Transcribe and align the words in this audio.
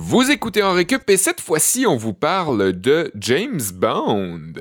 Vous 0.00 0.30
écoutez 0.30 0.62
en 0.62 0.74
récup 0.74 1.10
et 1.10 1.16
cette 1.16 1.40
fois-ci, 1.40 1.84
on 1.84 1.96
vous 1.96 2.12
parle 2.12 2.72
de 2.72 3.10
James 3.16 3.60
Bond. 3.74 4.52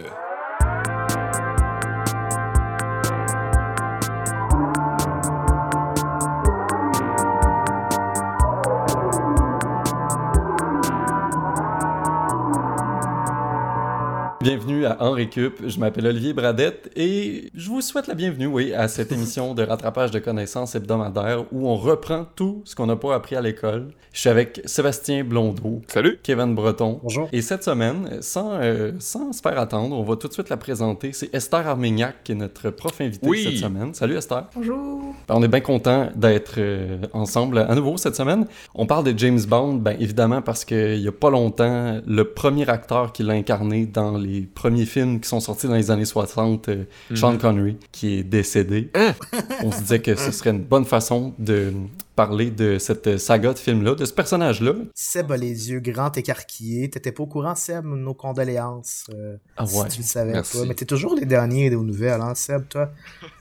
Bienvenue 14.48 14.86
à 14.86 15.04
En 15.04 15.11
Récup. 15.11 15.55
Je 15.68 15.77
m'appelle 15.77 16.07
Olivier 16.07 16.32
Bradette 16.32 16.89
et 16.95 17.50
je 17.54 17.68
vous 17.68 17.82
souhaite 17.82 18.07
la 18.07 18.13
bienvenue, 18.13 18.45
oui, 18.48 18.73
à 18.73 18.88
cette 18.88 19.12
émission 19.12 19.54
de 19.54 19.62
rattrapage 19.62 20.09
de 20.12 20.20
connaissances 20.20 20.73
hebdomadaire 20.73 21.43
où 21.52 21.68
on 21.68 21.75
reprend 21.75 22.25
tout 22.34 22.62
ce 22.63 22.73
qu'on 22.73 22.86
n'a 22.86 22.95
pas 22.95 23.13
appris 23.13 23.36
à 23.36 23.41
l'école. 23.41 23.89
Je 24.13 24.21
suis 24.21 24.30
avec 24.30 24.62
Sébastien 24.63 25.25
Blondeau. 25.25 25.81
Salut. 25.89 26.18
Kevin 26.23 26.55
Breton. 26.55 27.02
Bonjour. 27.04 27.27
Et 27.34 27.41
cette 27.41 27.66
semaine, 27.66 28.20
sans, 28.22 28.52
euh, 28.53 28.94
sans 28.99 29.34
se 29.34 29.41
faire 29.41 29.59
attendre, 29.59 29.98
on 29.98 30.03
va 30.03 30.16
tout 30.16 30.30
de 30.30 30.34
suite 30.34 30.48
la 30.48 30.55
présenter. 30.55 31.11
C'est 31.11 31.36
Esther 31.36 31.67
Armignac 31.67 32.23
qui 32.23 32.31
est 32.31 32.36
notre 32.36 32.70
prof 32.70 33.02
invitée 33.02 33.27
Oui. 33.27 33.44
cette 33.44 33.58
semaine. 33.58 33.94
Salut 33.94 34.16
Esther. 34.16 34.45
Bonjour. 34.55 35.14
Ben, 35.27 35.36
On 35.36 35.44
est 35.44 35.50
bien 35.50 35.59
content 35.59 36.08
d'être 36.16 36.55
euh, 36.58 37.00
ensemble 37.11 37.58
à 37.58 37.75
nouveau 37.75 37.98
cette 37.98 38.16
semaine. 38.16 38.48
On 38.73 38.86
parle 38.86 39.03
de 39.03 39.20
James 39.20 39.41
Bond, 39.45 39.73
ben 39.73 39.98
évidemment 40.00 40.41
parce 40.41 40.64
qu'il 40.64 41.00
y 41.02 41.08
a 41.09 41.11
pas 41.11 41.30
longtemps, 41.30 42.00
le 42.08 42.23
premier 42.23 42.70
acteur 42.70 43.11
qui 43.11 43.23
l'a 43.23 43.34
incarné 43.34 43.86
dans 43.86 44.17
les 44.17 44.37
premiers 44.41 44.86
films 44.86 45.20
qui 45.20 45.27
sont 45.30 45.40
sortis 45.40 45.68
dans 45.68 45.76
les 45.76 45.91
années 45.91 46.05
60, 46.05 46.70
euh, 46.70 46.84
Sean 47.16 47.38
Connery, 47.38 47.78
qui 47.91 48.20
est 48.20 48.23
décédé. 48.23 48.90
Hein? 48.95 49.14
On 49.64 49.72
se 49.72 49.80
disait 49.82 50.02
que 50.02 50.16
ce 50.16 50.32
serait 50.32 50.52
une 50.52 50.64
bonne 50.64 50.86
façon 50.86 51.34
de 51.40 51.73
parler 52.16 52.50
de 52.50 52.80
cette 52.80 53.20
saga 53.20 53.54
de 53.54 53.59
film-là, 53.59 53.94
de 53.94 54.04
ce 54.04 54.12
personnage-là. 54.14 54.73
Seb 54.95 55.31
a 55.31 55.38
les 55.38 55.70
yeux 55.70 55.80
grands 55.80 56.12
écarquillés. 56.12 56.90
T'étais 56.90 57.12
pas 57.12 57.22
au 57.23 57.28
courant, 57.28 57.54
Seb? 57.54 57.86
Nos 57.86 58.16
condoléances. 58.16 59.05
euh, 59.14 59.38
Ah 59.56 59.66
ouais. 59.66 59.70
Si 59.89 59.98
tu 59.98 60.02
le 60.02 60.08
savais 60.08 60.31
Merci. 60.31 60.58
pas. 60.58 60.66
Mais 60.66 60.73
t'es 60.73 60.86
toujours 60.86 61.14
les 61.16 61.26
derniers 61.28 61.73
aux 61.76 61.83
nouvelles, 61.83 62.20
hein, 62.22 62.33
Seb, 62.33 62.67
toi? 62.70 62.92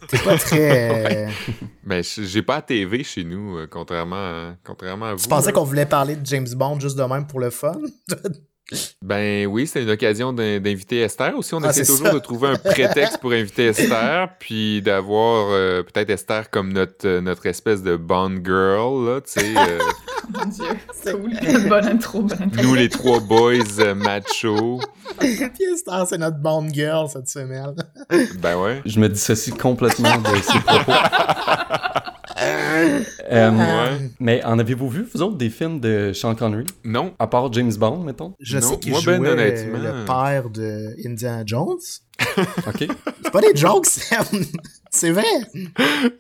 T'es 0.09 0.19
pas 0.19 0.37
très... 0.39 1.27
euh, 1.27 1.31
Ben, 1.85 2.03
j'ai 2.05 2.43
pas 2.43 2.57
à 2.57 2.63
TV 2.63 3.03
chez 3.03 3.25
nous, 3.25 3.57
euh, 3.57 3.67
contrairement, 3.71 4.17
à, 4.17 4.57
contrairement 4.63 5.07
à 5.07 5.15
vous. 5.15 5.23
Tu 5.23 5.29
pensais 5.29 5.53
qu'on 5.53 5.65
voulait 5.65 5.87
parler 5.87 6.17
de 6.17 6.27
James 6.27 6.49
Bond 6.55 6.79
juste 6.79 6.99
de 6.99 7.03
même 7.05 7.27
pour 7.27 7.41
le 7.41 7.49
fun? 7.51 7.79
Ben 9.01 9.47
oui, 9.47 9.67
c'était 9.69 9.85
une 9.85 9.91
occasion 9.91 10.33
d'in- 10.33 10.59
d'inviter 10.59 11.01
Esther 11.01 11.37
aussi. 11.39 11.55
On 11.55 11.63
Ah, 11.63 11.71
essaie 11.71 11.85
c'est 11.85 11.93
toujours 11.93 12.09
ça. 12.09 12.13
de 12.15 12.19
trouver 12.19 12.49
un 12.49 12.57
prétexte 12.57 13.19
pour 13.19 13.31
inviter 13.33 13.67
Esther, 13.69 14.29
puis 14.41 14.83
d'avoir 14.83 15.49
euh, 15.53 15.85
peut-être 15.85 16.11
Esther 16.11 16.51
comme 16.51 16.73
notre, 16.73 17.07
euh, 17.07 17.21
notre 17.21 17.47
espèce 17.47 17.83
de 17.85 17.95
Bond 17.97 18.41
girl, 18.45 19.07
là, 19.07 19.21
tu 19.21 19.41
sais. 19.41 19.55
euh, 19.57 19.79
Mon 20.35 20.47
Dieu. 20.47 20.65
C'est- 20.93 21.13
Cool. 21.13 21.31
bonne 21.69 21.87
intro, 21.87 22.23
bonne 22.23 22.43
intro? 22.43 22.63
nous, 22.65 22.75
les 22.75 22.89
trois 22.89 23.21
boys 23.21 23.55
euh, 23.79 23.95
machos. 23.95 24.81
Puis 25.21 25.39
Esther, 25.73 26.05
c'est 26.09 26.19
notre 26.19 26.39
Bond 26.39 26.69
girl 26.73 27.09
cette 27.09 27.29
semaine. 27.29 27.77
Ben 28.41 28.57
ouais. 28.59 28.83
Je 28.85 28.99
me 28.99 29.09
dissocie 29.09 29.55
complètement 29.55 30.19
de 30.19 30.37
ces 30.43 30.59
propos. 30.59 30.93
Euh, 33.31 33.51
Ouais. 33.51 34.11
Mais 34.21 34.45
en 34.45 34.59
avez-vous 34.59 34.89
vu, 34.89 35.07
vous 35.13 35.23
autres, 35.23 35.37
des 35.37 35.51
films 35.51 35.81
de 35.81 36.13
Sean 36.13 36.35
Connery? 36.35 36.65
Non. 36.85 37.15
À 37.19 37.27
part 37.27 37.53
James 37.53 37.73
Bond, 37.75 37.99
mettons? 38.03 38.35
Je 38.41 38.59
Non, 38.59 38.69
sais 38.69 38.79
qu'il 38.79 38.93
moi, 38.93 39.01
jouait 39.01 39.19
ben, 39.19 39.27
euh, 39.27 39.33
honnêtement. 39.33 39.79
le 39.79 40.05
père 40.05 40.51
de 40.51 40.95
Indiana 41.07 41.43
Jones. 41.47 41.79
OK. 42.67 42.87
C'est 43.23 43.31
pas 43.31 43.41
des 43.41 43.55
jokes. 43.55 43.87
C'est 44.91 45.11
vrai. 45.11 45.25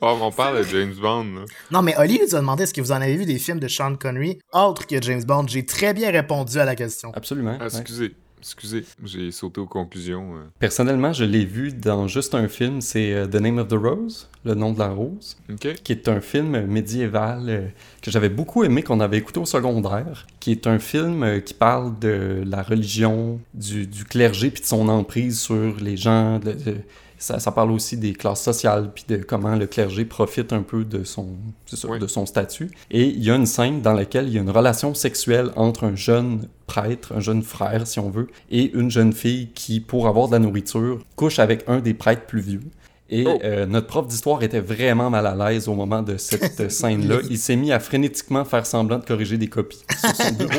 Oh, 0.02 0.18
on 0.20 0.30
parle 0.30 0.58
de 0.58 0.62
James 0.64 0.94
Bond, 1.00 1.24
là. 1.24 1.44
Non, 1.70 1.80
mais 1.82 1.96
Oli 1.98 2.20
nous 2.22 2.34
a 2.34 2.40
demandé 2.40 2.64
est-ce 2.64 2.74
que 2.74 2.80
vous 2.82 2.92
en 2.92 3.00
avez 3.00 3.16
vu 3.16 3.24
des 3.24 3.38
films 3.38 3.60
de 3.60 3.68
Sean 3.68 3.96
Connery 3.96 4.38
autres 4.52 4.86
que 4.86 5.00
James 5.00 5.22
Bond? 5.24 5.46
J'ai 5.48 5.64
très 5.64 5.94
bien 5.94 6.10
répondu 6.10 6.58
à 6.58 6.64
la 6.64 6.74
question. 6.74 7.12
Absolument. 7.14 7.56
Ah, 7.60 7.68
ouais. 7.68 8.10
Excusez. 8.46 8.84
J'ai 9.04 9.30
sauté 9.32 9.60
aux 9.60 9.66
conclusions. 9.66 10.36
euh. 10.36 10.40
Personnellement, 10.58 11.12
je 11.12 11.24
l'ai 11.24 11.44
vu 11.44 11.72
dans 11.72 12.06
juste 12.08 12.34
un 12.34 12.48
film, 12.48 12.80
c'est 12.80 13.12
euh, 13.12 13.26
The 13.26 13.34
Name 13.36 13.58
of 13.58 13.68
the 13.68 13.74
Rose, 13.74 14.28
Le 14.44 14.54
nom 14.54 14.72
de 14.72 14.78
la 14.78 14.88
rose, 14.88 15.36
qui 15.82 15.92
est 15.92 16.08
un 16.08 16.20
film 16.20 16.66
médiéval 16.66 17.42
euh, 17.48 17.66
que 18.02 18.10
j'avais 18.10 18.28
beaucoup 18.28 18.62
aimé, 18.64 18.82
qu'on 18.82 19.00
avait 19.00 19.18
écouté 19.18 19.40
au 19.40 19.46
secondaire, 19.46 20.26
qui 20.40 20.52
est 20.52 20.66
un 20.66 20.78
film 20.78 21.42
qui 21.42 21.54
parle 21.54 21.98
de 21.98 22.42
la 22.46 22.62
religion, 22.62 23.40
du, 23.54 23.86
du 23.86 24.04
clergé, 24.04 24.50
puis 24.50 24.62
de 24.62 24.66
son 24.66 24.88
emprise 24.88 25.40
sur 25.40 25.76
les 25.80 25.96
gens. 25.96 26.38
de- 26.38 26.52
de- 26.52 26.76
ça, 27.18 27.38
ça 27.40 27.50
parle 27.52 27.70
aussi 27.72 27.96
des 27.96 28.12
classes 28.12 28.42
sociales, 28.42 28.90
puis 28.94 29.04
de 29.08 29.16
comment 29.16 29.54
le 29.56 29.66
clergé 29.66 30.04
profite 30.04 30.52
un 30.52 30.62
peu 30.62 30.84
de 30.84 31.04
son, 31.04 31.28
Oui. 31.88 31.98
de 31.98 32.06
son 32.06 32.26
statut. 32.26 32.70
Et 32.90 33.06
il 33.08 33.22
y 33.22 33.30
a 33.30 33.34
une 33.36 33.46
scène 33.46 33.80
dans 33.82 33.92
laquelle 33.92 34.28
il 34.28 34.34
y 34.34 34.38
a 34.38 34.42
une 34.42 34.50
relation 34.50 34.94
sexuelle 34.94 35.50
entre 35.56 35.84
un 35.84 35.96
jeune 35.96 36.48
prêtre, 36.66 37.12
un 37.16 37.20
jeune 37.20 37.42
frère, 37.42 37.86
si 37.86 37.98
on 38.00 38.10
veut, 38.10 38.28
et 38.50 38.72
une 38.72 38.90
jeune 38.90 39.12
fille 39.12 39.50
qui, 39.54 39.80
pour 39.80 40.08
avoir 40.08 40.26
de 40.28 40.32
la 40.32 40.38
nourriture, 40.40 40.98
couche 41.14 41.38
avec 41.38 41.64
un 41.68 41.78
des 41.80 41.94
prêtres 41.94 42.26
plus 42.26 42.40
vieux. 42.40 42.62
Et 43.08 43.24
Oh. 43.26 43.38
euh, 43.44 43.66
notre 43.66 43.86
prof 43.86 44.06
d'histoire 44.08 44.42
était 44.42 44.60
vraiment 44.60 45.10
mal 45.10 45.26
à 45.26 45.34
l'aise 45.50 45.68
au 45.68 45.74
moment 45.74 46.02
de 46.02 46.16
cette 46.16 46.70
scène-là. 46.70 47.18
Il 47.30 47.38
s'est 47.38 47.54
mis 47.56 47.70
à 47.72 47.78
frénétiquement 47.78 48.44
faire 48.44 48.66
semblant 48.66 48.98
de 48.98 49.04
corriger 49.04 49.38
des 49.38 49.46
copies 49.48 49.84
sur 50.00 50.14
son 50.14 50.32
bureau. 50.38 50.50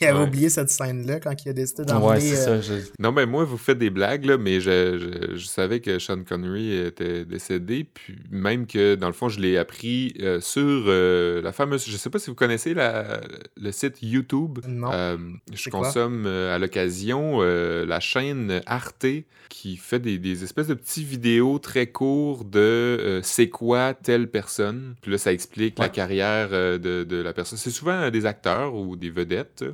Il 0.00 0.06
avait 0.06 0.18
Ouais. 0.18 0.24
oublié 0.26 0.48
cette 0.48 0.70
scène-là 0.70 1.20
quand 1.20 1.34
il 1.44 1.48
a 1.50 1.52
décidé 1.52 1.82
ouais, 1.82 1.86
d'emmener... 1.88 2.20
c'est 2.20 2.48
euh, 2.48 2.60
ça. 2.62 2.74
je- 2.74 2.82
Non, 2.98 3.12
mais 3.12 3.26
moi, 3.26 3.44
vous 3.44 3.58
faites 3.58 3.78
des 3.78 3.90
blagues, 3.90 4.24
là, 4.24 4.38
mais 4.38 4.60
je, 4.60 4.98
je, 5.30 5.36
je 5.36 5.46
savais 5.46 5.80
que 5.80 5.98
Sean 5.98 6.22
Connery 6.24 6.76
était 6.86 7.24
décédé, 7.24 7.84
puis 7.92 8.16
même 8.30 8.66
que, 8.66 8.94
dans 8.94 9.06
le 9.06 9.12
fond, 9.12 9.28
je 9.28 9.40
l'ai 9.40 9.56
appris 9.56 10.14
euh, 10.20 10.40
sur 10.40 10.62
euh, 10.86 11.40
la 11.42 11.52
fameuse... 11.52 11.84
Je 11.88 11.96
sais 11.96 12.10
pas 12.10 12.18
si 12.18 12.30
vous 12.30 12.36
connaissez 12.36 12.74
la, 12.74 13.20
le 13.60 13.72
site 13.72 13.98
YouTube. 14.02 14.58
Non. 14.66 14.90
Euh, 14.92 15.16
je 15.52 15.62
C'est 15.62 15.70
quoi? 15.70 15.80
consomme 15.80 16.24
euh, 16.26 16.54
à 16.54 16.58
l'occasion 16.58 17.38
euh, 17.40 17.86
la 17.86 18.00
chaîne 18.00 18.60
Arte 18.66 19.06
qui 19.48 19.76
fait 19.76 19.98
des, 19.98 20.18
des 20.18 20.44
espèces 20.44 20.66
de 20.66 20.74
petits 20.74 20.87
vidéos 20.96 21.58
très 21.58 21.88
courts 21.88 22.44
de 22.44 22.58
euh, 22.58 23.20
c'est 23.22 23.48
quoi 23.48 23.94
telle 23.94 24.30
personne. 24.30 24.94
Puis 25.02 25.10
là, 25.10 25.18
ça 25.18 25.32
explique 25.32 25.78
la 25.78 25.88
carrière 25.88 26.48
euh, 26.52 26.78
de, 26.78 27.04
de 27.04 27.16
la 27.16 27.32
personne. 27.32 27.58
C'est 27.58 27.70
souvent 27.70 27.92
euh, 27.92 28.10
des 28.10 28.26
acteurs 28.26 28.74
ou 28.74 28.96
des 28.96 29.10
vedettes. 29.10 29.64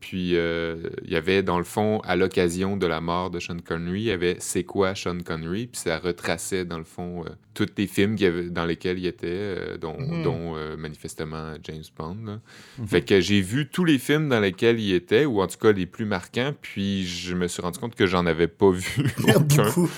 Puis 0.00 0.36
euh, 0.36 0.76
il 1.04 1.10
y 1.12 1.16
avait 1.16 1.42
dans 1.42 1.58
le 1.58 1.64
fond, 1.64 2.00
à 2.04 2.16
l'occasion 2.16 2.76
de 2.76 2.86
la 2.86 3.00
mort 3.00 3.30
de 3.30 3.40
Sean 3.40 3.56
Connery, 3.64 4.00
il 4.00 4.04
y 4.04 4.10
avait 4.10 4.36
C'est 4.40 4.62
quoi 4.64 4.94
Sean 4.94 5.18
Connery, 5.24 5.66
puis 5.68 5.80
ça 5.80 5.98
retraçait 5.98 6.64
dans 6.64 6.78
le 6.78 6.84
fond 6.84 7.24
euh, 7.24 7.30
tous 7.54 7.66
les 7.78 7.86
films 7.86 8.14
qu'il 8.16 8.26
y 8.26 8.28
avait- 8.28 8.50
dans 8.50 8.66
lesquels 8.66 8.98
il 8.98 9.06
était, 9.06 9.26
euh, 9.30 9.78
dont, 9.78 9.96
Mhm. 9.98 10.22
dont, 10.22 10.54
manifestement 10.76 11.54
James 11.64 11.82
Bond. 11.98 12.16
là. 12.26 12.40
Mhm. 12.78 12.86
Fait 12.86 13.02
que 13.02 13.20
j'ai 13.20 13.40
vu 13.40 13.68
tous 13.68 13.84
les 13.84 13.98
films 13.98 14.28
dans 14.28 14.40
lesquels 14.40 14.78
il 14.78 14.92
était, 14.92 15.24
ou 15.24 15.40
en 15.40 15.46
tout 15.46 15.58
cas 15.58 15.72
les 15.72 15.86
plus 15.86 16.04
marquants, 16.04 16.52
puis 16.60 17.06
je 17.06 17.34
me 17.34 17.48
suis 17.48 17.62
rendu 17.62 17.78
compte 17.78 17.94
que 17.94 18.06
j'en 18.06 18.26
avais 18.26 18.48
pas 18.48 18.70
vu 18.70 19.06
aucun. 19.36 19.64
Beaucoup. 19.64 19.90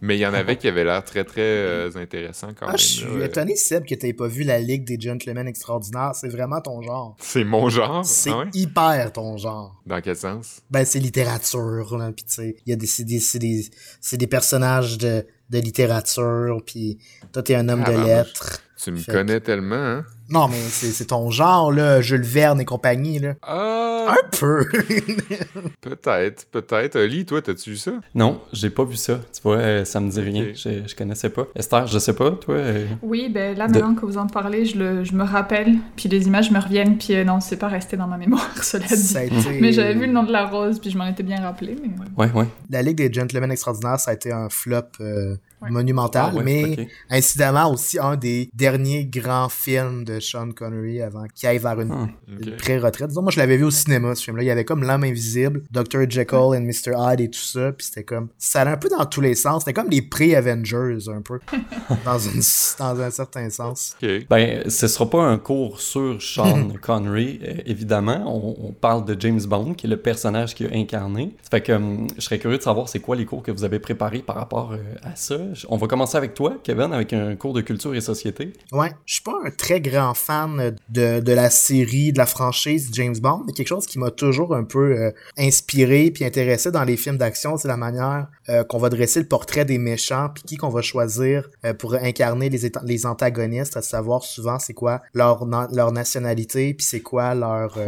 Mais 0.00 0.16
il 0.16 0.20
y 0.20 0.26
en 0.26 0.32
avait 0.34 0.56
qui 0.56 0.68
avaient 0.68 0.84
l'air 0.84 1.04
très 1.04 1.24
très 1.24 1.94
intéressants 1.96 2.52
quand 2.58 2.66
Ah, 2.66 2.70
même. 2.70 2.78
je 2.78 2.84
suis 2.84 3.18
là. 3.18 3.26
étonné, 3.26 3.56
Seb, 3.56 3.84
que 3.84 3.94
t'aies 3.94 4.12
pas 4.12 4.28
vu 4.28 4.44
la 4.44 4.58
Ligue 4.60 4.84
des 4.84 4.98
Gentlemen 4.98 5.46
Extraordinaires. 5.48 6.12
C'est 6.14 6.28
vraiment 6.28 6.60
ton 6.60 6.80
genre. 6.82 7.16
C'est 7.18 7.44
mon 7.44 7.68
genre. 7.68 8.04
C'est 8.04 8.30
ah 8.30 8.38
ouais? 8.40 8.44
hyper 8.54 9.12
ton 9.12 9.36
genre. 9.36 9.39
Dans 9.86 10.00
quel 10.00 10.16
sens? 10.16 10.62
Ben, 10.70 10.84
c'est 10.84 10.98
littérature, 10.98 11.96
là, 11.96 12.12
pis 12.12 12.24
tu 12.24 12.34
sais, 12.34 12.56
il 12.66 12.70
y 12.70 12.72
a 12.72 12.76
des, 12.76 12.86
c'est 12.86 13.04
des, 13.04 13.20
c'est 13.20 14.16
des, 14.16 14.26
personnages 14.26 14.98
de, 14.98 15.26
de 15.50 15.58
littérature, 15.58 16.62
puis 16.64 16.98
toi, 17.32 17.42
t'es 17.42 17.54
un 17.54 17.68
homme 17.68 17.82
Ah, 17.86 17.90
de 17.90 17.96
ben, 17.96 18.04
lettres. 18.04 18.62
Tu 18.82 18.92
me 18.92 19.02
connais 19.04 19.40
tellement, 19.40 19.76
hein? 19.76 20.04
Non, 20.30 20.48
mais 20.48 20.56
c'est 20.68 20.92
c'est 20.92 21.06
ton 21.06 21.30
genre, 21.30 21.72
là, 21.72 22.00
Jules 22.00 22.22
Verne 22.22 22.60
et 22.60 22.64
compagnie, 22.64 23.18
là. 23.18 23.34
Ah! 23.42 23.86
Un 24.10 24.28
peu. 24.38 24.64
Peut-être, 25.80 26.46
peut-être. 26.50 26.96
Oli, 26.96 27.24
toi, 27.24 27.42
t'as-tu 27.42 27.70
vu 27.70 27.76
ça? 27.76 27.92
Non, 28.14 28.40
j'ai 28.52 28.70
pas 28.70 28.84
vu 28.84 28.96
ça. 28.96 29.20
Tu 29.32 29.40
vois, 29.42 29.56
euh, 29.56 29.84
ça 29.84 30.00
me 30.00 30.10
dit 30.10 30.20
rien. 30.20 30.46
Je, 30.54 30.86
je 30.86 30.94
connaissais 30.96 31.30
pas. 31.30 31.46
Esther, 31.54 31.86
je 31.86 31.98
sais 31.98 32.14
pas, 32.14 32.30
toi. 32.32 32.54
euh, 32.54 32.86
Oui, 33.02 33.28
ben 33.28 33.56
là, 33.56 33.66
De- 33.66 33.72
maintenant 33.74 33.94
que 33.94 34.06
vous 34.06 34.16
en 34.18 34.26
parlez, 34.26 34.64
je, 34.64 34.78
le, 34.78 35.04
je 35.04 35.12
me 35.14 35.24
rappelle, 35.24 35.76
puis 35.96 36.08
les 36.08 36.26
images 36.26 36.50
me 36.50 36.58
reviennent, 36.60 36.98
puis 36.98 37.14
euh, 37.14 37.24
non, 37.24 37.40
c'est 37.40 37.56
pas 37.56 37.68
resté 37.68 37.96
dans 37.96 38.06
ma 38.06 38.16
mémoire, 38.18 38.50
cela 38.62 38.86
dit. 38.86 38.96
ça 38.96 39.20
a 39.20 39.22
été... 39.24 39.60
Mais 39.60 39.72
j'avais 39.72 39.94
vu 39.94 40.06
le 40.06 40.12
nom 40.12 40.22
de 40.22 40.32
la 40.32 40.46
rose, 40.46 40.78
puis 40.80 40.90
je 40.90 40.98
m'en 40.98 41.06
étais 41.06 41.22
bien 41.22 41.40
rappelé, 41.40 41.76
mais... 41.80 41.90
Ouais, 42.16 42.30
ouais. 42.32 42.46
La 42.70 42.82
Ligue 42.82 42.96
des 42.96 43.12
Gentlemen 43.12 43.50
Extraordinaires, 43.52 44.00
ça 44.00 44.10
a 44.12 44.14
été 44.14 44.32
un 44.32 44.48
flop 44.48 44.76
euh, 45.00 45.36
Ouais. 45.62 45.70
monumental, 45.70 46.30
Ah 46.32 46.36
ouais, 46.36 46.42
mais 46.42 46.88
incidemment 47.10 47.70
aussi 47.70 47.98
un 47.98 48.16
des 48.16 48.48
derniers 48.54 49.04
grands 49.04 49.50
films 49.50 50.04
de 50.04 50.18
Sean 50.20 50.50
Connery 50.52 51.02
avant 51.02 51.24
qu'il 51.34 51.48
aille 51.48 51.58
vers 51.58 51.80
une, 51.80 51.92
Ah. 51.92 52.08
Une 52.28 52.56
pré-retraite. 52.56 53.08
Disons, 53.08 53.22
moi, 53.22 53.32
je 53.32 53.38
l'avais 53.38 53.56
vu 53.56 53.64
au 53.64 53.70
cinéma, 53.70 54.14
ce 54.14 54.24
film-là. 54.24 54.42
Il 54.42 54.46
y 54.46 54.50
avait 54.50 54.64
comme 54.64 54.82
L'Homme 54.84 55.04
Invisible, 55.04 55.62
Dr. 55.70 56.08
Jekyll 56.08 56.38
and 56.38 56.60
Mr. 56.62 56.92
Hyde 56.96 57.20
et 57.20 57.30
tout 57.30 57.38
ça. 57.40 57.72
Puis 57.72 57.86
c'était 57.86 58.04
comme... 58.04 58.28
Ça 58.38 58.62
allait 58.62 58.70
un 58.72 58.76
peu 58.76 58.88
dans 58.88 59.04
tous 59.06 59.20
les 59.20 59.34
sens. 59.34 59.62
C'était 59.64 59.72
comme 59.80 59.90
les 59.90 60.02
pré-Avengers, 60.02 61.08
un 61.08 61.22
peu. 61.22 61.40
dans, 62.04 62.18
une, 62.18 62.40
dans 62.78 63.00
un 63.00 63.10
certain 63.10 63.50
sens. 63.50 63.96
Ok. 64.02 64.08
Ben, 64.28 64.68
ce 64.68 64.88
sera 64.88 65.08
pas 65.08 65.22
un 65.22 65.38
cours 65.38 65.80
sur 65.80 66.20
Sean 66.20 66.68
Connery, 66.82 67.40
euh, 67.42 67.54
évidemment. 67.66 68.22
On, 68.26 68.68
on 68.68 68.72
parle 68.72 69.04
de 69.04 69.16
James 69.20 69.40
Bond, 69.46 69.74
qui 69.74 69.86
est 69.86 69.90
le 69.90 69.96
personnage 70.00 70.54
qu'il 70.54 70.66
a 70.66 70.74
incarné. 70.76 71.34
Ça 71.42 71.50
fait 71.50 71.60
que 71.62 71.72
hum, 71.72 72.06
je 72.16 72.20
serais 72.22 72.38
curieux 72.38 72.58
de 72.58 72.62
savoir 72.62 72.88
c'est 72.88 73.00
quoi 73.00 73.16
les 73.16 73.24
cours 73.24 73.42
que 73.42 73.50
vous 73.50 73.64
avez 73.64 73.78
préparés 73.78 74.20
par 74.20 74.36
rapport 74.36 74.72
euh, 74.72 74.76
à 75.02 75.16
ça. 75.16 75.36
On 75.68 75.76
va 75.76 75.86
commencer 75.86 76.16
avec 76.16 76.34
toi, 76.34 76.56
Kevin, 76.62 76.92
avec 76.92 77.12
un 77.12 77.34
cours 77.36 77.52
de 77.52 77.60
culture 77.60 77.94
et 77.94 78.00
société. 78.00 78.52
Ouais, 78.72 78.90
je 79.06 79.14
suis 79.14 79.22
pas 79.22 79.34
un 79.44 79.50
très 79.50 79.80
grand 79.80 80.09
fan 80.14 80.76
de, 80.88 81.20
de 81.20 81.32
la 81.32 81.50
série, 81.50 82.12
de 82.12 82.18
la 82.18 82.26
franchise 82.26 82.90
James 82.92 83.16
Bond, 83.18 83.44
mais 83.46 83.52
quelque 83.52 83.68
chose 83.68 83.86
qui 83.86 83.98
m'a 83.98 84.10
toujours 84.10 84.54
un 84.54 84.64
peu 84.64 84.96
euh, 84.96 85.10
inspiré 85.38 86.10
puis 86.10 86.24
intéressé 86.24 86.70
dans 86.70 86.84
les 86.84 86.96
films 86.96 87.16
d'action, 87.16 87.56
c'est 87.56 87.68
la 87.68 87.76
manière 87.76 88.28
euh, 88.48 88.64
qu'on 88.64 88.78
va 88.78 88.88
dresser 88.88 89.20
le 89.20 89.26
portrait 89.26 89.64
des 89.64 89.78
méchants 89.78 90.30
puis 90.34 90.42
qui 90.44 90.56
qu'on 90.56 90.68
va 90.68 90.82
choisir 90.82 91.48
euh, 91.64 91.74
pour 91.74 91.94
incarner 91.94 92.48
les, 92.48 92.70
les 92.84 93.06
antagonistes, 93.06 93.76
à 93.76 93.82
savoir 93.82 94.24
souvent 94.24 94.58
c'est 94.58 94.74
quoi 94.74 95.02
leur, 95.14 95.46
leur 95.72 95.92
nationalité 95.92 96.74
puis 96.74 96.84
c'est 96.84 97.00
quoi 97.00 97.34
leur, 97.34 97.78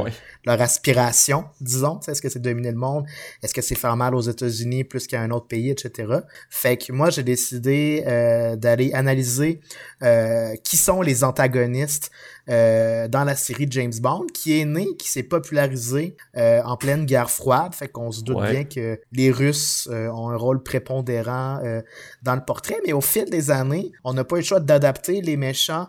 leur 0.45 0.61
aspiration, 0.61 1.45
disons. 1.61 2.01
Est-ce 2.07 2.23
que 2.23 2.29
c'est 2.29 2.41
dominer 2.41 2.71
le 2.71 2.79
monde? 2.79 3.05
Est-ce 3.43 3.55
que 3.55 3.63
c'est 3.63 3.75
faire 3.75 3.97
mal 3.97 4.15
aux 4.15 4.21
États-Unis 4.21 4.85
plus 4.85 5.07
qu'à 5.07 5.21
un 5.21 5.31
autre 5.31 5.47
pays, 5.47 5.71
etc. 5.71 6.21
Fait 6.51 6.77
que 6.77 6.93
moi, 6.93 7.11
j'ai 7.11 7.23
décidé 7.23 8.03
d'aller 8.57 8.93
analyser 8.93 9.61
qui 10.65 10.77
sont 10.77 11.03
les 11.03 11.25
antagonistes 11.25 12.12
euh, 12.49 13.09
dans 13.09 13.25
la 13.25 13.35
série 13.35 13.67
James 13.71 13.93
Bond, 14.01 14.27
qui 14.33 14.59
est 14.59 14.65
né, 14.65 14.87
qui 14.99 15.09
s'est 15.09 15.23
popularisé 15.23 16.17
en 16.35 16.77
pleine 16.77 17.07
guerre 17.07 17.31
froide. 17.31 17.75
Fait 17.75 17.89
qu'on 17.89 18.11
se 18.11 18.23
doute 18.23 18.43
bien 18.43 18.65
que 18.65 19.01
les 19.13 19.31
Russes 19.31 19.89
ont 19.91 20.31
un 20.31 20.37
rôle 20.37 20.63
prépondérant 20.63 21.61
dans 22.23 22.35
le 22.35 22.45
portrait, 22.45 22.79
mais 22.87 22.93
au 22.93 23.01
fil 23.01 23.29
des 23.31 23.51
années, 23.51 23.93
on 24.05 24.15
n'a 24.15 24.25
pas 24.25 24.37
eu 24.37 24.41
le 24.41 24.45
choix 24.45 24.61
d'adapter 24.61 25.21
les 25.21 25.37
méchants 25.37 25.89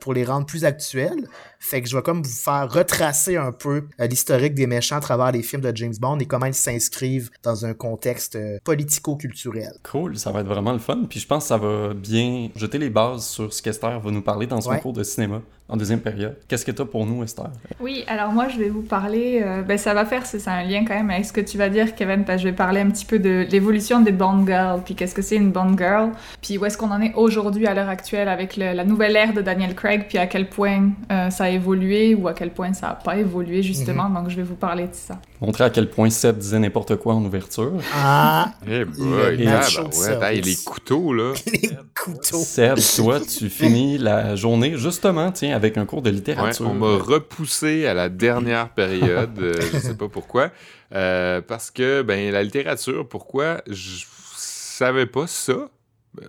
pour 0.00 0.14
les 0.14 0.24
rendre 0.24 0.46
plus 0.46 0.64
actuels. 0.64 1.28
Fait 1.60 1.82
que 1.82 1.88
je 1.88 1.96
vais 1.96 2.02
comme 2.02 2.22
vous 2.22 2.30
faire 2.30 2.72
retracer 2.72 3.36
un 3.36 3.52
peu 3.52 3.88
euh, 4.00 4.06
l'historique 4.06 4.54
des 4.54 4.66
méchants 4.66 4.96
à 4.96 5.00
travers 5.00 5.32
les 5.32 5.42
films 5.42 5.62
de 5.62 5.76
James 5.76 5.94
Bond 6.00 6.18
et 6.18 6.26
comment 6.26 6.46
ils 6.46 6.54
s'inscrivent 6.54 7.30
dans 7.42 7.66
un 7.66 7.74
contexte 7.74 8.36
euh, 8.36 8.58
politico-culturel. 8.64 9.72
Cool, 9.82 10.16
ça 10.16 10.30
va 10.30 10.40
être 10.40 10.46
vraiment 10.46 10.72
le 10.72 10.78
fun. 10.78 11.04
Puis 11.08 11.20
je 11.20 11.26
pense 11.26 11.44
que 11.44 11.48
ça 11.48 11.58
va 11.58 11.94
bien 11.94 12.50
jeter 12.54 12.78
les 12.78 12.90
bases 12.90 13.26
sur 13.26 13.52
ce 13.52 13.60
qu'Esther 13.60 13.98
va 14.00 14.10
nous 14.10 14.22
parler 14.22 14.46
dans 14.46 14.60
son 14.60 14.76
cours 14.78 14.92
de 14.92 15.02
cinéma 15.02 15.42
en 15.68 15.76
deuxième 15.76 16.00
période. 16.00 16.36
Qu'est-ce 16.48 16.64
que 16.64 16.72
tu 16.72 16.82
as 16.82 16.84
pour 16.84 17.04
nous, 17.06 17.22
Esther? 17.22 17.50
Oui, 17.80 18.04
alors 18.06 18.32
moi, 18.32 18.48
je 18.48 18.58
vais 18.58 18.68
vous 18.68 18.82
parler... 18.82 19.42
Euh, 19.44 19.62
ben, 19.62 19.76
ça 19.76 19.94
va 19.94 20.04
faire, 20.04 20.24
c'est 20.26 20.46
un 20.48 20.64
lien 20.64 20.84
quand 20.86 20.94
même 20.94 21.10
avec 21.10 21.24
ce 21.24 21.32
que 21.32 21.40
tu 21.40 21.58
vas 21.58 21.68
dire, 21.68 21.94
Kevin, 21.94 22.24
parce 22.24 22.38
que 22.38 22.42
je 22.44 22.48
vais 22.48 22.56
parler 22.56 22.80
un 22.80 22.90
petit 22.90 23.04
peu 23.04 23.18
de 23.18 23.46
l'évolution 23.50 24.00
des 24.00 24.12
Bond 24.12 24.46
Girls, 24.46 24.80
puis 24.84 24.94
qu'est-ce 24.94 25.14
que 25.14 25.22
c'est 25.22 25.36
une 25.36 25.52
Bond 25.52 25.76
Girl, 25.76 26.10
puis 26.40 26.58
où 26.58 26.64
est-ce 26.64 26.78
qu'on 26.78 26.90
en 26.90 27.00
est 27.00 27.14
aujourd'hui 27.14 27.66
à 27.66 27.74
l'heure 27.74 27.88
actuelle 27.88 28.28
avec 28.28 28.56
la 28.56 28.84
nouvelle 28.84 29.16
ère 29.16 29.32
de 29.32 29.42
Daniel 29.42 29.74
Craig, 29.74 30.06
puis 30.08 30.18
à 30.18 30.26
quel 30.26 30.48
point 30.48 30.90
ça 31.08 31.44
a 31.44 31.48
évolué 31.50 32.14
ou 32.14 32.28
à 32.28 32.34
quel 32.34 32.50
point 32.50 32.72
ça 32.72 32.88
n'a 32.88 32.94
pas 32.94 33.16
évolué 33.16 33.62
justement. 33.62 34.08
Mhm. 34.08 34.14
Donc 34.14 34.30
je 34.30 34.36
vais 34.36 34.42
vous 34.42 34.54
parler 34.54 34.84
de 34.84 34.94
ça. 34.94 35.20
Montrer 35.40 35.64
à 35.64 35.70
quel 35.70 35.88
point 35.88 36.10
Seb 36.10 36.38
disait 36.38 36.58
n'importe 36.58 36.96
quoi 36.96 37.14
en 37.14 37.24
ouverture. 37.24 37.74
Ah! 37.94 38.52
Eh 38.66 38.84
boy, 38.84 39.36
les 39.36 40.56
couteaux 40.64 41.12
là. 41.12 41.32
les 41.46 41.70
couteaux. 41.94 42.38
Seb, 42.38 42.78
toi, 42.96 43.20
tu 43.20 43.48
finis 43.48 43.98
la 43.98 44.36
journée 44.36 44.76
justement, 44.76 45.30
tiens, 45.30 45.54
avec 45.58 45.76
un 45.76 45.86
cours 45.86 46.02
de 46.02 46.10
littérature. 46.10 46.66
on 46.68 46.74
m'a 46.74 46.96
repoussé 46.96 47.86
à 47.86 47.94
la 47.94 48.08
dernière 48.08 48.70
période, 48.74 49.36
je 49.36 49.44
euh, 49.44 49.60
je 49.72 49.78
sais 49.78 49.96
pas 49.96 50.08
pourquoi, 50.08 50.50
euh, 50.94 51.40
parce 51.40 51.70
que 51.70 52.02
ben 52.02 52.32
la 52.32 52.42
littérature, 52.42 53.08
pourquoi? 53.08 53.62
Je 53.66 54.04
savais 54.36 55.06
pas 55.06 55.26
ça 55.26 55.68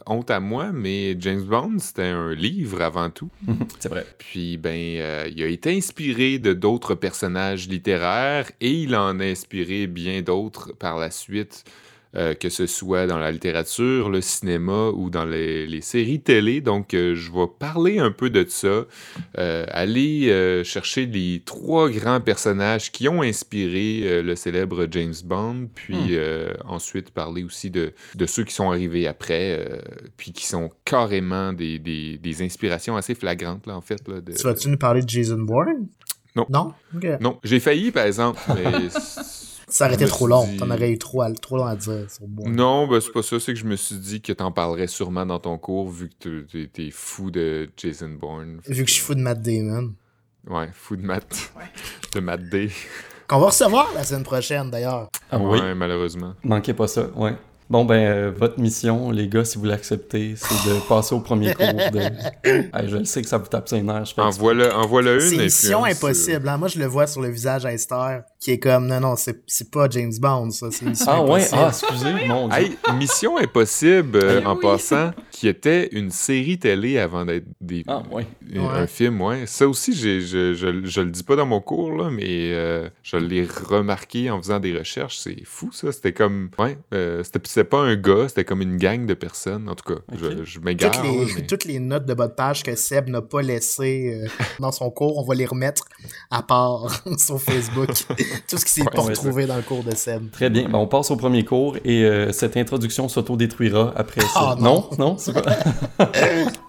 honte 0.06 0.32
à 0.32 0.40
moi, 0.40 0.72
mais 0.72 1.16
James 1.20 1.44
Bond, 1.44 1.80
c'était 1.80 2.04
un 2.04 2.34
livre 2.34 2.82
avant 2.82 3.10
tout. 3.10 3.30
c'est 3.80 3.90
vrai. 3.90 4.06
Puis, 4.18 4.58
ben, 4.58 4.98
euh, 4.98 5.30
il 5.34 5.42
a 5.44 5.48
été 5.48 5.76
inspiré 5.76 6.40
de 6.40 6.54
d'autres 6.54 6.96
personnages 6.96 7.68
littéraires 7.68 8.52
et 8.62 8.72
il 8.72 8.96
en 8.96 9.20
a 9.20 9.26
inspiré 9.26 9.88
bien 9.88 10.22
d'autres 10.22 10.74
par 10.74 10.98
la 10.98 11.12
suite. 11.12 11.64
Euh, 12.16 12.34
que 12.34 12.50
ce 12.50 12.66
soit 12.66 13.06
dans 13.06 13.20
la 13.20 13.32
littérature, 13.32 14.10
le 14.10 14.20
cinéma 14.20 14.90
ou 14.90 15.12
dans 15.12 15.26
les, 15.26 15.80
séries 15.82 16.20
télé. 16.20 16.60
Donc, 16.60 16.96
euh, 16.96 17.14
je 17.14 17.32
vais 17.32 17.46
parler 17.60 18.00
un 18.00 18.10
peu 18.10 18.32
de 18.32 18.44
ça, 18.50 18.88
euh, 19.38 19.66
aller 19.70 20.64
chercher 20.64 21.06
les 21.06 21.44
trois 21.46 21.88
grands 21.92 22.20
personnages 22.20 22.92
qui 22.92 23.08
ont 23.08 23.22
inspiré 23.22 24.24
le 24.24 24.36
célèbre 24.36 24.88
James 24.90 25.14
Bond, 25.24 25.70
puis 25.76 26.18
hmm. 26.18 26.54
ensuite 26.66 27.12
parler 27.12 27.44
aussi 27.44 27.70
de, 27.70 27.94
de, 28.16 28.26
ceux 28.26 28.44
qui 28.44 28.56
sont 28.56 28.72
arrivés 28.72 29.06
après, 29.06 29.68
puis 30.18 30.32
qui 30.32 30.48
sont 30.48 30.72
carrément 30.86 31.54
des, 31.54 31.78
des, 31.78 32.18
des, 32.18 32.42
inspirations 32.42 32.98
assez 32.98 33.14
flagrantes, 33.14 33.68
là, 33.68 33.76
en 33.78 33.82
fait. 33.82 34.08
Là, 34.08 34.16
Tu 34.26 34.44
vas-tu 34.44 34.70
nous 34.70 34.78
parler 34.78 35.04
de 35.04 35.10
Jason 35.10 35.38
Bourne? 35.38 35.88
Non. 36.36 36.48
Non? 36.50 36.74
Non, 37.22 37.40
j'ai 37.44 37.60
failli, 37.60 37.92
par 37.92 38.06
exemple, 38.06 38.40
mais... 38.56 38.90
Ça 39.70 39.86
aurait 39.86 39.96
été 39.96 40.06
trop 40.06 40.28
long. 40.28 40.48
T'en 40.58 40.70
aurais 40.70 40.92
eu 40.92 40.98
trop, 40.98 41.24
trop 41.36 41.58
long 41.58 41.66
à 41.66 41.76
dire 41.76 42.10
sur 42.10 42.26
Non, 42.28 42.88
ben, 42.88 43.00
c'est 43.00 43.12
pas 43.12 43.22
ça. 43.24 43.40
C'est 43.40 43.54
que 43.54 43.60
je 43.60 43.66
me 43.66 43.76
suis 43.76 43.96
dit 43.96 44.22
que 44.22 44.34
t'en 44.34 44.52
parlerais 44.52 44.88
sûrement 44.88 45.26
dans 45.26 45.40
ton 45.40 45.58
cours 45.58 45.90
vu 45.90 46.10
que 46.20 46.46
t'es 46.66 46.92
fou 46.92 47.32
de 47.32 47.70
Jason 47.78 48.10
Bourne. 48.10 48.62
Vu 48.68 48.84
que 48.84 48.90
je 48.90 48.96
suis 48.96 49.04
fou 49.04 49.16
de 49.16 49.22
Matt 49.22 49.42
Damon. 49.42 49.94
Ouais, 50.48 50.70
fou 50.74 50.96
de 50.96 51.04
Matt. 51.04 51.52
de 52.14 52.20
Matt 52.20 52.42
Day. 52.50 52.70
Qu'on 53.28 53.40
va 53.40 53.48
recevoir 53.48 53.94
la 53.94 54.04
semaine 54.04 54.24
prochaine 54.24 54.72
d'ailleurs. 54.72 55.10
Ah, 55.30 55.38
oui. 55.38 55.60
Ouais, 55.60 55.76
malheureusement. 55.76 56.34
Manquez 56.44 56.74
pas 56.74 56.88
ça, 56.88 57.10
ouais. 57.16 57.36
Bon, 57.70 57.86
ben, 57.86 57.96
euh, 57.96 58.32
votre 58.36 58.60
mission, 58.60 59.12
les 59.12 59.28
gars, 59.28 59.46
si 59.46 59.60
vous 59.60 59.66
l'acceptez, 59.66 60.34
c'est 60.36 60.70
de 60.70 60.80
passer 60.88 61.14
au 61.14 61.20
premier 61.20 61.54
cours 61.54 61.68
de. 61.68 62.02
je 62.88 62.98
le 62.98 63.06
sais 63.06 63.22
que 63.22 63.28
ça 63.28 63.38
vous 63.38 63.48
tape 63.48 63.70
ses 63.70 63.84
nerfs. 63.84 64.14
Envoie-le 64.18 64.74
envoie 64.74 65.02
une. 65.04 65.20
C'est 65.20 65.38
mission 65.38 65.86
impossible. 65.86 66.50
Hein. 66.50 66.58
Moi, 66.58 66.68
je 66.68 66.80
le 66.80 66.88
vois 66.88 67.06
sur 67.06 67.22
le 67.22 67.30
visage 67.30 67.68
à 67.68 67.74
Esther 67.74 68.24
qui 68.40 68.52
est 68.52 68.60
comme 68.60 68.88
non 68.88 69.02
non 69.02 69.16
c'est 69.18 69.70
pas 69.70 69.90
James 69.90 70.14
Bond 70.20 70.52
ça 70.52 70.72
c'est 70.72 70.86
Mission 70.86 71.06
ah 71.10 71.24
ouais 71.24 71.46
ah 71.52 71.68
excusez 71.70 72.14
mon 72.28 72.50
hey, 72.52 72.78
Mission 72.98 73.38
Impossible 73.38 74.18
euh, 74.24 74.44
en 74.46 74.56
passant 74.56 75.12
qui 75.30 75.50
était 75.50 75.90
une 75.92 76.10
série 76.10 76.58
télé 76.58 77.00
avant 77.00 77.26
d'être 77.26 77.46
des 77.60 77.84
ah, 77.88 78.02
ouais. 78.12 78.26
un, 78.56 78.88
film 78.88 79.22
ouais 79.22 79.46
ça 79.46 79.68
aussi 79.68 79.94
je, 79.94 80.22
je, 80.22 80.54
je, 80.54 81.02
le 81.02 81.12
dis 81.12 81.24
pas 81.24 81.36
dans 81.36 81.46
mon 81.46 81.60
cours 81.60 81.92
là 81.92 82.10
mais 82.10 82.54
euh, 82.54 82.90
je 83.04 83.18
l'ai 83.18 83.46
remarqué 83.46 84.32
en 84.32 84.42
faisant 84.42 84.62
des 84.62 84.78
recherches 84.78 85.18
c'est 85.18 85.44
fou 85.44 85.72
ça 85.74 85.92
c'était 85.92 86.14
comme 86.14 86.50
ouais 86.58 86.78
euh, 86.94 87.24
c'était 87.60 87.70
pas 87.70 87.80
un 87.80 87.96
gars 87.96 88.30
c'était 88.30 88.46
comme 88.46 88.62
une 88.62 88.78
gang 88.78 89.06
de 89.06 89.14
personnes 89.14 89.68
en 89.68 89.76
tout 89.76 89.94
cas 89.94 90.02
je, 90.14 90.46
je 90.46 90.60
m'égare 90.60 90.92
toutes, 90.92 91.04
les, 91.04 91.48
toutes 91.48 91.66
les 91.66 91.80
notes 91.80 92.06
de 92.06 92.14
bas 92.14 92.28
de 92.28 92.34
page 92.34 92.64
que 92.64 92.74
Seb 92.76 93.10
n'a 93.10 93.22
pas 93.22 93.42
laissées 93.42 94.24
euh, 94.24 94.46
dans 94.60 94.72
son 94.72 94.90
cours 94.90 95.18
on 95.18 95.26
va 95.26 95.36
les 95.36 95.46
remettre 95.46 95.84
à 96.32 96.42
part 96.42 97.04
sur 97.18 97.42
Facebook 97.42 97.90
tout 98.48 98.58
ce 98.58 98.66
qui 98.66 98.72
s'est 98.72 98.86
pas 98.86 99.02
retrouvé 99.02 99.46
dans 99.46 99.58
le 99.58 99.62
cours 99.62 99.84
de 99.84 99.96
Seb. 99.96 100.32
Très 100.32 100.50
bien. 100.50 100.70
Ben, 100.70 100.78
on 100.78 100.88
passe 100.88 101.12
au 101.12 101.16
premier 101.16 101.44
cours 101.46 101.78
et 101.84 102.04
euh, 102.04 102.32
cette 102.32 102.58
introduction 102.58 103.08
s'auto-détruira 103.08 103.94
après 103.96 104.22
ça. 104.22 104.28
Ah, 104.36 104.56
non, 104.60 104.90
non, 104.98 105.18
c'est 105.18 105.34
pas. 105.34 105.58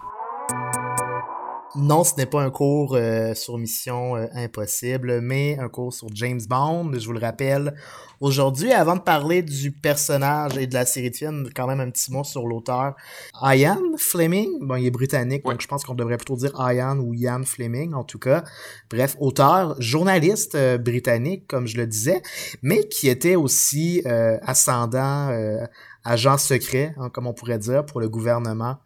Non, 1.76 2.02
ce 2.02 2.16
n'est 2.16 2.26
pas 2.26 2.42
un 2.42 2.50
cours 2.50 2.96
euh, 2.96 3.32
sur 3.34 3.56
Mission 3.56 4.16
euh, 4.16 4.26
Impossible, 4.34 5.20
mais 5.20 5.56
un 5.56 5.68
cours 5.68 5.92
sur 5.92 6.08
James 6.14 6.40
Bond. 6.48 6.90
Je 6.98 7.06
vous 7.06 7.12
le 7.12 7.20
rappelle, 7.20 7.74
aujourd'hui, 8.18 8.72
avant 8.72 8.96
de 8.96 9.00
parler 9.00 9.42
du 9.42 9.70
personnage 9.70 10.58
et 10.58 10.66
de 10.66 10.74
la 10.74 10.84
série 10.84 11.10
de 11.10 11.16
films, 11.16 11.48
quand 11.54 11.68
même 11.68 11.78
un 11.78 11.88
petit 11.90 12.10
mot 12.10 12.24
sur 12.24 12.48
l'auteur. 12.48 12.96
Ian 13.40 13.78
Fleming, 13.96 14.48
bon, 14.60 14.74
il 14.74 14.86
est 14.86 14.90
britannique, 14.90 15.44
donc 15.44 15.60
je 15.60 15.68
pense 15.68 15.84
qu'on 15.84 15.94
devrait 15.94 16.16
plutôt 16.16 16.34
dire 16.34 16.52
Ian 16.58 16.98
ou 16.98 17.14
Ian 17.14 17.44
Fleming, 17.44 17.94
en 17.94 18.02
tout 18.02 18.18
cas. 18.18 18.42
Bref, 18.90 19.16
auteur, 19.20 19.80
journaliste 19.80 20.56
euh, 20.56 20.76
britannique, 20.76 21.46
comme 21.46 21.68
je 21.68 21.76
le 21.76 21.86
disais, 21.86 22.20
mais 22.62 22.88
qui 22.88 23.08
était 23.08 23.36
aussi 23.36 24.02
ascendant 24.42 25.30
agent 26.04 26.38
secret, 26.38 26.94
hein, 26.98 27.10
comme 27.10 27.26
on 27.26 27.32
pourrait 27.32 27.58
dire, 27.58 27.84
pour 27.84 28.00
le 28.00 28.08
gouvernement 28.08 28.78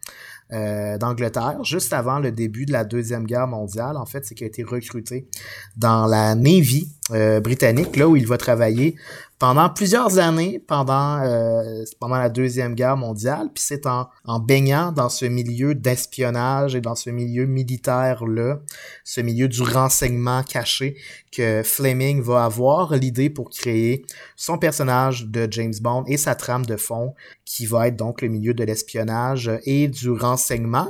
euh, 0.54 0.98
d'Angleterre, 0.98 1.64
juste 1.64 1.92
avant 1.92 2.18
le 2.18 2.30
début 2.30 2.64
de 2.64 2.72
la 2.72 2.84
Deuxième 2.84 3.24
Guerre 3.24 3.48
mondiale. 3.48 3.96
En 3.96 4.06
fait, 4.06 4.24
c'est 4.24 4.34
qu'il 4.34 4.44
a 4.44 4.48
été 4.48 4.62
recruté 4.62 5.28
dans 5.76 6.06
la 6.06 6.34
Navy 6.34 6.88
euh, 7.10 7.40
britannique, 7.40 7.96
là 7.96 8.08
où 8.08 8.16
il 8.16 8.26
va 8.26 8.38
travailler 8.38 8.96
pendant 9.44 9.68
plusieurs 9.68 10.18
années, 10.18 10.58
pendant, 10.58 11.20
euh, 11.22 11.84
pendant 12.00 12.16
la 12.16 12.30
Deuxième 12.30 12.74
Guerre 12.74 12.96
mondiale. 12.96 13.50
Puis 13.52 13.62
c'est 13.62 13.84
en, 13.84 14.08
en 14.24 14.40
baignant 14.40 14.90
dans 14.90 15.10
ce 15.10 15.26
milieu 15.26 15.74
d'espionnage 15.74 16.74
et 16.74 16.80
dans 16.80 16.94
ce 16.94 17.10
milieu 17.10 17.44
militaire-là, 17.44 18.60
ce 19.04 19.20
milieu 19.20 19.46
du 19.46 19.60
renseignement 19.60 20.42
caché, 20.44 20.96
que 21.30 21.62
Fleming 21.62 22.22
va 22.22 22.46
avoir 22.46 22.94
l'idée 22.94 23.28
pour 23.28 23.50
créer 23.50 24.06
son 24.34 24.56
personnage 24.56 25.26
de 25.26 25.46
James 25.50 25.74
Bond 25.78 26.04
et 26.06 26.16
sa 26.16 26.34
trame 26.34 26.64
de 26.64 26.78
fond, 26.78 27.14
qui 27.44 27.66
va 27.66 27.88
être 27.88 27.96
donc 27.96 28.22
le 28.22 28.28
milieu 28.28 28.54
de 28.54 28.64
l'espionnage 28.64 29.50
et 29.66 29.88
du 29.88 30.10
renseignement. 30.10 30.88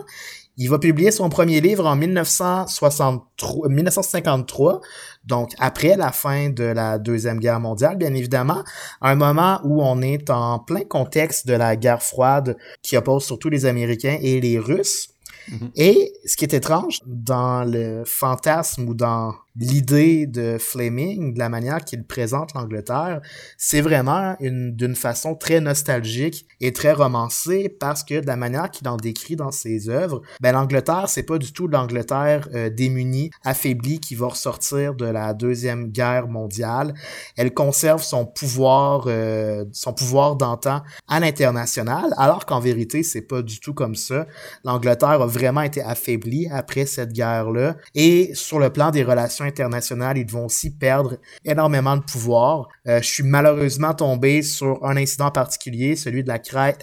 Il 0.56 0.70
va 0.70 0.78
publier 0.78 1.11
son 1.11 1.28
premier 1.28 1.61
livre 1.61 1.84
en 1.84 1.96
1963, 1.96 3.68
1953, 3.68 4.80
donc 5.25 5.50
après 5.58 5.96
la 5.96 6.12
fin 6.12 6.49
de 6.50 6.62
la 6.62 6.99
Deuxième 6.99 7.40
Guerre 7.40 7.58
mondiale, 7.58 7.96
bien 7.96 8.14
évidemment, 8.14 8.62
à 9.00 9.11
un 9.11 9.16
moment 9.16 9.61
où 9.64 9.82
on 9.82 10.00
est 10.00 10.30
en 10.30 10.61
plein 10.61 10.84
contexte 10.84 11.46
de 11.49 11.54
la 11.54 11.75
guerre 11.75 12.02
froide 12.02 12.56
qui 12.82 12.96
oppose 12.96 13.25
surtout 13.25 13.49
les 13.49 13.66
Américains 13.66 14.18
et 14.23 14.40
les 14.40 14.58
Russes. 14.58 15.08
Mhm. 15.49 15.70
Et 15.75 16.12
ce 16.25 16.37
qui 16.37 16.44
est 16.44 16.54
étrange 16.54 17.00
dans 17.04 17.64
le 17.64 18.04
fantasme 18.04 18.88
ou 18.88 18.94
dans 18.94 19.34
l'idée 19.56 20.26
de 20.26 20.58
Fleming, 20.58 21.34
de 21.34 21.38
la 21.38 21.49
manière 21.49 21.84
qu'il 21.84 22.04
présente 22.04 22.54
l'Angleterre, 22.54 23.20
c'est 23.56 23.80
vraiment 23.80 24.37
une 24.40 24.75
d'une 24.75 24.96
façon 24.96 25.34
très 25.34 25.61
nostalgique 25.61 26.46
et 26.61 26.73
très 26.73 26.92
romancée 26.92 27.68
parce 27.68 28.02
que 28.02 28.20
de 28.20 28.26
la 28.26 28.37
manière 28.37 28.70
qu'il 28.70 28.88
en 28.88 28.96
décrit 28.96 29.37
dans 29.37 29.52
ses 29.52 29.88
œuvres, 29.88 30.23
ben 30.40 30.52
l'Angleterre, 30.52 31.04
c'est 31.08 31.23
pas 31.23 31.38
du 31.38 31.52
tout 31.52 31.68
l'Angleterre 31.68 32.49
euh, 32.54 32.68
démunie, 32.70 33.30
affaiblie 33.44 34.00
qui 34.00 34.14
va 34.14 34.28
ressortir 34.28 34.94
de 34.94 35.06
la 35.06 35.34
deuxième 35.34 35.87
guerre 35.87 36.26
mondiale. 36.26 36.94
Elle 37.37 37.54
conserve 37.54 38.02
son 38.02 38.26
pouvoir, 38.26 39.04
euh, 39.06 39.64
son 39.73 39.92
pouvoir 39.92 40.37
d'antan 40.37 40.82
à 41.08 41.20
l'international, 41.20 42.12
alors 42.16 42.46
qu'en 42.46 42.61
vérité, 42.61 43.02
c'est 43.02 43.23
pas 43.23 43.42
du 43.42 43.61
tout 43.61 43.75
comme 43.75 43.94
ça. 43.94 44.26
L'Angleterre 44.64 45.23
a 45.23 45.26
vraiment 45.26 45.62
été 45.62 45.80
affaiblie 45.82 46.49
après 46.50 46.87
cette 46.87 47.12
guerre-là 47.12 47.76
et 47.94 48.34
sur 48.34 48.58
le 48.58 48.70
plan 48.70 48.90
des 48.90 49.04
relations 49.04 49.44
internationales, 49.45 50.19
ils 50.19 50.31
vont 50.31 50.47
aussi 50.47 50.71
perdre 50.71 51.19
énormément 51.45 51.97
de 51.97 52.03
pouvoir. 52.03 52.69
Euh, 52.87 53.01
je 53.01 53.07
suis 53.07 53.23
malheureusement 53.23 53.95
tombé 53.95 54.43
sur 54.43 54.85
un 54.85 54.97
incident 54.97 55.31
particulier, 55.31 55.97
celui 55.97 56.23
de 56.23 56.29
la, 56.29 56.39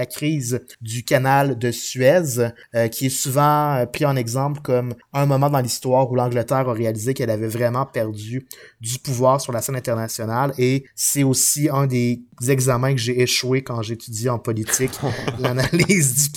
crise 0.06 0.62
du 0.82 1.04
canal 1.04 1.58
de 1.58 1.72
Suez, 1.72 2.40
euh, 2.76 2.88
qui 2.88 3.08
est 3.08 3.10
souvent 3.10 3.76
euh, 3.76 3.86
pris 3.86 4.06
en 4.06 4.16
exemple 4.16 4.62
comme 4.62 4.94
un 5.14 5.26
moment 5.26 5.50
dans 5.50 5.60
l'histoire 5.60 6.10
où 6.12 6.16
l'Angleterre 6.16 6.70
a 6.70 6.74
réalisé 6.74 7.14
qu'elle 7.14 7.30
avait 7.30 7.48
vraiment 7.48 7.86
perdu 7.86 8.48
du 8.80 9.00
pouvoir 9.00 9.42
sur 9.42 9.54
la 9.54 9.62
scène 9.62 9.76
internationale 9.76 10.54
et 10.58 10.86
c'est 10.96 11.24
aussi 11.24 11.70
un 11.70 11.88
des 11.88 12.24
examens 12.50 12.94
que 12.94 13.00
j'ai 13.00 13.22
échoué 13.22 13.62
quand 13.62 13.82
j'étudiais 13.82 14.30
en 14.30 14.40
politique, 14.40 14.92
l'analyse 15.40 16.32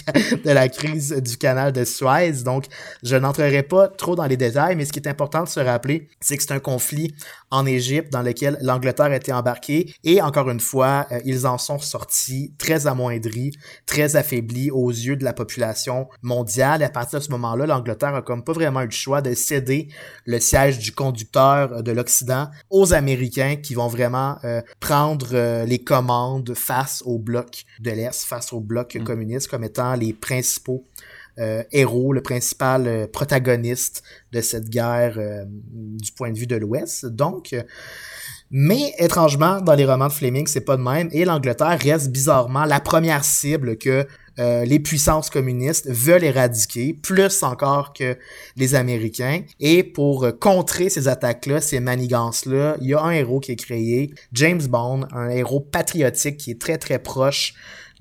de 0.45 0.51
la 0.51 0.69
crise 0.69 1.15
du 1.23 1.37
canal 1.37 1.73
de 1.73 1.85
Suez. 1.85 2.43
Donc, 2.45 2.67
je 3.03 3.17
n'entrerai 3.17 3.63
pas 3.63 3.89
trop 3.89 4.17
dans 4.17 4.27
les 4.27 4.37
détails, 4.37 4.77
mais 4.77 4.85
ce 4.85 4.93
qui 4.93 4.99
est 4.99 5.09
important 5.09 5.45
de 5.45 5.49
se 5.49 5.61
rappeler, 5.61 6.09
c'est 6.21 6.37
que 6.37 6.43
c'est 6.43 6.53
un 6.53 6.61
conflit 6.61 7.15
en 7.55 7.67
Égypte 7.67 8.13
dans 8.13 8.23
lequel 8.23 8.59
l'Angleterre 8.61 9.07
a 9.07 9.17
été 9.17 9.33
embarquée 9.33 9.95
et 10.03 10.21
encore 10.21 10.51
une 10.51 10.59
fois, 10.59 11.07
euh, 11.13 11.21
ils 11.25 11.47
en 11.47 11.57
sont 11.57 11.79
sortis 11.79 12.53
très 12.59 12.89
amoindris, 12.89 13.53
très 13.87 14.17
affaiblis 14.17 14.73
aux 14.73 14.91
yeux 14.91 15.15
de 15.15 15.23
la 15.23 15.33
population 15.33 16.09
mondiale. 16.21 16.83
Et 16.83 16.85
à 16.85 16.91
partir 16.91 17.21
de 17.21 17.25
ce 17.25 17.31
moment-là, 17.31 17.67
l'Angleterre 17.67 18.17
a 18.17 18.23
comme 18.23 18.43
pas 18.43 18.53
vraiment 18.53 18.81
eu 18.81 18.87
le 18.87 18.91
choix 18.91 19.23
de 19.23 19.33
céder 19.35 19.87
le 20.27 20.41
siège 20.41 20.81
du 20.81 20.91
conducteur 20.91 21.85
de 21.85 21.93
l'Occident 21.93 22.49
aux 22.71 22.93
Américains 22.93 23.55
qui 23.55 23.75
vont 23.75 23.89
vraiment 23.89 24.37
euh, 24.43 24.61
prendre 24.81 25.29
euh, 25.33 25.65
les 25.65 25.79
commandes 25.79 26.55
face 26.55 27.05
au 27.07 27.21
bloc 27.21 27.65
de 27.79 27.93
l'Est, 27.93 28.25
face 28.25 28.53
au 28.53 28.59
bloc 28.59 28.97
mm. 28.97 29.05
communiste 29.05 29.49
comme 29.49 29.63
étant 29.63 29.95
les 29.95 30.13
principaux 30.13 30.85
héros, 31.73 32.13
le 32.13 32.23
principal 32.23 32.87
euh, 32.87 33.07
protagoniste 33.07 34.03
de 34.33 34.41
cette 34.41 34.69
guerre 34.69 35.17
euh, 35.19 35.45
du 35.47 36.13
point 36.13 36.31
de 36.31 36.39
vue 36.39 36.47
de 36.47 36.57
l'Ouest. 36.57 37.07
Donc, 37.07 37.55
mais 38.51 38.93
étrangement, 38.99 39.61
dans 39.61 39.75
les 39.75 39.85
romans 39.85 40.09
de 40.09 40.13
Fleming, 40.13 40.47
c'est 40.47 40.61
pas 40.61 40.77
de 40.77 40.83
même. 40.83 41.09
Et 41.13 41.25
l'Angleterre 41.25 41.79
reste 41.81 42.11
bizarrement 42.11 42.65
la 42.65 42.79
première 42.81 43.25
cible 43.25 43.77
que 43.79 44.07
les 44.37 44.81
puissances 44.81 45.31
communistes 45.31 45.89
veulent 45.89 46.25
éradiquer, 46.25 46.93
plus 46.93 47.45
encore 47.45 47.93
que 47.93 48.19
les 48.57 48.75
Américains. 48.75 49.43
Et 49.61 49.85
pour 49.85 50.27
contrer 50.41 50.89
ces 50.89 51.07
attaques-là, 51.07 51.61
ces 51.61 51.79
manigances-là, 51.79 52.77
il 52.81 52.89
y 52.89 52.95
a 52.95 53.01
un 53.01 53.13
héros 53.13 53.39
qui 53.39 53.53
est 53.53 53.57
créé, 53.57 54.13
James 54.33 54.63
Bond, 54.67 55.07
un 55.13 55.29
héros 55.31 55.61
patriotique 55.61 56.37
qui 56.37 56.51
est 56.51 56.61
très 56.61 56.79
très 56.79 56.99
proche 56.99 57.55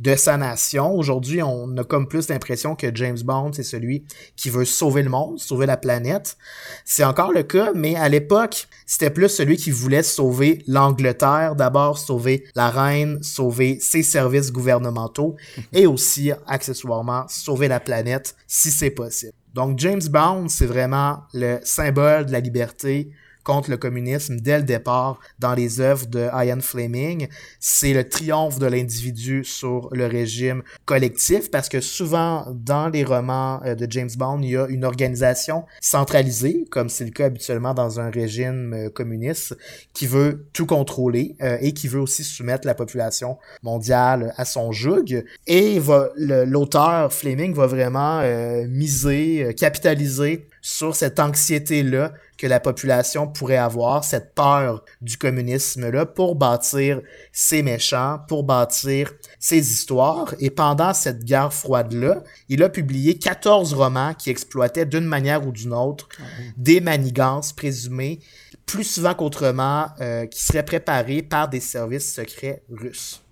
de 0.04 0.18
sa 0.18 0.36
nation. 0.36 0.94
Aujourd'hui, 0.94 1.42
on 1.42 1.78
a 1.78 1.84
comme 1.86 2.10
plus 2.10 2.28
l'impression 2.28 2.76
que 2.76 2.94
James 2.94 3.20
Bond, 3.24 3.54
c'est 3.54 3.64
celui 3.64 4.04
qui 4.36 4.50
veut 4.50 4.66
sauver 4.66 5.02
le 5.02 5.10
monde, 5.10 5.40
sauver 5.40 5.66
la 5.66 5.78
planète. 5.78 6.38
C'est 6.84 7.06
encore 7.06 7.32
le 7.32 7.44
cas, 7.44 7.72
mais 7.74 7.96
à 7.96 8.10
l'époque, 8.10 8.68
c'était 8.86 9.10
plus 9.10 9.30
celui 9.30 9.56
qui 9.56 9.72
voulait 9.72 10.04
sauver 10.04 10.62
l'Angleterre, 10.68 11.56
d'abord 11.56 11.98
sauver 11.98 12.44
la 12.54 12.70
reine, 12.70 13.24
sauver 13.24 13.80
ses 13.80 14.04
services 14.04 14.52
gouvernementaux 14.52 15.38
et 15.74 15.88
aussi, 15.88 16.34
accessoirement, 16.48 17.24
sauver 17.30 17.70
la 17.70 17.80
planète 17.80 18.36
si 18.46 18.72
c'est 18.72 18.92
possible. 18.92 19.32
Donc 19.54 19.80
James 19.80 20.02
Bond, 20.10 20.50
c'est 20.50 20.66
vraiment 20.66 21.20
le 21.34 21.60
symbole 21.64 22.26
de 22.26 22.32
la 22.34 22.42
liberté, 22.42 23.12
contre 23.44 23.70
le 23.70 23.78
communisme 23.78 24.38
dès 24.40 24.58
le 24.58 24.64
départ 24.64 25.20
dans 25.40 25.54
les 25.54 25.80
œuvres 25.80 26.08
de 26.08 26.30
Ian 26.34 26.62
Fleming. 26.62 27.28
C'est 27.60 27.94
le 27.94 28.08
triomphe 28.08 28.60
de 28.60 28.66
l'individu 28.66 29.44
sur 29.44 29.90
le 29.92 30.08
régime 30.08 30.64
collectif 30.86 31.52
parce 31.52 31.70
que 31.70 31.82
souvent 31.82 32.46
dans 32.54 32.90
les 32.90 33.04
romans 33.04 33.62
euh, 33.66 33.76
de 33.76 33.88
James 33.90 34.10
Bond, 34.18 34.40
il 34.42 34.52
y 34.52 34.58
a 34.58 34.68
une 34.68 34.86
organisation 34.86 35.66
centralisée, 35.82 36.66
comme 36.70 36.90
c'est 36.90 37.06
le 37.06 37.12
cas 37.12 37.26
habituellement 37.26 37.74
dans 37.74 38.00
un 38.00 38.10
régime 38.10 38.74
euh, 38.74 38.90
communiste, 38.90 39.58
qui 39.94 40.08
veut 40.08 40.46
tout 40.54 40.66
contrôler 40.66 41.36
euh, 41.42 41.58
et 41.62 41.74
qui 41.74 41.88
veut 41.88 42.00
aussi 42.00 42.24
soumettre 42.24 42.66
la 42.66 42.76
population 42.76 43.38
mondiale 43.62 44.34
à 44.38 44.46
son 44.46 44.72
joug. 44.72 45.24
Et 45.48 45.80
l'auteur 46.18 47.12
Fleming 47.12 47.54
va 47.54 47.68
vraiment 47.68 48.22
miser, 48.68 49.54
capitaliser 49.58 50.48
sur 50.64 50.96
cette 50.96 51.20
anxiété-là 51.20 52.14
que 52.38 52.48
la 52.48 52.62
population 52.62 53.28
pourrait 53.28 53.58
avoir, 53.58 54.06
cette 54.06 54.34
peur 54.34 54.84
du 55.02 55.18
communisme-là, 55.18 56.06
pour 56.06 56.36
bâtir 56.36 57.02
ses 57.34 57.62
méchants, 57.62 58.20
pour 58.30 58.44
bâtir 58.44 59.12
ses 59.40 59.60
histoires. 59.60 60.34
Et 60.40 60.50
pendant 60.50 60.94
cette 60.94 61.26
guerre 61.26 61.54
froide-là, 61.54 62.24
il 62.48 62.64
a 62.64 62.70
publié 62.70 63.18
14 63.20 63.74
romans 63.74 64.14
qui 64.14 64.30
exploitaient 64.30 64.86
d'une 64.86 65.06
manière 65.06 65.46
ou 65.46 65.52
d'une 65.52 65.74
autre 65.74 66.08
ah 66.18 66.24
des 66.56 66.80
manigances 66.80 67.52
présumées, 67.52 68.22
plus 68.66 68.86
souvent 68.86 69.14
qu'autrement, 69.14 69.88
euh, 70.00 70.26
qui 70.26 70.42
seraient 70.42 70.66
préparées 70.66 71.24
par 71.24 71.50
des 71.50 71.60
services 71.60 72.14
secrets 72.14 72.64
russes. 72.72 73.23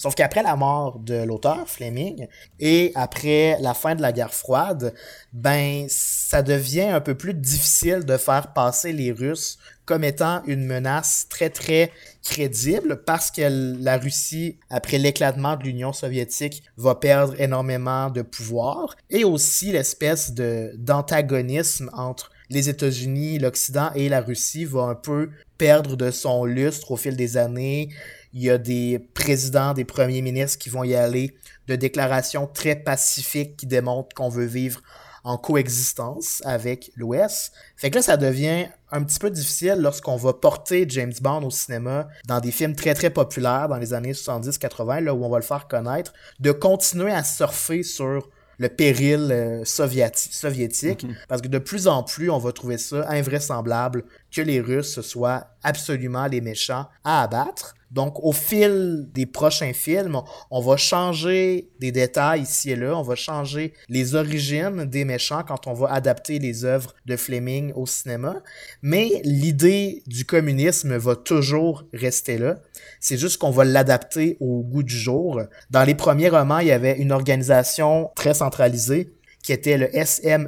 Sauf 0.00 0.14
qu'après 0.14 0.42
la 0.42 0.56
mort 0.56 0.98
de 0.98 1.24
l'auteur, 1.24 1.68
Fleming, 1.68 2.26
et 2.58 2.90
après 2.94 3.58
la 3.60 3.74
fin 3.74 3.94
de 3.94 4.00
la 4.00 4.12
guerre 4.12 4.32
froide, 4.32 4.94
ben, 5.34 5.84
ça 5.90 6.40
devient 6.40 6.88
un 6.88 7.02
peu 7.02 7.14
plus 7.14 7.34
difficile 7.34 8.06
de 8.06 8.16
faire 8.16 8.54
passer 8.54 8.94
les 8.94 9.12
Russes 9.12 9.58
comme 9.84 10.02
étant 10.02 10.42
une 10.46 10.64
menace 10.64 11.26
très, 11.28 11.50
très 11.50 11.92
crédible 12.22 13.02
parce 13.04 13.30
que 13.30 13.42
la 13.78 13.98
Russie, 13.98 14.56
après 14.70 14.96
l'éclatement 14.96 15.56
de 15.56 15.64
l'Union 15.64 15.92
soviétique, 15.92 16.62
va 16.78 16.94
perdre 16.94 17.38
énormément 17.38 18.08
de 18.08 18.22
pouvoir 18.22 18.96
et 19.10 19.24
aussi 19.24 19.70
l'espèce 19.70 20.32
de, 20.32 20.72
d'antagonisme 20.78 21.90
entre 21.92 22.30
les 22.48 22.68
États-Unis, 22.68 23.38
l'Occident 23.38 23.90
et 23.94 24.08
la 24.08 24.20
Russie 24.20 24.64
va 24.64 24.82
un 24.82 24.94
peu 24.94 25.30
perdre 25.56 25.96
de 25.96 26.10
son 26.10 26.44
lustre 26.44 26.90
au 26.90 26.96
fil 26.96 27.16
des 27.16 27.36
années. 27.36 27.90
Il 28.32 28.42
y 28.42 28.50
a 28.50 28.58
des 28.58 28.98
présidents, 29.14 29.74
des 29.74 29.84
premiers 29.84 30.22
ministres 30.22 30.58
qui 30.58 30.68
vont 30.68 30.84
y 30.84 30.94
aller 30.94 31.34
de 31.66 31.76
déclarations 31.76 32.46
très 32.46 32.76
pacifiques 32.76 33.56
qui 33.56 33.66
démontrent 33.66 34.14
qu'on 34.14 34.28
veut 34.28 34.44
vivre 34.44 34.82
en 35.24 35.36
coexistence 35.36 36.42
avec 36.44 36.90
l'Ouest. 36.96 37.52
Fait 37.76 37.90
que 37.90 37.96
là, 37.96 38.02
ça 38.02 38.16
devient 38.16 38.66
un 38.90 39.02
petit 39.02 39.18
peu 39.18 39.30
difficile 39.30 39.76
lorsqu'on 39.78 40.16
va 40.16 40.32
porter 40.32 40.86
James 40.88 41.12
Bond 41.20 41.42
au 41.42 41.50
cinéma 41.50 42.08
dans 42.26 42.40
des 42.40 42.50
films 42.50 42.74
très 42.74 42.94
très 42.94 43.10
populaires 43.10 43.68
dans 43.68 43.76
les 43.76 43.92
années 43.92 44.12
70-80, 44.12 45.04
là 45.04 45.14
où 45.14 45.24
on 45.24 45.28
va 45.28 45.38
le 45.38 45.44
faire 45.44 45.68
connaître, 45.68 46.12
de 46.40 46.52
continuer 46.52 47.12
à 47.12 47.22
surfer 47.22 47.82
sur 47.82 48.28
le 48.58 48.68
péril 48.68 49.28
euh, 49.30 49.64
soviétique, 49.64 51.04
mhm. 51.04 51.16
parce 51.28 51.40
que 51.40 51.48
de 51.48 51.58
plus 51.58 51.88
en 51.88 52.02
plus, 52.02 52.28
on 52.28 52.38
va 52.38 52.52
trouver 52.52 52.76
ça 52.76 53.08
invraisemblable 53.08 54.04
que 54.30 54.42
les 54.42 54.60
Russes 54.60 55.00
soient 55.00 55.46
absolument 55.62 56.26
les 56.26 56.42
méchants 56.42 56.86
à 57.02 57.22
abattre. 57.22 57.74
Donc, 57.90 58.22
au 58.22 58.32
fil 58.32 59.08
des 59.12 59.26
prochains 59.26 59.72
films, 59.72 60.20
on 60.50 60.60
va 60.60 60.76
changer 60.76 61.70
des 61.80 61.90
détails 61.90 62.42
ici 62.42 62.70
et 62.70 62.76
là, 62.76 62.96
on 62.96 63.02
va 63.02 63.16
changer 63.16 63.72
les 63.88 64.14
origines 64.14 64.84
des 64.84 65.04
méchants 65.04 65.42
quand 65.46 65.66
on 65.66 65.72
va 65.72 65.92
adapter 65.92 66.38
les 66.38 66.64
œuvres 66.64 66.94
de 67.06 67.16
Fleming 67.16 67.72
au 67.74 67.86
cinéma. 67.86 68.42
Mais 68.82 69.20
l'idée 69.24 70.02
du 70.06 70.24
communisme 70.24 70.96
va 70.96 71.16
toujours 71.16 71.84
rester 71.92 72.38
là. 72.38 72.60
C'est 73.00 73.18
juste 73.18 73.38
qu'on 73.38 73.50
va 73.50 73.64
l'adapter 73.64 74.36
au 74.40 74.62
goût 74.62 74.82
du 74.82 74.96
jour. 74.96 75.40
Dans 75.70 75.84
les 75.84 75.94
premiers 75.94 76.28
romans, 76.28 76.60
il 76.60 76.68
y 76.68 76.72
avait 76.72 76.98
une 76.98 77.12
organisation 77.12 78.10
très 78.14 78.34
centralisée 78.34 79.12
qui 79.42 79.52
était 79.52 79.78
le 79.78 79.88
SMERSH 79.92 80.42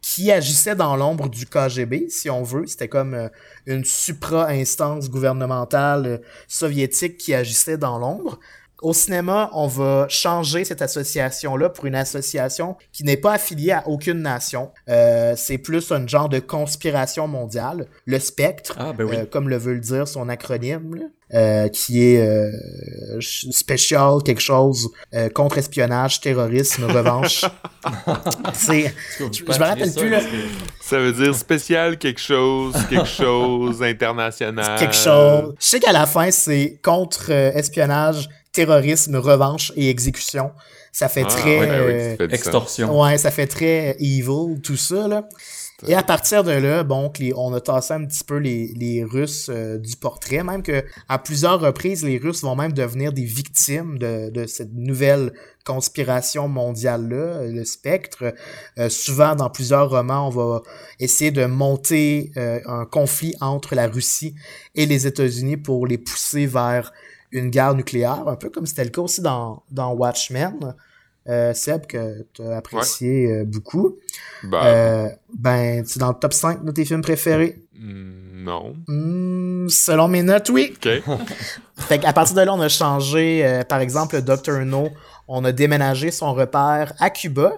qui 0.00 0.30
agissait 0.30 0.76
dans 0.76 0.96
l'ombre 0.96 1.28
du 1.28 1.46
KGB, 1.46 2.08
si 2.08 2.30
on 2.30 2.42
veut. 2.42 2.66
C'était 2.66 2.88
comme 2.88 3.14
euh, 3.14 3.28
une 3.66 3.84
supra-instance 3.84 5.10
gouvernementale 5.10 6.06
euh, 6.06 6.18
soviétique 6.46 7.18
qui 7.18 7.34
agissait 7.34 7.78
dans 7.78 7.98
l'ombre. 7.98 8.38
Au 8.80 8.92
cinéma, 8.92 9.50
on 9.54 9.66
va 9.66 10.06
changer 10.08 10.64
cette 10.64 10.82
association-là 10.82 11.68
pour 11.70 11.86
une 11.86 11.94
association 11.96 12.76
qui 12.92 13.02
n'est 13.04 13.16
pas 13.16 13.32
affiliée 13.32 13.72
à 13.72 13.88
aucune 13.88 14.22
nation. 14.22 14.70
Euh, 14.88 15.34
c'est 15.36 15.58
plus 15.58 15.90
un 15.90 16.06
genre 16.06 16.28
de 16.28 16.38
conspiration 16.38 17.26
mondiale. 17.26 17.86
Le 18.06 18.18
spectre, 18.20 18.76
Ah, 18.78 18.92
ben 18.96 19.04
oui. 19.04 19.16
euh, 19.16 19.24
comme 19.26 19.48
le 19.48 19.56
veut 19.58 19.74
le 19.74 19.80
dire 19.80 20.06
son 20.06 20.28
acronyme, 20.28 20.94
là, 20.94 21.02
euh, 21.34 21.68
qui 21.68 22.02
est 22.14 22.20
euh, 22.26 22.50
spécial 23.20 24.22
quelque 24.24 24.40
chose 24.40 24.88
euh, 25.14 25.28
contre-espionnage, 25.28 26.20
terrorisme, 26.20 26.84
revanche. 26.84 27.44
c'est, 28.54 28.94
je, 29.18 29.24
je 29.34 29.42
me 29.44 29.64
rappelle 29.64 29.92
plus 29.92 30.08
là, 30.08 30.20
Ça 30.80 30.98
veut 30.98 31.12
dire 31.12 31.34
spécial 31.34 31.98
quelque 31.98 32.20
chose, 32.20 32.74
quelque 32.88 33.06
chose, 33.08 33.82
international. 33.82 34.78
quelque 34.78 34.94
chose. 34.94 35.54
Je 35.60 35.66
sais 35.66 35.80
qu'à 35.80 35.92
la 35.92 36.06
fin 36.06 36.30
c'est 36.30 36.78
contre-espionnage, 36.82 38.28
terrorisme, 38.52 39.16
revanche 39.16 39.72
et 39.76 39.88
exécution. 39.90 40.50
Ça 40.92 41.08
fait 41.08 41.22
Ah, 41.24 41.28
très 41.28 41.60
ouais, 41.60 41.66
ben 41.66 41.84
oui, 41.86 41.92
euh, 41.92 42.10
ça 42.10 42.16
fait 42.16 42.26
du 42.28 42.34
sens. 42.36 42.46
Extorsion. 42.46 43.00
Ouais, 43.02 43.18
ça 43.18 43.30
fait 43.30 43.46
très 43.46 43.96
evil, 44.00 44.60
tout 44.62 44.76
ça, 44.76 45.06
là. 45.06 45.28
Et 45.86 45.94
à 45.94 46.02
partir 46.02 46.42
de 46.42 46.50
là, 46.50 46.82
bon, 46.82 47.12
les- 47.20 47.32
on 47.36 47.52
a 47.54 47.60
tassé 47.60 47.94
un 47.94 48.04
petit 48.04 48.24
peu 48.24 48.38
les, 48.38 48.72
les 48.74 49.04
Russes 49.04 49.48
euh, 49.48 49.78
du 49.78 49.94
portrait, 49.96 50.42
même 50.42 50.64
que 50.64 50.82
à 51.08 51.20
plusieurs 51.20 51.60
reprises, 51.60 52.02
les 52.04 52.18
Russes 52.18 52.42
vont 52.42 52.56
même 52.56 52.72
devenir 52.72 53.12
des 53.12 53.22
victimes 53.22 53.96
de, 53.96 54.28
de 54.30 54.46
cette 54.46 54.72
nouvelle 54.74 55.32
conspiration 55.64 56.48
mondiale-là, 56.48 57.16
euh, 57.16 57.52
le 57.52 57.64
spectre. 57.64 58.34
Euh, 58.78 58.88
souvent, 58.88 59.36
dans 59.36 59.50
plusieurs 59.50 59.88
romans, 59.90 60.26
on 60.26 60.30
va 60.30 60.62
essayer 60.98 61.30
de 61.30 61.44
monter 61.44 62.32
euh, 62.36 62.58
un 62.66 62.84
conflit 62.84 63.36
entre 63.40 63.76
la 63.76 63.86
Russie 63.86 64.34
et 64.74 64.84
les 64.86 65.06
États-Unis 65.06 65.58
pour 65.58 65.86
les 65.86 65.98
pousser 65.98 66.46
vers 66.46 66.92
une 67.32 67.50
guerre 67.50 67.74
nucléaire, 67.74 68.26
un 68.26 68.36
peu 68.36 68.50
comme 68.50 68.66
c'était 68.66 68.84
le 68.84 68.90
cas 68.90 69.02
aussi 69.02 69.20
dans, 69.20 69.62
dans 69.70 69.92
Watchmen. 69.92 70.74
Euh, 71.28 71.52
Seb, 71.52 71.84
que 71.86 72.24
tu 72.32 72.40
as 72.42 72.56
apprécié 72.56 73.30
euh, 73.30 73.44
beaucoup. 73.44 73.96
Bah, 74.44 74.62
Euh, 74.64 75.08
ben, 75.36 75.84
c'est 75.84 75.98
dans 76.00 76.08
le 76.08 76.14
top 76.14 76.32
5 76.32 76.64
de 76.64 76.70
tes 76.70 76.86
films 76.86 77.02
préférés. 77.02 77.62
hmm, 77.74 78.44
non. 78.44 78.74
Hmm, 78.86 79.68
selon 79.68 80.08
mes 80.08 80.22
notes, 80.22 80.48
oui. 80.48 80.74
OK. 80.74 80.88
Fait 81.76 81.98
qu'à 81.98 82.14
partir 82.14 82.34
de 82.34 82.40
là, 82.40 82.54
on 82.54 82.60
a 82.60 82.68
changé, 82.70 83.44
euh, 83.44 83.62
par 83.62 83.80
exemple, 83.80 84.22
Dr. 84.22 84.64
No, 84.64 84.88
on 85.26 85.44
a 85.44 85.52
déménagé 85.52 86.10
son 86.10 86.32
repère 86.32 86.94
à 86.98 87.10
Cuba 87.10 87.52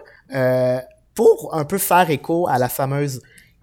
pour 1.14 1.54
un 1.54 1.64
peu 1.64 1.78
faire 1.78 2.10
écho 2.10 2.48
à 2.48 2.58
la 2.58 2.68
fameuse 2.68 3.20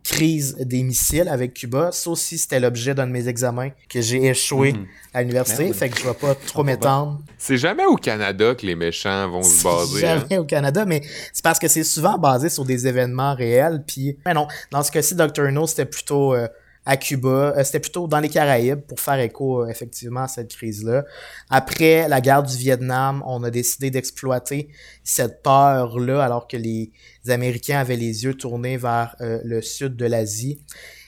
crise 0.08 0.56
des 0.60 0.84
missiles 0.84 1.28
avec 1.28 1.54
Cuba. 1.54 1.90
Ça 1.92 2.10
aussi, 2.10 2.38
c'était 2.38 2.60
l'objet 2.62 2.96
d'un 2.96 3.08
de 3.08 3.12
mes 3.12 3.28
examens 3.28 3.72
que 3.90 4.00
j'ai 4.00 4.26
échoué 4.28 4.72
Mhm. 4.74 4.86
à 5.14 5.22
l'université. 5.22 5.64
Merde. 5.66 5.76
Fait 5.76 5.90
que 5.90 6.00
je 6.00 6.06
vais 6.08 6.14
pas 6.14 6.34
trop 6.34 6.64
m'étendre. 6.64 7.20
C'est 7.38 7.58
jamais 7.58 7.86
au 7.86 7.96
Canada 7.98 8.56
que 8.56 8.66
les 8.66 8.76
méchants 8.76 9.30
vont 9.30 9.44
se 9.44 9.64
baser. 9.64 10.06
hein. 10.08 10.20
jamais 10.22 10.38
au 10.38 10.46
Canada, 10.46 10.86
mais 10.86 11.02
c'est 11.34 11.44
parce 11.44 11.60
que 11.60 11.68
c'est 11.68 11.84
souvent 11.84 12.18
basé 12.18 12.48
sur 12.50 12.64
des 12.64 12.88
événements 12.88 13.36
réels. 13.36 13.84
Puis, 13.86 14.18
mais 14.26 14.34
non, 14.34 14.48
dans 14.72 14.82
ce 14.82 14.92
cas-ci, 14.92 15.14
Dr. 15.16 15.52
No, 15.52 15.68
c'était 15.68 15.86
plutôt 15.86 16.34
euh, 16.34 16.48
à 16.86 16.96
Cuba, 16.96 17.54
euh, 17.58 17.64
c'était 17.66 17.82
plutôt 17.82 18.08
dans 18.08 18.22
les 18.22 18.30
Caraïbes 18.30 18.80
pour 18.80 19.02
faire 19.02 19.20
écho 19.20 19.62
euh, 19.64 19.68
effectivement 19.68 20.22
à 20.24 20.28
cette 20.30 20.56
crise-là. 20.56 21.04
Après 21.50 22.08
la 22.08 22.22
guerre 22.22 22.44
du 22.44 22.56
Vietnam, 22.56 23.22
on 23.28 23.44
a 23.44 23.50
décidé 23.50 23.92
d'exploiter 23.92 24.70
cette 25.04 25.44
peur-là 25.44 26.24
alors 26.24 26.48
que 26.48 26.56
les 26.56 26.92
Américains 27.30 27.80
avaient 27.80 27.96
les 27.96 28.24
yeux 28.24 28.34
tournés 28.34 28.78
vers 28.78 29.16
euh, 29.22 29.40
le 29.44 29.62
sud 29.62 29.96
de 29.96 30.06
l'Asie. 30.06 30.60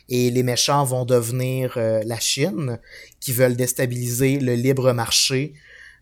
Et 0.10 0.32
les 0.32 0.44
méchants 0.44 0.84
vont 0.84 1.06
devenir 1.06 1.74
euh, 1.78 2.02
la 2.06 2.20
Chine, 2.20 2.80
qui 3.20 3.32
veulent 3.32 3.56
déstabiliser 3.56 4.40
le 4.40 4.56
libre 4.56 4.92
marché 4.94 5.54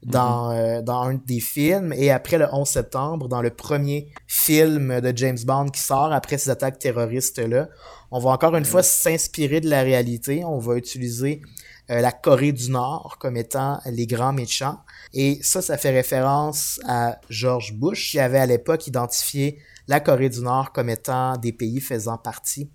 dans, 0.04 0.52
euh, 0.52 0.82
dans 0.82 1.04
un 1.04 1.16
des 1.26 1.40
films. 1.40 1.94
Et 1.94 2.12
après 2.12 2.38
le 2.38 2.48
11 2.52 2.68
septembre, 2.68 3.28
dans 3.28 3.42
le 3.42 3.50
premier 3.50 4.08
film 4.28 5.02
de 5.02 5.14
James 5.16 5.40
Bond 5.46 5.68
qui 5.68 5.82
sort 5.82 6.14
après 6.14 6.38
ces 6.38 6.50
attaques 6.50 6.80
terroristes-là, 6.80 7.70
on 8.12 8.20
va 8.20 8.30
encore 8.30 8.56
une 8.56 8.66
fois 8.66 8.84
s'inspirer 8.84 9.60
de 9.60 9.70
la 9.70 9.82
réalité. 9.82 10.44
On 10.46 10.60
va 10.60 10.76
utiliser 10.76 11.42
euh, 11.90 12.02
la 12.02 12.12
Corée 12.12 12.52
du 12.52 12.70
Nord 12.70 13.18
comme 13.20 13.38
étant 13.38 13.80
les 13.86 14.08
grands 14.08 14.34
méchants. 14.34 14.80
Et 15.14 15.40
ça, 15.42 15.62
ça 15.62 15.78
fait 15.78 15.92
référence 15.92 16.80
à 16.88 17.20
George 17.30 17.74
Bush 17.74 18.12
qui 18.12 18.20
avait 18.20 18.40
à 18.40 18.46
l'époque 18.46 18.88
identifié 18.88 19.60
la 19.88 20.00
Corée 20.00 20.30
du 20.30 20.42
Nord 20.42 20.72
comme 20.74 20.90
étant 20.90 21.38
des 21.38 21.54
pays 21.54 21.80
faisant 21.80 22.18
partie 22.18 22.70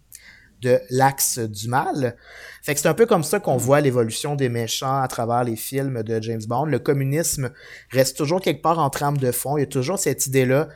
de 0.62 0.80
l'axe 0.90 1.38
du 1.38 1.68
mal. 1.68 2.16
Fait 2.62 2.74
que 2.74 2.80
c'est 2.80 2.88
un 2.88 2.94
peu 2.94 3.06
comme 3.06 3.24
ça 3.24 3.40
qu'on 3.40 3.56
voit 3.56 3.80
l'évolution 3.80 4.36
des 4.36 4.48
méchants 4.48 5.02
à 5.02 5.08
travers 5.08 5.44
les 5.44 5.56
films 5.56 6.02
de 6.02 6.22
James 6.22 6.42
Bond. 6.46 6.66
Le 6.66 6.78
communisme 6.78 7.50
reste 7.90 8.16
toujours 8.16 8.40
quelque 8.40 8.62
part 8.62 8.78
en 8.78 8.88
trame 8.88 9.18
de 9.18 9.32
fond. 9.32 9.56
Il 9.56 9.60
y 9.60 9.64
a 9.64 9.66
toujours 9.66 9.98
cette 9.98 10.26
idée-là 10.26 10.68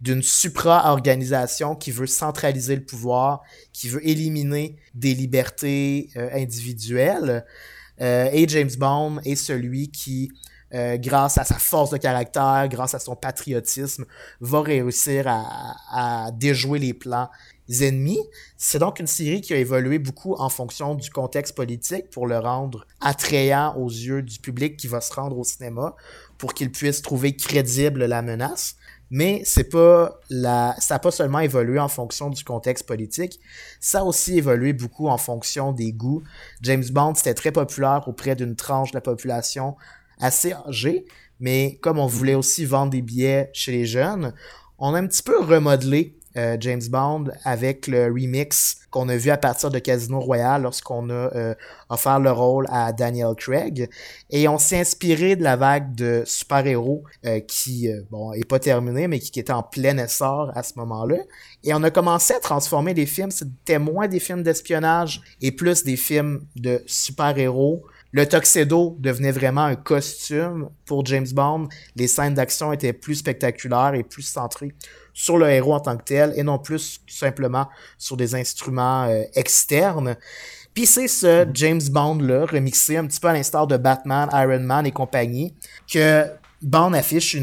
d'une 0.00 0.22
supra-organisation 0.22 1.74
qui 1.74 1.90
veut 1.90 2.06
centraliser 2.06 2.76
le 2.76 2.84
pouvoir, 2.84 3.42
qui 3.72 3.88
veut 3.88 4.06
éliminer 4.06 4.76
des 4.94 5.14
libertés 5.14 6.10
euh, 6.16 6.28
individuelles. 6.32 7.44
Euh, 8.00 8.28
et 8.32 8.48
James 8.48 8.70
Bond 8.78 9.20
est 9.24 9.36
celui 9.36 9.90
qui, 9.90 10.30
euh, 10.74 10.96
grâce 10.96 11.38
à 11.38 11.44
sa 11.44 11.58
force 11.58 11.90
de 11.90 11.96
caractère, 11.96 12.68
grâce 12.68 12.94
à 12.94 12.98
son 12.98 13.16
patriotisme, 13.16 14.04
va 14.40 14.62
réussir 14.62 15.26
à, 15.28 15.74
à 15.92 16.30
déjouer 16.32 16.78
les 16.78 16.94
plans 16.94 17.28
ennemis. 17.80 18.20
C'est 18.56 18.80
donc 18.80 18.98
une 18.98 19.06
série 19.06 19.40
qui 19.40 19.54
a 19.54 19.56
évolué 19.56 19.98
beaucoup 19.98 20.34
en 20.34 20.48
fonction 20.48 20.94
du 20.94 21.10
contexte 21.10 21.54
politique 21.54 22.10
pour 22.10 22.26
le 22.26 22.38
rendre 22.38 22.86
attrayant 23.00 23.76
aux 23.76 23.88
yeux 23.88 24.22
du 24.22 24.38
public 24.40 24.76
qui 24.76 24.88
va 24.88 25.00
se 25.00 25.12
rendre 25.12 25.38
au 25.38 25.44
cinéma, 25.44 25.94
pour 26.38 26.54
qu'il 26.54 26.72
puisse 26.72 27.02
trouver 27.02 27.36
crédible 27.36 28.06
la 28.06 28.22
menace. 28.22 28.76
Mais 29.10 29.42
c'est 29.44 29.68
pas 29.68 30.20
la, 30.30 30.76
ça 30.78 30.94
n'a 30.94 30.98
pas 31.00 31.10
seulement 31.10 31.40
évolué 31.40 31.78
en 31.80 31.88
fonction 31.88 32.30
du 32.30 32.44
contexte 32.44 32.86
politique, 32.86 33.40
ça 33.80 34.00
a 34.00 34.04
aussi 34.04 34.38
évolué 34.38 34.72
beaucoup 34.72 35.08
en 35.08 35.18
fonction 35.18 35.72
des 35.72 35.92
goûts. 35.92 36.22
James 36.62 36.84
Bond, 36.90 37.14
c'était 37.16 37.34
très 37.34 37.50
populaire 37.50 38.04
auprès 38.06 38.36
d'une 38.36 38.54
tranche 38.54 38.92
de 38.92 38.96
la 38.96 39.00
population 39.00 39.76
assez 40.20 40.52
âgée, 40.52 41.06
mais 41.40 41.78
comme 41.82 41.98
on 41.98 42.06
voulait 42.06 42.34
aussi 42.34 42.64
vendre 42.64 42.92
des 42.92 43.02
billets 43.02 43.50
chez 43.52 43.72
les 43.72 43.86
jeunes, 43.86 44.32
on 44.78 44.94
a 44.94 45.00
un 45.00 45.06
petit 45.06 45.22
peu 45.22 45.40
remodelé 45.40 46.19
euh, 46.40 46.56
James 46.60 46.82
Bond 46.88 47.24
avec 47.44 47.86
le 47.86 48.06
remix 48.06 48.78
qu'on 48.90 49.08
a 49.08 49.16
vu 49.16 49.30
à 49.30 49.36
partir 49.36 49.70
de 49.70 49.78
Casino 49.78 50.18
Royale 50.20 50.62
lorsqu'on 50.62 51.10
a 51.10 51.12
euh, 51.12 51.54
offert 51.90 52.18
le 52.18 52.32
rôle 52.32 52.66
à 52.70 52.92
Daniel 52.92 53.34
Craig. 53.36 53.88
Et 54.30 54.48
on 54.48 54.58
s'est 54.58 54.80
inspiré 54.80 55.36
de 55.36 55.42
la 55.42 55.56
vague 55.56 55.94
de 55.94 56.22
super-héros 56.24 57.04
euh, 57.26 57.40
qui, 57.40 57.90
bon, 58.10 58.32
est 58.32 58.48
pas 58.48 58.58
terminée, 58.58 59.06
mais 59.06 59.18
qui, 59.18 59.30
qui 59.30 59.40
était 59.40 59.52
en 59.52 59.62
plein 59.62 59.98
essor 59.98 60.50
à 60.54 60.62
ce 60.62 60.72
moment-là. 60.76 61.18
Et 61.62 61.74
on 61.74 61.82
a 61.82 61.90
commencé 61.90 62.32
à 62.32 62.40
transformer 62.40 62.94
les 62.94 63.06
films. 63.06 63.30
C'était 63.30 63.78
moins 63.78 64.08
des 64.08 64.20
films 64.20 64.42
d'espionnage 64.42 65.20
et 65.42 65.52
plus 65.52 65.84
des 65.84 65.96
films 65.96 66.46
de 66.56 66.82
super-héros. 66.86 67.84
Le 68.12 68.26
tuxedo 68.26 68.96
devenait 68.98 69.30
vraiment 69.30 69.64
un 69.64 69.76
costume 69.76 70.70
pour 70.84 71.06
James 71.06 71.28
Bond. 71.32 71.68
Les 71.94 72.08
scènes 72.08 72.34
d'action 72.34 72.72
étaient 72.72 72.92
plus 72.92 73.16
spectaculaires 73.16 73.94
et 73.94 74.02
plus 74.02 74.22
centrées 74.22 74.74
sur 75.12 75.38
le 75.38 75.48
héros 75.50 75.74
en 75.74 75.80
tant 75.80 75.96
que 75.96 76.04
tel 76.04 76.32
et 76.36 76.42
non 76.42 76.58
plus 76.58 77.00
simplement 77.06 77.68
sur 77.98 78.16
des 78.16 78.34
instruments 78.34 79.04
euh, 79.04 79.22
externes. 79.34 80.16
Puis 80.74 80.86
c'est 80.86 81.08
ce 81.08 81.46
James 81.52 81.80
Bond-là, 81.90 82.46
remixé 82.46 82.96
un 82.96 83.06
petit 83.06 83.20
peu 83.20 83.28
à 83.28 83.32
l'instar 83.32 83.66
de 83.66 83.76
Batman, 83.76 84.28
Iron 84.32 84.60
Man 84.60 84.86
et 84.86 84.92
compagnie, 84.92 85.54
que 85.92 86.26
Bond 86.62 86.92
affiche 86.92 87.36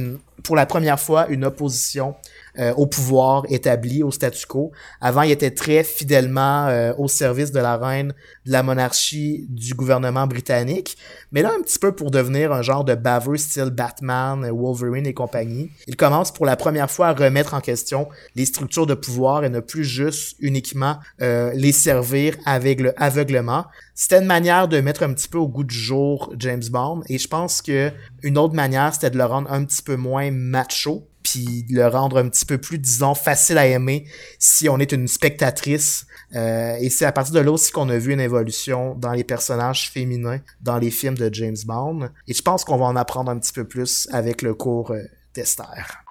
pour 0.44 0.56
la 0.56 0.66
première 0.66 1.00
fois 1.00 1.28
une 1.28 1.44
opposition 1.44 2.16
euh, 2.60 2.74
au 2.76 2.88
pouvoir 2.88 3.44
établi, 3.50 4.04
au 4.04 4.12
statu 4.12 4.46
quo. 4.46 4.72
Avant, 5.02 5.22
il 5.22 5.32
était 5.32 5.52
très 5.52 5.84
fidèlement 5.84 6.68
euh, 6.68 6.94
au 6.98 7.08
service 7.08 7.52
de 7.52 7.60
la 7.60 7.78
reine, 7.78 8.14
de 8.46 8.52
la 8.52 8.64
monarchie, 8.64 9.46
du 9.50 9.74
gouvernement 9.74 10.28
britannique. 10.28 10.98
Mais 11.32 11.42
là, 11.42 11.52
un 11.58 11.62
petit 11.62 11.80
peu 11.80 11.94
pour 11.94 12.12
devenir 12.12 12.52
un 12.52 12.62
genre 12.62 12.84
de 12.84 12.96
baveux 12.96 13.38
style 13.38 13.70
Batman, 13.70 14.50
Wolverine 14.50 15.08
et 15.08 15.14
compagnie, 15.14 15.70
il 15.88 15.96
commence 15.96 16.32
pour 16.32 16.46
la 16.46 16.56
première 16.56 16.90
fois 16.90 17.08
à 17.08 17.14
remettre 17.14 17.54
en 17.54 17.62
question 17.62 18.08
les 18.36 18.46
structures 18.46 18.86
de 18.86 18.94
pouvoir 18.94 19.44
et 19.44 19.50
ne 19.50 19.60
plus 19.60 19.84
juste 19.84 20.36
uniquement 20.40 20.98
euh, 21.22 21.52
les 21.54 21.72
servir 21.72 22.36
avec 22.46 22.82
le 22.82 22.94
aveuglement. 23.02 23.66
C'était 23.94 24.20
une 24.20 24.26
manière 24.26 24.68
de 24.68 24.80
mettre 24.80 25.04
un 25.04 25.14
petit 25.14 25.28
peu 25.28 25.38
au 25.38 25.48
goût 25.48 25.64
du 25.64 25.76
jour 25.76 26.34
James 26.38 26.64
Bond 26.70 27.02
et 27.10 27.18
je 27.18 27.28
pense 27.28 27.62
que 27.62 27.92
une 28.24 28.38
autre 28.38 28.54
manière 28.54 28.94
c'était 28.94 29.10
de 29.10 29.18
le 29.18 29.26
rendre 29.26 29.52
un 29.52 29.64
petit 29.66 29.82
peu 29.82 29.96
moins 29.96 30.32
macho 30.32 31.08
puis 31.30 31.66
le 31.70 31.88
rendre 31.88 32.18
un 32.18 32.30
petit 32.30 32.46
peu 32.46 32.58
plus 32.58 32.78
disons 32.78 33.16
facile 33.16 33.58
à 33.58 33.68
aimer 33.68 34.06
si 34.40 34.70
on 34.70 34.80
est 34.80 34.92
une 34.92 35.08
spectatrice 35.08 36.06
euh, 36.36 36.76
et 36.80 36.90
c'est 36.90 37.06
à 37.06 37.12
partir 37.12 37.34
de 37.34 37.40
là 37.40 37.52
aussi 37.52 37.72
qu'on 37.72 37.90
a 37.90 37.98
vu 37.98 38.14
une 38.14 38.20
évolution 38.20 38.96
dans 38.96 39.12
les 39.12 39.24
personnages 39.24 39.90
féminins 39.92 40.40
dans 40.62 40.78
les 40.78 40.92
films 40.92 41.18
de 41.18 41.30
James 41.34 41.58
Bond 41.66 42.10
et 42.28 42.34
je 42.34 42.42
pense 42.42 42.64
qu'on 42.64 42.78
va 42.78 42.86
en 42.86 42.96
apprendre 42.96 43.32
un 43.32 43.38
petit 43.38 43.54
peu 43.54 43.66
plus 43.66 44.08
avec 44.12 44.42
le 44.42 44.54
cours 44.54 44.92
euh, 44.92 45.04
d'Esther. 45.34 46.04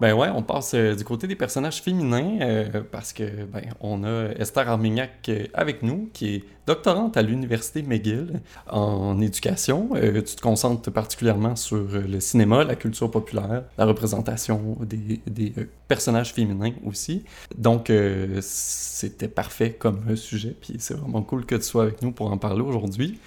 Ben 0.00 0.14
ouais, 0.14 0.30
on 0.34 0.42
passe 0.42 0.72
euh, 0.72 0.94
du 0.94 1.04
côté 1.04 1.26
des 1.26 1.36
personnages 1.36 1.82
féminins 1.82 2.38
euh, 2.40 2.82
parce 2.90 3.12
que 3.12 3.44
ben 3.44 3.60
on 3.80 4.02
a 4.02 4.30
Esther 4.38 4.66
Armignac 4.66 5.28
euh, 5.28 5.44
avec 5.52 5.82
nous 5.82 6.08
qui 6.14 6.36
est 6.36 6.44
doctorante 6.66 7.18
à 7.18 7.22
l'université 7.22 7.82
McGill 7.82 8.40
en 8.70 9.20
éducation. 9.20 9.90
Tu 9.94 10.22
te 10.22 10.40
concentres 10.40 10.90
particulièrement 10.90 11.54
sur 11.54 11.84
le 11.90 12.20
cinéma, 12.20 12.64
la 12.64 12.76
culture 12.76 13.10
populaire, 13.10 13.64
la 13.76 13.84
représentation 13.84 14.78
des, 14.80 15.20
des, 15.26 15.52
personnages 15.88 16.32
féminins 16.32 16.72
aussi. 16.86 17.24
Donc 17.58 17.92
c'était 18.40 19.26
parfait 19.26 19.72
comme 19.72 20.14
sujet, 20.16 20.54
puis 20.60 20.76
c'est 20.78 20.94
vraiment 20.94 21.22
cool 21.22 21.44
que 21.44 21.56
tu 21.56 21.62
sois 21.62 21.82
avec 21.82 22.02
nous 22.02 22.12
pour 22.12 22.30
en 22.30 22.38
parler 22.38 22.62
aujourd'hui. 22.62 23.18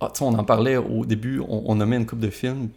Ah, 0.00 0.12
on 0.20 0.34
en 0.34 0.44
parlait 0.44 0.76
au 0.76 1.06
début, 1.06 1.40
on, 1.40 1.62
on 1.66 1.76
nommait 1.76 1.96
une 1.96 2.06
coupe 2.06 2.20
de 2.20 2.30
films. 2.30 2.68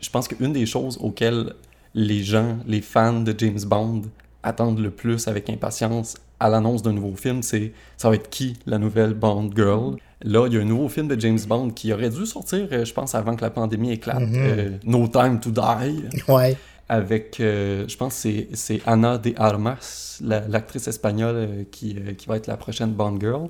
Je 0.00 0.08
pense 0.08 0.26
qu'une 0.26 0.54
des 0.54 0.64
choses 0.64 0.96
auxquelles 1.02 1.52
les 1.96 2.22
gens, 2.22 2.58
les 2.68 2.80
fans 2.82 3.20
de 3.20 3.34
James 3.36 3.58
Bond 3.66 4.02
attendent 4.44 4.78
le 4.78 4.90
plus 4.90 5.26
avec 5.26 5.50
impatience 5.50 6.14
à 6.38 6.48
l'annonce 6.50 6.82
d'un 6.82 6.92
nouveau 6.92 7.16
film, 7.16 7.42
c'est 7.42 7.72
ça 7.96 8.08
va 8.10 8.14
être 8.16 8.28
qui 8.30 8.54
la 8.66 8.76
nouvelle 8.78 9.14
Bond 9.14 9.50
girl. 9.56 9.96
Là, 10.22 10.46
il 10.46 10.52
y 10.54 10.58
a 10.58 10.60
un 10.60 10.64
nouveau 10.64 10.88
film 10.88 11.08
de 11.08 11.18
James 11.18 11.38
Bond 11.48 11.70
qui 11.70 11.92
aurait 11.92 12.10
dû 12.10 12.24
sortir, 12.26 12.68
euh, 12.70 12.84
je 12.84 12.92
pense, 12.92 13.14
avant 13.14 13.34
que 13.34 13.42
la 13.42 13.50
pandémie 13.50 13.92
éclate, 13.92 14.20
Mhm. 14.20 14.34
euh, 14.36 14.70
No 14.84 15.08
Time 15.08 15.40
to 15.40 15.50
Die, 15.50 16.04
Ouais. 16.28 16.56
avec, 16.88 17.40
euh, 17.40 17.84
je 17.88 17.96
pense, 17.96 18.14
c'est 18.14 18.48
c'est 18.52 18.80
Ana 18.86 19.16
de 19.18 19.32
Armas, 19.36 20.18
la- 20.22 20.46
l'actrice 20.46 20.86
espagnole 20.88 21.34
euh, 21.36 21.62
qui, 21.72 21.96
euh, 21.98 22.12
qui 22.12 22.26
va 22.26 22.36
être 22.36 22.46
la 22.46 22.56
prochaine 22.58 22.90
Bond 22.92 23.18
girl. 23.18 23.48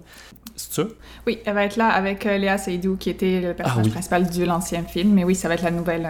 C'est 0.55 0.73
ça? 0.83 0.89
Oui, 1.27 1.39
elle 1.45 1.55
va 1.55 1.65
être 1.65 1.77
là 1.77 1.89
avec 1.89 2.25
euh, 2.25 2.39
Léa 2.39 2.57
Seydoux, 2.59 2.97
qui 2.97 3.11
était 3.11 3.41
le 3.41 3.53
personnage 3.55 3.79
Ah 3.79 3.85
oui. 3.85 3.91
principal 3.91 4.31
de 4.31 4.45
l'ancien 4.45 4.85
film. 4.85 5.13
Mais 5.13 5.25
oui, 5.25 5.35
ça 5.35 5.49
va 5.49 5.55
être 5.55 5.65
la 5.65 5.71
nouvelle 5.73 6.09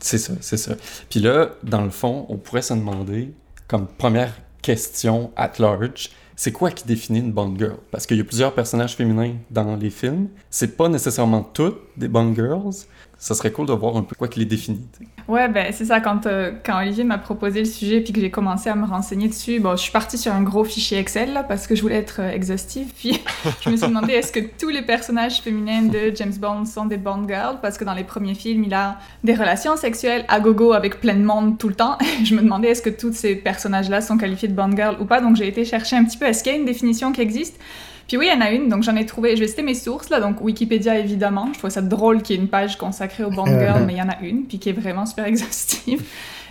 C'est 0.00 0.18
ça, 0.18 0.34
c'est 0.40 0.56
ça. 0.56 0.74
Puis 1.08 1.20
là, 1.20 1.50
dans 1.62 1.82
le 1.82 1.90
fond, 1.90 2.26
on 2.28 2.36
pourrait 2.36 2.62
se 2.62 2.74
demander, 2.74 3.32
comme 3.66 3.86
première 3.86 4.34
question 4.62 5.30
at 5.36 5.52
large, 5.58 6.10
c'est 6.36 6.52
quoi 6.52 6.70
qui 6.70 6.86
définit 6.86 7.18
une 7.18 7.32
Bond 7.32 7.54
girl? 7.58 7.78
Parce 7.90 8.06
qu'il 8.06 8.16
y 8.16 8.20
a 8.20 8.24
plusieurs 8.24 8.54
personnages 8.54 8.94
féminins 8.94 9.34
dans 9.50 9.74
les 9.74 9.90
films. 9.90 10.28
C'est 10.50 10.76
pas 10.76 10.88
nécessairement 10.88 11.42
toutes 11.42 11.80
des 11.96 12.06
Bond 12.06 12.32
girls. 12.32 12.86
Ça 13.20 13.34
serait 13.34 13.50
cool 13.50 13.66
de 13.66 13.72
voir 13.72 13.96
un 13.96 14.02
peu 14.02 14.14
quoi 14.14 14.28
qui 14.28 14.38
les 14.38 14.44
définit. 14.44 14.86
Ouais, 15.26 15.48
ben 15.48 15.72
c'est 15.72 15.84
ça, 15.84 16.00
quand, 16.00 16.26
euh, 16.26 16.52
quand 16.64 16.80
Olivier 16.80 17.02
m'a 17.02 17.18
proposé 17.18 17.58
le 17.58 17.64
sujet 17.64 18.00
puis 18.00 18.12
que 18.12 18.20
j'ai 18.20 18.30
commencé 18.30 18.70
à 18.70 18.76
me 18.76 18.86
renseigner 18.86 19.26
dessus, 19.26 19.58
bon, 19.58 19.72
je 19.72 19.82
suis 19.82 19.90
partie 19.90 20.16
sur 20.16 20.32
un 20.32 20.42
gros 20.42 20.62
fichier 20.62 20.98
Excel 20.98 21.44
parce 21.48 21.66
que 21.66 21.74
je 21.74 21.82
voulais 21.82 21.96
être 21.96 22.20
euh, 22.20 22.30
exhaustive. 22.30 22.92
Puis 22.96 23.20
je 23.60 23.70
me 23.70 23.76
suis 23.76 23.88
demandé 23.88 24.12
est-ce 24.12 24.30
que 24.30 24.38
tous 24.38 24.68
les 24.68 24.82
personnages 24.82 25.40
féminins 25.40 25.82
de 25.82 26.12
James 26.14 26.32
Bond 26.38 26.64
sont 26.64 26.86
des 26.86 26.96
Bond 26.96 27.26
girls? 27.26 27.58
Parce 27.60 27.76
que 27.76 27.84
dans 27.84 27.92
les 27.92 28.04
premiers 28.04 28.36
films, 28.36 28.62
il 28.62 28.72
a 28.72 28.98
des 29.24 29.34
relations 29.34 29.76
sexuelles 29.76 30.24
à 30.28 30.38
gogo 30.38 30.72
avec 30.72 31.00
plein 31.00 31.14
de 31.14 31.24
monde 31.24 31.58
tout 31.58 31.68
le 31.68 31.74
temps. 31.74 31.98
je 32.24 32.36
me 32.36 32.40
demandais 32.40 32.68
est-ce 32.68 32.82
que 32.82 32.90
tous 32.90 33.12
ces 33.12 33.34
personnages-là 33.34 34.00
sont 34.00 34.16
qualifiés 34.16 34.48
de 34.48 34.54
Bond 34.54 34.76
girl 34.76 34.96
ou 35.00 35.06
pas? 35.06 35.20
Donc 35.20 35.34
j'ai 35.34 35.48
été 35.48 35.64
chercher 35.64 35.96
un 35.96 36.04
petit 36.04 36.18
peu 36.18 36.26
est-ce 36.26 36.44
qu'il 36.44 36.52
y 36.52 36.54
a 36.54 36.58
une 36.58 36.66
définition 36.66 37.10
qui 37.10 37.20
existe? 37.20 37.58
Puis 38.08 38.16
oui, 38.16 38.28
il 38.32 38.34
y 38.34 38.36
en 38.36 38.40
a 38.40 38.50
une, 38.50 38.70
donc 38.70 38.82
j'en 38.82 38.96
ai 38.96 39.04
trouvé, 39.04 39.36
je 39.36 39.40
vais 39.42 39.48
citer 39.48 39.62
mes 39.62 39.74
sources 39.74 40.08
là, 40.08 40.18
donc 40.18 40.40
Wikipédia 40.40 40.98
évidemment, 40.98 41.50
je 41.52 41.58
trouve 41.58 41.70
ça 41.70 41.82
drôle 41.82 42.22
qu'il 42.22 42.36
y 42.36 42.38
ait 42.38 42.42
une 42.42 42.48
page 42.48 42.78
consacrée 42.78 43.22
aux 43.22 43.30
Bond 43.30 43.46
Girls, 43.46 43.84
mais 43.86 43.92
il 43.92 43.98
y 43.98 44.02
en 44.02 44.08
a 44.08 44.18
une, 44.22 44.44
puis 44.44 44.58
qui 44.58 44.70
est 44.70 44.72
vraiment 44.72 45.04
super 45.04 45.26
exhaustive. 45.26 46.02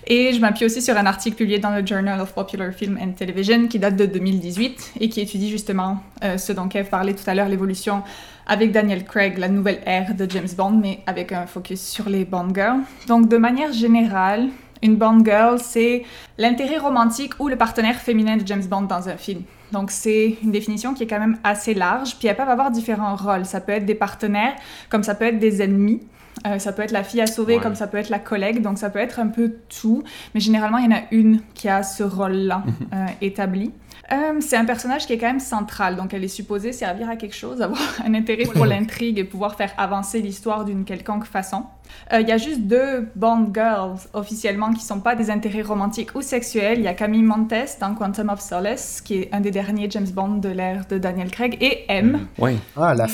Et 0.10 0.32
je 0.32 0.40
m'appuie 0.40 0.66
aussi 0.66 0.82
sur 0.82 0.96
un 0.96 1.06
article 1.06 1.36
publié 1.36 1.60
dans 1.60 1.72
le 1.72 1.86
Journal 1.86 2.22
of 2.22 2.34
Popular 2.34 2.72
Film 2.72 2.98
and 3.02 3.12
Television 3.18 3.68
qui 3.68 3.78
date 3.78 3.98
de 3.98 4.06
2018 4.06 4.94
et 5.02 5.10
qui 5.10 5.20
étudie 5.20 5.50
justement 5.50 5.98
euh, 6.24 6.38
ce 6.38 6.54
dont 6.54 6.70
Kev 6.70 6.90
parlait 6.90 7.14
tout 7.14 7.28
à 7.30 7.36
l'heure, 7.36 7.50
l'évolution 7.50 8.04
avec 8.46 8.72
Daniel 8.72 9.04
Craig, 9.04 9.38
la 9.38 9.50
nouvelle 9.50 9.82
ère 9.86 10.16
de 10.16 10.26
James 10.30 10.48
Bond, 10.56 10.80
mais 10.82 11.00
avec 11.08 11.34
un 11.34 11.46
focus 11.46 11.82
sur 11.82 12.08
les 12.08 12.24
Bond 12.24 12.54
Girls. 12.54 12.80
Donc 13.08 13.28
de 13.28 13.36
manière 13.36 13.74
générale, 13.74 14.48
une 14.82 14.96
Bond 14.96 15.26
Girl, 15.26 15.60
c'est 15.60 16.04
l'intérêt 16.38 16.78
romantique 16.78 17.34
ou 17.40 17.50
le 17.50 17.58
partenaire 17.58 17.96
féminin 17.96 18.38
de 18.38 18.48
James 18.48 18.64
Bond 18.64 18.84
dans 18.84 19.10
un 19.10 19.18
film. 19.18 19.42
Donc 19.72 19.92
c'est 19.92 20.38
une 20.44 20.52
définition 20.52 20.94
qui 20.94 21.04
est 21.04 21.08
quand 21.08 21.20
même 21.20 21.38
assez 21.44 21.74
large, 21.74 22.18
puis 22.20 22.28
elles 22.28 22.36
peuvent 22.38 22.50
avoir 22.50 22.72
différents 22.72 23.16
rôles. 23.16 23.46
Ça 23.46 23.60
peut 23.62 23.74
être 23.74 23.86
des 23.86 23.96
partenaires, 23.96 24.56
comme 24.90 25.04
ça 25.04 25.14
peut 25.16 25.26
être 25.26 25.40
des 25.40 25.62
ennemis. 25.62 26.02
Euh, 26.46 26.60
ça 26.60 26.72
peut 26.72 26.84
être 26.84 26.92
la 26.92 27.04
fille 27.04 27.20
à 27.22 27.26
sauver, 27.28 27.56
Ouais. 27.56 27.62
comme 27.62 27.74
ça 27.76 27.88
peut 27.88 27.98
être 27.98 28.10
la 28.10 28.20
collègue, 28.20 28.62
donc 28.62 28.78
ça 28.78 28.90
peut 28.92 29.00
être 29.00 29.20
un 29.20 29.28
peu 29.28 29.56
tout. 29.80 30.04
Mais 30.36 30.40
généralement, 30.40 30.78
il 30.78 30.86
y 30.86 30.94
en 30.94 30.96
a 30.98 31.02
une 31.12 31.42
qui 31.56 31.68
a 31.68 31.82
ce 31.82 32.04
rôle-là 32.04 32.64
euh, 32.94 33.06
établi. 33.22 33.72
Euh, 34.12 34.40
c'est 34.40 34.56
un 34.56 34.66
personnage 34.66 35.06
qui 35.06 35.14
est 35.14 35.18
quand 35.18 35.28
même 35.28 35.40
central, 35.40 35.96
donc 35.96 36.14
elle 36.14 36.24
est 36.24 36.30
supposée 36.30 36.72
servir 36.72 37.10
à 37.10 37.16
quelque 37.16 37.36
chose, 37.36 37.62
avoir 37.62 37.82
un 38.06 38.14
intérêt 38.14 38.46
pour 38.46 38.66
l'intrigue 38.66 39.20
et 39.20 39.24
pouvoir 39.24 39.56
faire 39.56 39.74
avancer 39.78 40.22
l'histoire 40.22 40.66
d'une 40.66 40.86
quelconque 40.86 41.26
façon. 41.26 41.66
Euh, 42.14 42.22
Il 42.22 42.28
y 42.28 42.32
a 42.32 42.38
juste 42.38 42.62
deux 42.62 43.08
Bond 43.16 43.52
Girls 43.54 44.00
officiellement 44.14 44.74
qui 44.74 44.84
sont 44.84 45.00
pas 45.00 45.16
des 45.16 45.30
intérêts 45.30 45.62
romantiques 45.62 46.16
ou 46.16 46.22
sexuels. 46.22 46.80
Il 46.80 46.84
y 46.84 46.88
a 46.88 46.94
Camille 46.94 47.24
Montes 47.24 47.78
dans 47.80 47.94
Quantum 47.96 48.30
of 48.30 48.42
Solace, 48.42 49.02
qui 49.02 49.20
est 49.20 49.30
un 49.34 49.40
des 49.40 49.52
derniers 49.52 49.90
James 49.90 50.08
Bond 50.08 50.36
de 50.38 50.50
l'ère 50.50 50.86
de 50.90 50.98
Daniel 50.98 51.32
Craig, 51.32 51.58
et 51.62 51.86
M. 51.88 52.28
Ouais. 52.38 52.58
Ah, 52.76 52.94
la... 52.94 53.08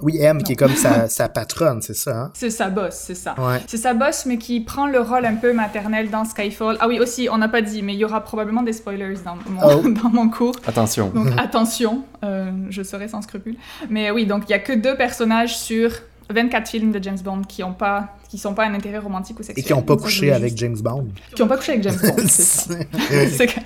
Oui, 0.00 0.18
M, 0.20 0.42
qui 0.42 0.52
est 0.52 0.56
comme 0.56 0.74
sa, 0.74 1.08
sa 1.08 1.28
patronne, 1.28 1.82
c'est 1.82 1.94
ça, 1.94 2.16
hein? 2.16 2.30
C'est 2.34 2.50
sa 2.50 2.68
boss, 2.70 2.94
c'est 2.94 3.14
ça. 3.14 3.34
Ouais. 3.38 3.60
C'est 3.66 3.76
sa 3.76 3.94
boss, 3.94 4.26
mais 4.26 4.38
qui 4.38 4.60
prend 4.60 4.86
le 4.86 5.00
rôle 5.00 5.24
un 5.26 5.36
peu 5.36 5.52
maternel 5.52 6.10
dans 6.10 6.24
Skyfall. 6.24 6.76
Ah 6.80 6.88
oui, 6.88 6.98
aussi, 7.00 7.28
on 7.30 7.38
n'a 7.38 7.48
pas 7.48 7.62
dit, 7.62 7.82
mais 7.82 7.94
il 7.94 7.98
y 7.98 8.04
aura 8.04 8.22
probablement 8.22 8.62
des 8.62 8.72
spoilers 8.72 9.16
dans 9.24 9.36
mon, 9.36 9.60
Oh. 9.64 9.88
dans 10.02 10.10
mon 10.10 10.28
cours. 10.36 10.54
Attention. 10.66 11.08
Donc 11.08 11.28
attention, 11.38 12.04
euh, 12.24 12.50
je 12.70 12.82
serai 12.82 13.08
sans 13.08 13.22
scrupule. 13.22 13.56
Mais 13.90 14.10
oui, 14.10 14.26
donc 14.26 14.44
il 14.48 14.50
y 14.50 14.54
a 14.54 14.58
que 14.58 14.72
deux 14.72 14.96
personnages 14.96 15.56
sur 15.56 15.90
24 16.30 16.68
films 16.68 16.90
de 16.92 17.02
James 17.02 17.18
Bond 17.22 17.42
qui 17.42 17.62
ont 17.62 17.74
pas, 17.74 18.16
qui 18.30 18.38
sont 18.38 18.54
pas 18.54 18.64
un 18.66 18.72
intérêt 18.74 18.98
romantique 18.98 19.38
ou 19.38 19.42
Et 19.42 19.44
sexuel. 19.44 19.66
qui 19.66 19.72
n'ont 19.72 19.82
pas 19.82 19.96
couché 19.96 20.32
avec 20.32 20.48
juste- 20.50 20.58
James 20.58 20.76
Bond. 20.80 21.06
Qui 21.34 21.42
ont 21.42 21.46
pas 21.48 21.56
couché 21.58 21.72
avec 21.72 21.84
James 21.84 21.98
Bond, 22.02 22.22
c'est 22.26 22.42
ça. 22.42 22.74
C'est 23.36 23.46
que- 23.46 23.60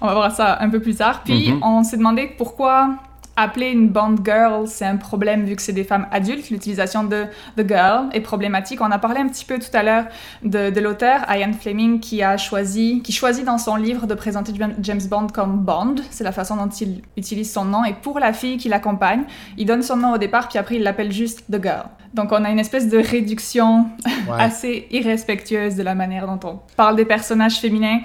On 0.00 0.06
va 0.06 0.14
voir 0.14 0.34
ça 0.34 0.58
un 0.60 0.68
peu 0.68 0.80
plus 0.80 0.96
tard. 0.96 1.22
Puis 1.24 1.52
Mhm. 1.52 1.60
on 1.62 1.84
s'est 1.84 1.96
demandé 1.96 2.30
pourquoi 2.36 2.96
appeler 3.36 3.70
une 3.70 3.88
Bond 3.88 4.16
girl, 4.24 4.66
c'est 4.66 4.84
un 4.84 4.96
problème 4.96 5.44
vu 5.44 5.56
que 5.56 5.62
c'est 5.62 5.72
des 5.72 5.84
femmes 5.84 6.06
adultes. 6.10 6.50
L'utilisation 6.50 7.04
de 7.04 7.24
the 7.56 7.66
girl 7.66 8.08
est 8.12 8.20
problématique. 8.20 8.80
On 8.80 8.90
a 8.90 8.98
parlé 8.98 9.20
un 9.20 9.28
petit 9.28 9.44
peu 9.44 9.58
tout 9.58 9.74
à 9.74 9.82
l'heure 9.82 10.04
de, 10.42 10.70
de 10.70 10.80
l'auteur 10.80 11.20
Ian 11.30 11.52
Fleming 11.52 12.00
qui 12.00 12.22
a 12.22 12.36
choisi, 12.36 13.00
qui 13.02 13.12
choisit 13.12 13.44
dans 13.44 13.58
son 13.58 13.76
livre 13.76 14.06
de 14.06 14.14
présenter 14.14 14.52
James 14.80 15.00
Bond 15.08 15.28
comme 15.28 15.58
Bond. 15.58 15.96
C'est 16.10 16.24
la 16.24 16.32
façon 16.32 16.56
dont 16.56 16.68
il 16.68 17.02
utilise 17.16 17.52
son 17.52 17.64
nom. 17.64 17.84
Et 17.84 17.94
pour 17.94 18.18
la 18.18 18.32
fille 18.32 18.56
qui 18.56 18.68
l'accompagne, 18.68 19.24
il 19.56 19.66
donne 19.66 19.82
son 19.82 19.96
nom 19.96 20.12
au 20.12 20.18
départ, 20.18 20.48
puis 20.48 20.58
après 20.58 20.76
il 20.76 20.82
l'appelle 20.82 21.12
juste 21.12 21.44
the 21.50 21.62
girl. 21.62 21.86
Donc 22.14 22.30
on 22.32 22.44
a 22.44 22.50
une 22.50 22.58
espèce 22.58 22.88
de 22.88 22.98
réduction 22.98 23.86
Ouais. 24.28 24.36
assez 24.38 24.86
irrespectueuse 24.90 25.74
de 25.76 25.82
la 25.82 25.94
manière 25.94 26.26
dont 26.26 26.38
on 26.48 26.60
parle 26.76 26.96
des 26.96 27.04
personnages 27.04 27.58
féminins. 27.58 28.00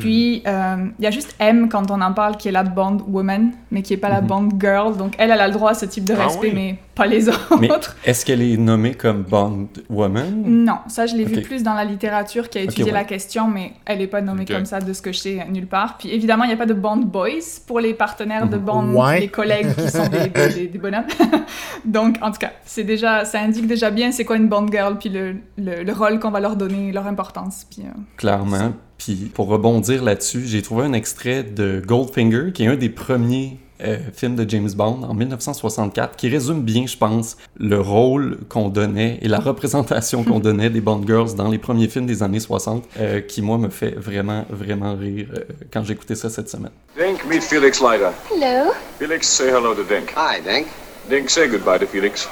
Puis 0.00 0.42
euh, 0.46 0.86
il 0.98 1.04
y 1.04 1.06
a 1.06 1.10
juste 1.10 1.34
M 1.38 1.68
quand 1.68 1.90
on 1.90 2.00
en 2.00 2.12
parle 2.12 2.36
qui 2.36 2.48
est 2.48 2.52
la 2.52 2.62
Bond 2.64 2.98
woman, 3.08 3.52
mais 3.70 3.82
qui 3.82 3.94
est 3.94 3.98
pas 3.98 4.08
la 4.08 4.20
Mhm. 4.20 4.26
Bond 4.26 4.48
girl. 4.60 4.96
Donc 4.96 5.14
elle, 5.18 5.30
elle 5.30 5.40
a 5.40 5.46
le 5.48 5.52
droit 5.54 5.70
à 5.70 5.74
ce 5.74 5.86
type 5.86 6.04
de 6.04 6.14
Ah 6.18 6.24
respect, 6.24 6.48
oui. 6.48 6.52
mais 6.54 6.78
pas 6.94 7.06
les 7.06 7.28
autres. 7.28 7.56
Mais 7.60 7.70
est-ce 8.04 8.24
qu'elle 8.26 8.42
est 8.42 8.56
nommée 8.58 8.94
comme 8.94 9.22
Bond 9.22 9.68
Woman? 9.88 10.42
Non, 10.44 10.78
ça 10.88 11.06
je 11.06 11.14
l'ai 11.16 11.24
vu 11.24 11.40
plus 11.42 11.62
dans 11.62 11.74
la 11.74 11.84
littérature 11.84 12.50
qui 12.50 12.58
a 12.58 12.62
étudié 12.62 12.84
ouais. 12.86 12.90
la 12.92 13.04
question, 13.04 13.48
mais 13.48 13.72
elle 13.86 13.98
n'est 13.98 14.06
pas 14.06 14.20
nommée 14.20 14.44
comme 14.44 14.66
ça 14.66 14.80
de 14.80 14.92
ce 14.92 15.00
que 15.00 15.12
je 15.12 15.18
sais 15.18 15.46
nulle 15.50 15.66
part. 15.66 15.96
Puis 15.98 16.10
évidemment, 16.10 16.44
il 16.44 16.48
n'y 16.48 16.54
a 16.54 16.58
pas 16.58 16.66
de 16.66 16.74
Bond 16.74 16.96
boys 16.98 17.28
pour 17.66 17.80
les 17.80 17.94
partenaires 17.94 18.48
de. 18.48 18.56
Bond, 18.58 18.92
Ouais. 18.94 19.20
les 19.20 19.28
collègues 19.28 19.74
qui 19.74 19.88
sont 19.88 20.06
des, 20.08 20.28
des- 20.54 20.66
des 20.68 20.78
bonhommes. 20.78 21.04
Donc 21.84 22.16
en 22.20 22.30
tout 22.30 22.38
cas, 22.38 22.50
c'est 22.64 22.84
déjà, 22.84 23.24
ça 23.24 23.38
indique 23.52 23.66
déjà 23.66 23.90
bien 23.90 24.12
c'est 24.12 24.24
quoi 24.24 24.36
une 24.36 24.48
Bond 24.48 24.66
girl, 24.70 24.98
puis 24.98 25.08
le, 25.08 25.36
le- 25.58 25.82
le 25.82 25.92
rôle 25.92 26.18
qu'on 26.18 26.30
va 26.30 26.40
leur 26.40 26.56
donner, 26.56 26.90
leur 26.92 27.06
importance. 27.06 27.66
Puis, 27.70 27.82
euh, 27.86 27.90
Clairement. 28.16 28.72
Puis 28.98 29.30
pour 29.34 29.48
rebondir 29.48 30.02
là-dessus, 30.02 30.42
j'ai 30.46 30.62
trouvé 30.62 30.84
un 30.84 30.92
extrait 30.92 31.42
de 31.42 31.82
Goldfinger, 31.84 32.52
qui 32.52 32.64
est 32.64 32.68
un 32.68 32.76
des 32.76 32.88
premiers 32.88 33.58
euh, 33.84 33.98
films 34.14 34.36
de 34.36 34.48
James 34.48 34.70
Bond 34.76 35.02
en 35.02 35.12
1964, 35.12 36.14
qui 36.14 36.28
résume 36.28 36.62
bien, 36.62 36.86
je 36.86 36.96
pense, 36.96 37.36
le 37.58 37.80
rôle 37.80 38.38
qu'on 38.48 38.68
donnait 38.68 39.18
et 39.22 39.26
la 39.28 39.40
représentation 39.40 40.22
qu'on 40.22 40.38
donnait 40.48 40.70
des 40.70 40.80
Bond 40.80 41.02
Girls 41.04 41.34
dans 41.34 41.48
les 41.48 41.58
premiers 41.58 41.88
films 41.88 42.06
des 42.06 42.22
années 42.22 42.38
60, 42.38 42.84
euh, 43.00 43.20
qui, 43.20 43.42
moi, 43.42 43.58
me 43.58 43.70
fait 43.70 43.90
vraiment, 43.96 44.44
vraiment 44.50 44.94
rire 44.94 45.26
euh, 45.34 45.40
quand 45.72 45.82
j'écoutais 45.82 46.14
ça 46.14 46.30
cette 46.30 46.48
semaine. 46.48 46.70
Dink, 46.96 47.24
meet 47.28 47.42
Felix 47.42 47.80
Leiter. 47.82 48.10
Hello. 48.30 48.70
Felix, 49.00 49.26
say 49.28 49.48
hello 49.48 49.74
to 49.74 49.82
Dink. 49.82 50.12
Hi, 50.16 50.40
Dink. 50.40 50.68
Dink, 51.10 51.28
say 51.28 51.48
goodbye 51.48 51.80
to 51.80 51.86
Felix. 51.86 52.28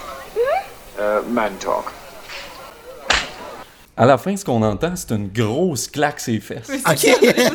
Uh, 1.01 1.23
man 1.33 1.53
talk. 1.59 1.87
À 3.97 4.05
la 4.05 4.19
fin, 4.19 4.37
ce 4.37 4.45
qu'on 4.45 4.63
entend, 4.63 4.93
c'est 4.97 5.13
une 5.13 5.29
grosse 5.29 5.89
claque 5.89 6.21
ses 6.21 6.41
fesses. 6.41 6.69
Ok! 6.69 7.07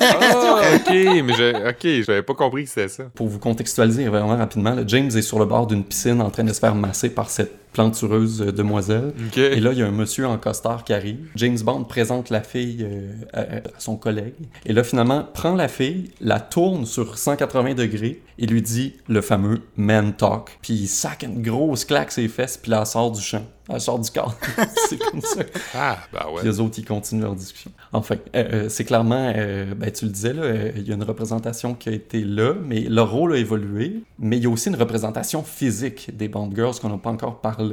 Ah, 0.01 0.62
ok, 0.75 0.89
mais 0.89 1.34
je, 1.34 1.69
ok, 1.69 2.05
j'avais 2.05 2.23
pas 2.23 2.34
compris 2.34 2.63
que 2.63 2.69
c'était 2.69 2.88
ça. 2.88 3.03
Pour 3.13 3.27
vous 3.27 3.38
contextualiser 3.38 4.08
vraiment 4.08 4.36
rapidement, 4.36 4.73
là, 4.73 4.81
James 4.88 5.12
est 5.15 5.21
sur 5.21 5.38
le 5.38 5.45
bord 5.45 5.67
d'une 5.67 5.84
piscine 5.84 6.21
en 6.21 6.31
train 6.31 6.43
de 6.43 6.51
se 6.51 6.60
faire 6.60 6.73
masser 6.73 7.10
par 7.10 7.29
cette 7.29 7.64
plantureuse 7.75 8.41
euh, 8.41 8.51
demoiselle. 8.53 9.13
Et 9.35 9.59
là, 9.59 9.73
il 9.73 9.79
y 9.79 9.81
a 9.81 9.85
un 9.85 9.91
monsieur 9.91 10.25
en 10.25 10.38
costard 10.38 10.85
qui 10.85 10.93
arrive. 10.93 11.27
James 11.35 11.59
Bond 11.61 11.83
présente 11.83 12.29
la 12.29 12.41
fille 12.41 12.88
euh, 12.89 13.11
à, 13.33 13.41
à 13.41 13.79
son 13.79 13.97
collègue. 13.97 14.33
Et 14.65 14.71
là, 14.71 14.85
finalement, 14.85 15.27
prend 15.33 15.55
la 15.55 15.67
fille, 15.67 16.11
la 16.21 16.39
tourne 16.39 16.85
sur 16.85 17.17
180 17.17 17.73
degrés 17.73 18.21
et 18.39 18.45
lui 18.45 18.61
dit 18.61 18.93
le 19.09 19.19
fameux 19.19 19.61
man 19.75 20.13
talk. 20.13 20.57
Puis 20.61 20.73
il 20.73 20.88
sac 20.88 21.23
une 21.23 21.41
grosse 21.41 21.83
claque 21.83 22.13
ses 22.13 22.29
fesses, 22.29 22.57
puis 22.57 22.71
là, 22.71 22.79
elle 22.79 22.88
sort 22.88 23.11
du 23.11 23.21
champ. 23.21 23.43
Elle 23.67 23.81
sort 23.81 23.99
du 23.99 24.11
corps. 24.11 24.35
c'est 24.89 24.99
comme 24.99 25.21
ça. 25.21 25.41
Ah, 25.73 25.97
bah 26.13 26.25
Puis 26.27 26.35
ouais. 26.35 26.43
les 26.43 26.59
autres, 26.59 26.77
ils 26.77 26.85
continuent 26.85 27.23
leur 27.23 27.33
discussion. 27.35 27.71
Enfin, 27.93 28.15
euh, 28.35 28.43
euh, 28.53 28.69
c'est 28.69 28.85
clairement, 28.85 29.33
euh, 29.35 29.73
ben, 29.73 29.91
tu 29.91 30.05
le 30.05 30.11
disais, 30.11 30.33
là, 30.33 30.43
euh, 30.43 30.71
il 30.75 30.88
y 30.88 30.91
a 30.91 30.95
une 30.95 31.03
représentation 31.03 31.73
qui 31.73 31.89
a 31.89 31.91
été 31.91 32.23
là, 32.23 32.53
mais 32.63 32.81
leur 32.81 33.11
rôle 33.11 33.33
a 33.33 33.38
évolué. 33.38 34.03
Mais 34.19 34.38
il 34.38 34.43
y 34.43 34.45
a 34.45 34.49
aussi 34.49 34.69
une 34.69 34.75
représentation 34.75 35.43
physique 35.43 36.15
des 36.15 36.27
Bond 36.27 36.51
Girls 36.53 36.75
qu'on 36.79 36.89
n'a 36.89 36.97
pas 36.97 37.09
encore 37.09 37.41
parlé, 37.41 37.64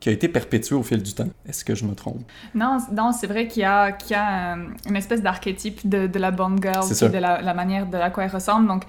qui 0.00 0.08
a 0.08 0.12
été 0.12 0.28
perpétuée 0.28 0.76
au 0.76 0.82
fil 0.82 1.02
du 1.02 1.12
temps. 1.12 1.28
Est-ce 1.48 1.64
que 1.64 1.74
je 1.74 1.84
me 1.84 1.94
trompe? 1.94 2.22
Non, 2.54 2.78
non 2.92 3.12
c'est 3.12 3.26
vrai 3.26 3.48
qu'il 3.48 3.62
y 3.62 3.64
a, 3.64 3.92
qu'il 3.92 4.12
y 4.12 4.14
a 4.14 4.56
euh, 4.56 4.66
une 4.88 4.96
espèce 4.96 5.22
d'archétype 5.22 5.88
de, 5.88 6.06
de 6.06 6.18
la 6.18 6.30
Bond 6.30 6.56
girl, 6.62 6.88
de 6.88 7.18
la, 7.18 7.42
la 7.42 7.54
manière 7.54 7.86
de 7.86 7.96
à 7.96 8.10
quoi 8.10 8.24
elle 8.24 8.30
ressemble. 8.30 8.68
Donc, 8.68 8.84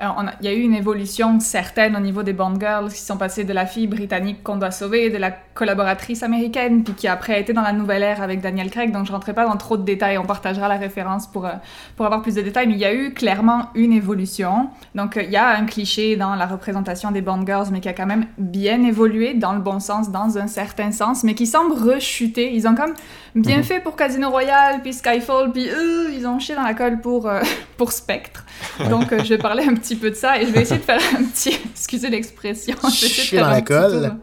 il 0.00 0.46
y 0.46 0.48
a 0.48 0.52
eu 0.52 0.60
une 0.60 0.74
évolution 0.74 1.38
certaine 1.38 1.94
au 1.96 2.00
niveau 2.00 2.22
des 2.22 2.32
Bond 2.32 2.58
girls 2.58 2.90
qui 2.92 3.00
sont 3.00 3.16
passées 3.16 3.44
de 3.44 3.52
la 3.52 3.66
fille 3.66 3.86
britannique 3.86 4.42
qu'on 4.42 4.56
doit 4.56 4.70
sauver, 4.70 5.10
de 5.10 5.16
la 5.18 5.30
collaboratrice 5.30 6.22
américaine, 6.22 6.82
puis 6.82 6.94
qui 6.94 7.06
après 7.08 7.34
a 7.34 7.38
été 7.38 7.52
dans 7.52 7.62
la 7.62 7.72
nouvelle 7.72 8.02
ère 8.02 8.22
avec 8.22 8.40
Daniel 8.40 8.70
Craig. 8.70 8.90
Donc, 8.90 9.06
je 9.06 9.12
rentrerai 9.12 9.34
pas 9.34 9.46
dans 9.46 9.56
trop 9.56 9.76
de 9.76 9.84
détails. 9.84 10.18
On 10.18 10.24
partagera 10.24 10.66
la 10.66 10.76
référence 10.76 11.26
pour, 11.26 11.46
euh, 11.46 11.52
pour 11.96 12.06
avoir 12.06 12.22
plus 12.22 12.34
de 12.34 12.40
détails. 12.40 12.66
Mais 12.66 12.74
il 12.74 12.80
y 12.80 12.84
a 12.84 12.94
eu 12.94 13.12
clairement 13.14 13.68
une 13.74 13.92
évolution. 13.92 14.70
Donc, 14.94 15.16
euh, 15.16 15.22
il 15.22 15.30
y 15.30 15.36
a 15.36 15.50
un 15.56 15.66
cliché 15.66 16.16
dans 16.16 16.34
la 16.34 16.46
représentation 16.46 17.10
des 17.12 17.20
Bond 17.20 17.44
girls, 17.46 17.68
mais 17.70 17.80
qui 17.80 17.88
a 17.88 17.92
quand 17.92 18.06
même 18.06 18.26
bien 18.38 18.82
évolué 18.82 19.34
dans 19.34 19.52
le 19.52 19.60
bon 19.60 19.78
sens, 19.78 20.10
dans 20.10 20.36
un 20.38 20.46
certain 20.48 20.90
sens, 20.90 21.22
mais 21.22 21.34
qui 21.34 21.46
semble 21.46 21.74
rechuter. 21.74 22.52
Ils 22.54 22.66
ont 22.66 22.74
comme 22.74 22.94
bien 23.34 23.58
Mhm. 23.58 23.62
fait 23.62 23.80
pour 23.80 23.94
Casino 23.94 24.30
Royale, 24.30 24.80
puis 24.82 24.92
Skyfall, 24.94 25.52
puis 25.52 25.68
eux, 25.68 26.12
ils 26.12 26.26
ont 26.26 26.38
chié 26.38 26.54
dans 26.54 26.62
la 26.62 26.74
colle 26.74 27.00
pour, 27.00 27.28
euh, 27.28 27.40
pour 27.76 27.92
Spectre. 27.92 28.44
Donc, 28.90 29.12
euh, 29.12 29.22
je 29.22 29.28
vais 29.28 29.38
parler 29.38 29.64
un 29.64 29.74
petit 29.74 29.81
peu 29.96 30.10
de 30.10 30.14
ça 30.14 30.40
et 30.40 30.46
je 30.46 30.50
vais 30.50 30.62
essayer 30.62 30.80
de 30.80 30.84
faire 30.84 31.00
un 31.18 31.24
petit. 31.24 31.58
Excusez 31.72 32.08
l'expression. 32.08 32.76
je 32.82 33.06
faire 33.06 33.40
dans 33.40 33.50
la 33.50 33.62
petit 33.62 33.72
colle. 33.72 34.16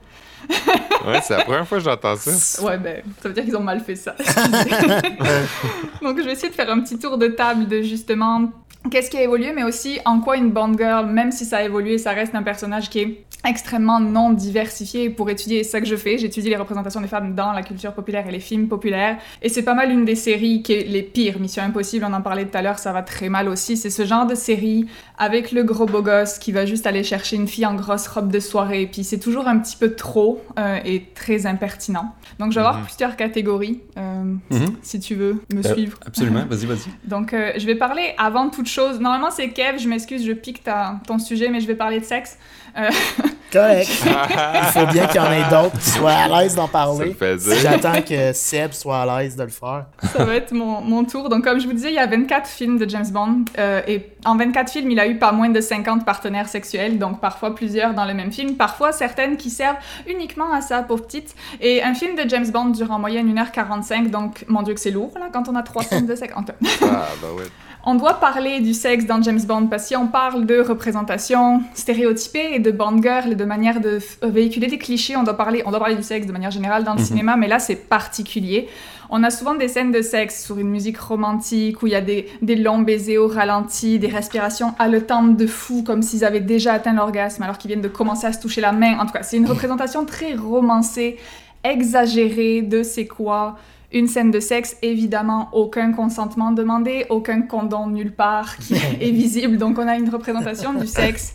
Ouais, 1.05 1.21
c'est 1.21 1.37
la 1.37 1.43
première 1.43 1.67
fois 1.67 1.77
que 1.77 1.83
j'entends 1.83 2.15
ça. 2.15 2.63
Ouais, 2.65 2.77
ben, 2.77 3.03
ça 3.21 3.29
veut 3.29 3.33
dire 3.33 3.43
qu'ils 3.43 3.55
ont 3.55 3.63
mal 3.63 3.79
fait 3.81 3.95
ça. 3.95 4.15
Donc, 6.01 6.17
je 6.17 6.23
vais 6.23 6.33
essayer 6.33 6.49
de 6.49 6.55
faire 6.55 6.69
un 6.69 6.81
petit 6.81 6.97
tour 6.97 7.17
de 7.17 7.27
table 7.27 7.67
de 7.67 7.81
justement 7.81 8.51
qu'est-ce 8.89 9.09
qui 9.09 9.17
a 9.17 9.23
évolué, 9.23 9.51
mais 9.53 9.63
aussi 9.63 9.99
en 10.05 10.19
quoi 10.19 10.37
une 10.37 10.51
Bond 10.51 10.77
Girl, 10.77 11.05
même 11.07 11.31
si 11.31 11.45
ça 11.45 11.57
a 11.57 11.63
évolué, 11.63 11.97
ça 11.97 12.11
reste 12.11 12.35
un 12.35 12.43
personnage 12.43 12.89
qui 12.89 12.99
est 12.99 13.23
extrêmement 13.47 13.99
non 13.99 14.31
diversifié. 14.31 15.09
Pour 15.09 15.29
étudier 15.29 15.63
ça 15.63 15.79
que 15.79 15.87
je 15.87 15.95
fais, 15.95 16.17
j'étudie 16.17 16.49
les 16.49 16.57
représentations 16.57 16.99
des 16.99 17.07
femmes 17.07 17.35
dans 17.35 17.53
la 17.53 17.61
culture 17.61 17.93
populaire 17.93 18.27
et 18.27 18.31
les 18.31 18.39
films 18.39 18.67
populaires. 18.67 19.17
Et 19.41 19.49
c'est 19.49 19.63
pas 19.63 19.73
mal 19.73 19.91
une 19.91 20.05
des 20.05 20.15
séries 20.15 20.61
qui 20.61 20.73
est 20.73 20.83
les 20.83 21.03
pires. 21.03 21.39
Mission 21.39 21.63
Impossible, 21.63 22.05
on 22.07 22.13
en 22.13 22.21
parlait 22.21 22.45
tout 22.45 22.57
à 22.57 22.61
l'heure, 22.61 22.79
ça 22.79 22.91
va 22.91 23.01
très 23.01 23.29
mal 23.29 23.47
aussi. 23.47 23.77
C'est 23.77 23.89
ce 23.89 24.05
genre 24.05 24.25
de 24.25 24.35
série 24.35 24.87
avec 25.17 25.51
le 25.51 25.63
gros 25.63 25.85
beau 25.85 26.01
gosse 26.01 26.37
qui 26.37 26.51
va 26.51 26.65
juste 26.65 26.85
aller 26.85 27.03
chercher 27.03 27.37
une 27.37 27.47
fille 27.47 27.65
en 27.65 27.75
grosse 27.75 28.07
robe 28.07 28.31
de 28.31 28.39
soirée. 28.39 28.89
Puis 28.91 29.03
c'est 29.03 29.19
toujours 29.19 29.47
un 29.47 29.59
petit 29.59 29.77
peu 29.77 29.93
trop 29.95 30.41
euh, 30.57 30.79
et 30.83 31.05
très 31.15 31.45
impertinent. 31.45 32.13
Donc 32.37 32.51
je 32.51 32.55
vais 32.55 32.61
avoir 32.65 32.79
Mhm. 32.79 32.85
plusieurs 32.85 33.15
catégories, 33.15 33.79
euh, 33.97 34.23
Mhm. 34.51 34.75
si 34.81 34.99
tu 34.99 35.15
veux 35.15 35.41
me 35.53 35.65
Euh, 35.65 35.73
suivre. 35.73 35.97
Absolument, 36.05 36.45
vas-y, 36.49 36.65
vas-y. 36.65 36.89
Donc, 37.09 37.33
euh, 37.33 37.51
je 37.57 37.65
vais 37.65 37.75
parler 37.75 38.13
avant 38.17 38.49
toute 38.49 38.67
chose. 38.67 38.99
Normalement, 38.99 39.31
c'est 39.31 39.49
Kev, 39.49 39.77
je 39.79 39.87
m'excuse, 39.89 40.25
je 40.25 40.33
pique 40.33 40.63
ta- 40.63 40.99
ton 41.07 41.17
sujet, 41.19 41.49
mais 41.49 41.59
je 41.59 41.67
vais 41.67 41.75
parler 41.75 41.99
de 41.99 42.05
sexe. 42.05 42.37
Correct. 43.51 43.89
Il 44.05 44.63
faut 44.71 44.85
bien 44.87 45.07
qu'il 45.07 45.15
y 45.15 45.23
en 45.23 45.31
ait 45.31 45.49
d'autres 45.49 45.77
qui 45.79 45.89
soient 45.89 46.11
à 46.11 46.27
l'aise 46.41 46.55
d'en 46.55 46.67
parler. 46.67 47.15
J'attends 47.61 48.01
que 48.01 48.33
Seb 48.33 48.73
soit 48.73 48.99
à 49.01 49.21
l'aise 49.21 49.35
de 49.35 49.43
le 49.43 49.49
faire. 49.49 49.85
Ça 50.13 50.23
va 50.23 50.35
être 50.35 50.51
mon, 50.51 50.81
mon 50.81 51.03
tour. 51.03 51.29
Donc, 51.29 51.43
comme 51.43 51.59
je 51.59 51.65
vous 51.65 51.73
disais, 51.73 51.89
il 51.89 51.95
y 51.95 51.99
a 51.99 52.05
24 52.07 52.47
films 52.47 52.77
de 52.77 52.87
James 52.89 53.07
Bond. 53.11 53.45
euh, 53.57 53.81
et 53.87 54.09
en 54.25 54.35
24 54.37 54.71
films, 54.71 54.91
il 54.91 54.99
a 54.99 55.07
eu 55.07 55.17
pas 55.17 55.31
moins 55.31 55.49
de 55.49 55.61
50 55.61 56.05
partenaires 56.05 56.47
sexuels. 56.47 56.99
Donc, 56.99 57.19
parfois 57.21 57.55
plusieurs 57.55 57.93
dans 57.93 58.05
le 58.05 58.13
même 58.13 58.31
film. 58.31 58.55
Parfois, 58.55 58.91
certaines 58.91 59.37
qui 59.37 59.49
servent 59.49 59.77
uniquement 60.07 60.51
à 60.53 60.61
ça, 60.61 60.83
pauvre 60.83 61.05
petite. 61.05 61.35
Et 61.61 61.81
un 61.83 61.93
film 61.93 62.15
de 62.15 62.29
James 62.29 62.49
Bond 62.51 62.65
dure 62.69 62.91
en 62.91 62.99
moyenne 62.99 63.33
1h45. 63.33 64.09
Donc, 64.09 64.45
mon 64.47 64.61
Dieu, 64.61 64.73
que 64.73 64.79
c'est 64.79 64.91
lourd, 64.91 65.11
là, 65.19 65.27
quand 65.31 65.49
on 65.49 65.55
a 65.55 65.63
3 65.63 65.83
scènes 65.83 66.05
de 66.05 66.15
sexe. 66.15 66.33
En 66.35 66.43
tout 66.43 66.53
cas, 66.61 66.69
Ah, 66.83 67.05
bah 67.21 67.27
ouais. 67.35 67.43
On 67.85 67.95
doit 67.95 68.15
parler 68.19 68.59
du 68.59 68.73
sexe 68.73 69.05
dans 69.05 69.21
James 69.21 69.39
Bond 69.41 69.67
parce 69.67 69.83
que 69.83 69.87
si 69.87 69.95
on 69.95 70.07
parle 70.07 70.45
de 70.45 70.59
représentation 70.59 71.61
stéréotypée 71.73 72.55
et 72.55 72.59
de 72.59 72.71
Bond 72.71 73.01
girl 73.01 73.35
de 73.39 73.45
manière 73.45 73.79
de 73.81 73.99
euh, 74.23 74.27
véhiculer 74.27 74.67
des 74.67 74.77
clichés, 74.77 75.15
on 75.17 75.23
doit 75.23 75.37
parler, 75.37 75.63
on 75.65 75.71
doit 75.71 75.79
parler 75.79 75.95
du 75.95 76.03
sexe 76.03 76.27
de 76.27 76.31
manière 76.31 76.51
générale 76.51 76.83
dans 76.83 76.93
le 76.93 76.99
Mhm. 76.99 77.05
cinéma, 77.05 77.35
mais 77.37 77.47
là 77.47 77.57
c'est 77.59 77.75
particulier. 77.75 78.67
On 79.09 79.23
a 79.23 79.31
souvent 79.31 79.55
des 79.55 79.67
scènes 79.67 79.91
de 79.91 80.03
sexe 80.03 80.43
sur 80.45 80.59
une 80.59 80.69
musique 80.69 80.99
romantique 80.99 81.81
où 81.81 81.87
il 81.87 81.93
y 81.93 81.95
a 81.95 82.01
des, 82.01 82.27
des 82.43 82.55
longs 82.55 82.83
baisers 82.89 83.17
au 83.17 83.27
ralenti, 83.27 83.97
des 83.97 84.07
respirations 84.07 84.75
haletantes 84.77 85.35
de 85.35 85.47
fou 85.47 85.83
comme 85.83 86.03
s'ils 86.03 86.23
avaient 86.23 86.41
déjà 86.55 86.73
atteint 86.73 86.93
l'orgasme 86.93 87.41
alors 87.41 87.57
qu'ils 87.57 87.69
viennent 87.69 87.81
de 87.81 87.87
commencer 87.87 88.27
à 88.27 88.33
se 88.33 88.39
toucher 88.39 88.61
la 88.61 88.71
main. 88.71 88.99
En 88.99 89.05
tout 89.07 89.13
cas, 89.13 89.23
c'est 89.23 89.37
une 89.37 89.47
représentation 89.47 90.05
très 90.05 90.35
romancée, 90.35 91.17
exagérée 91.63 92.61
de 92.61 92.83
c'est 92.83 93.07
quoi 93.07 93.57
une 93.91 94.07
scène 94.07 94.29
de 94.29 94.39
sexe, 94.39 94.77
évidemment, 94.83 95.49
aucun 95.53 95.91
consentement 95.93 96.51
demandé, 96.51 97.07
aucun 97.09 97.41
condom 97.41 97.87
nulle 97.87 98.11
part 98.11 98.57
qui 98.57 98.75
est 99.01 99.09
visible. 99.11 99.57
Donc 99.57 99.79
on 99.79 99.87
a 99.87 99.95
une 99.95 100.09
représentation 100.09 100.73
du 100.73 100.85
sexe 100.85 101.33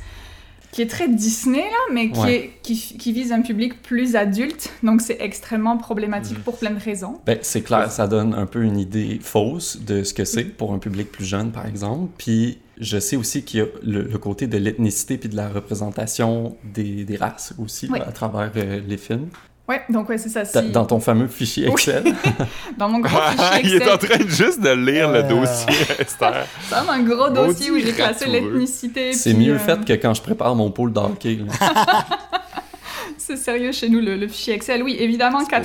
qui 0.75 0.83
est 0.83 0.89
très 0.89 1.07
Disney, 1.09 1.61
là, 1.63 1.93
mais 1.95 2.11
qui, 2.11 2.19
Ouais. 2.19 2.35
est, 2.35 2.51
qui, 2.63 2.77
qui 2.99 3.13
vise 3.13 3.31
un 3.31 3.43
public 3.43 3.81
plus 3.81 4.17
adulte. 4.17 4.71
Donc 4.83 5.03
c'est 5.03 5.19
extrêmement 5.21 5.77
problématique 5.79 6.39
Mhm. 6.39 6.43
pour 6.43 6.59
plein 6.59 6.71
de 6.73 6.81
raisons. 6.81 7.21
Ben, 7.27 7.39
c'est 7.43 7.63
clair, 7.63 7.93
ça 7.93 8.09
donne 8.09 8.35
un 8.35 8.47
peu 8.47 8.65
une 8.65 8.77
idée 8.77 9.21
fausse 9.23 9.79
de 9.81 10.03
ce 10.03 10.13
que 10.13 10.25
c'est 10.25 10.43
pour 10.45 10.73
un 10.75 10.79
public 10.81 11.13
plus 11.13 11.25
jeune, 11.25 11.53
par 11.53 11.67
exemple. 11.67 12.11
Puis 12.19 12.59
je 12.79 12.99
sais 12.99 13.15
aussi 13.15 13.45
qu'il 13.45 13.61
y 13.61 13.63
a 13.63 13.67
le, 13.85 14.03
le 14.03 14.19
côté 14.19 14.49
de 14.49 14.59
l'ethnicité 14.59 15.17
puis 15.17 15.29
de 15.29 15.37
la 15.37 15.49
représentation 15.49 16.57
des, 16.65 17.05
des 17.05 17.17
races 17.17 17.55
aussi 17.59 17.87
Oui. 17.89 18.01
là, 18.01 18.09
à 18.09 18.13
travers 18.13 18.51
euh, 18.57 18.81
les 18.85 18.97
films. 18.97 19.29
Ouais, 19.67 19.81
donc 19.89 20.11
ouais, 20.11 20.19
c'est 20.19 20.29
ça. 20.29 20.45
Si... 20.45 20.71
Dans 20.73 20.85
ton 20.85 21.01
fameux 21.01 21.27
fichier 21.27 21.67
Oui. 21.69 21.73
Excel. 21.73 22.05
Dans 22.79 22.89
mon 22.89 22.99
gros 22.99 23.19
fichier 23.31 23.61
il 23.65 23.73
est 23.73 23.77
Excel, 23.77 23.93
en 23.93 23.99
train 23.99 24.27
juste 24.29 24.61
de 24.61 24.71
lire 24.71 25.11
le 25.11 25.21
Euh. 25.21 25.23
dossier, 25.23 25.87
Esther. 25.99 26.47
c'est 26.69 26.75
un 26.75 27.03
gros 27.03 27.31
dossier 27.31 27.71
où 27.71 27.79
j'ai 27.79 27.93
classé 27.93 28.27
l'ethnicité. 28.27 29.13
c'est 29.15 29.33
mieux 29.33 29.55
euh, 29.55 29.59
fait 29.59 29.83
que 29.85 29.93
quand 29.95 30.13
je 30.13 30.21
prépare 30.21 30.55
mon 30.55 30.71
pôle 30.71 30.93
d'hockey. 30.93 31.39
C'est 33.19 33.37
sérieux 33.37 33.73
chez 33.73 33.89
nous, 33.89 34.01
le, 34.01 34.17
le 34.17 34.29
fichier 34.29 34.55
Excel. 34.55 34.83
Oui, 34.83 34.97
évidemment, 34.99 35.41
C'est 35.41 35.57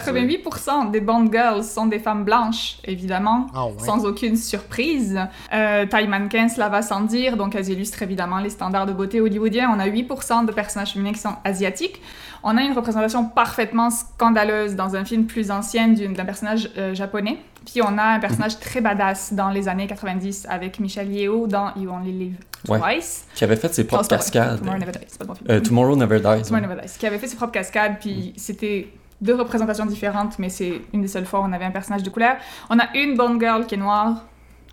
pour 0.43 0.57
ça. 0.57 0.83
88% 0.83 0.91
des 0.91 1.01
Bond 1.01 1.29
Girls 1.31 1.63
sont 1.63 1.85
des 1.85 1.99
femmes 1.99 2.23
blanches, 2.23 2.77
évidemment. 2.85 3.47
Ah 3.53 3.65
ouais. 3.65 3.73
Sans 3.79 4.05
aucune 4.05 4.35
surprise. 4.35 5.19
Euh, 5.53 5.85
taille 5.85 6.07
mannequin, 6.07 6.47
cela 6.49 6.69
va 6.69 6.81
sans 6.81 7.01
dire, 7.01 7.37
donc 7.37 7.55
elles 7.55 7.69
illustrent 7.69 8.01
évidemment 8.03 8.39
les 8.39 8.49
standards 8.49 8.85
de 8.85 8.93
beauté 8.93 9.21
hollywoodiens. 9.21 9.69
On 9.75 9.79
a 9.79 9.87
8% 9.87 10.45
de 10.45 10.51
personnages 10.51 10.93
féminins 10.93 11.13
qui 11.13 11.19
sont 11.19 11.35
asiatiques. 11.43 12.01
On 12.43 12.55
a 12.57 12.61
une 12.61 12.73
représentation 12.73 13.25
parfaitement 13.25 13.89
scandaleuse 13.89 14.75
dans 14.75 14.95
un 14.95 15.03
film 15.03 15.25
plus 15.25 15.51
ancien 15.51 15.89
d'un 15.89 16.25
personnage 16.25 16.69
euh, 16.77 16.93
japonais. 16.93 17.37
Puis 17.65 17.81
on 17.81 17.97
a 17.97 18.03
un 18.03 18.19
personnage 18.19 18.59
très 18.59 18.81
badass 18.81 19.33
dans 19.33 19.49
les 19.49 19.67
années 19.67 19.87
90 19.87 20.47
avec 20.49 20.79
Michelle 20.79 21.11
Yeoh 21.11 21.47
dans 21.47 21.73
You 21.75 21.89
Only 21.91 22.11
Live 22.11 22.35
Ouais. 22.67 22.79
Twice. 22.79 23.25
qui 23.35 23.43
avait 23.45 23.55
fait 23.55 23.73
ses 23.73 23.85
propres 23.85 24.07
cascades. 24.09 24.59
Tomorrow 24.59 24.77
Never 24.79 24.91
Dies, 24.91 24.99
c'est 25.07 25.17
pas 25.19 25.23
le 25.23 25.27
bon 25.29 25.35
film. 25.35 25.47
Euh, 25.49 25.59
Tomorrow 25.61 25.95
Never 25.95 26.17
Dies. 26.19 26.23
Tomorrow 26.43 26.53
ouais. 26.53 26.61
Never 26.75 26.81
Dies, 26.85 26.93
qui 26.99 27.07
avait 27.07 27.17
fait 27.17 27.27
ses 27.27 27.37
propres 27.37 27.53
cascades, 27.53 27.99
puis 28.01 28.33
c'était 28.35 28.89
deux 29.21 29.35
représentations 29.35 29.85
différentes, 29.85 30.37
mais 30.39 30.49
c'est 30.49 30.81
une 30.93 31.01
des 31.01 31.07
seules 31.07 31.25
fois 31.25 31.39
où 31.39 31.43
on 31.43 31.53
avait 31.53 31.63
un 31.65 31.71
personnage 31.71 32.03
de 32.03 32.09
couleur. 32.09 32.35
On 32.69 32.77
a 32.79 32.85
une 32.95 33.15
Bond 33.15 33.39
Girl 33.39 33.65
qui 33.65 33.75
est 33.75 33.77
noire, 33.77 34.25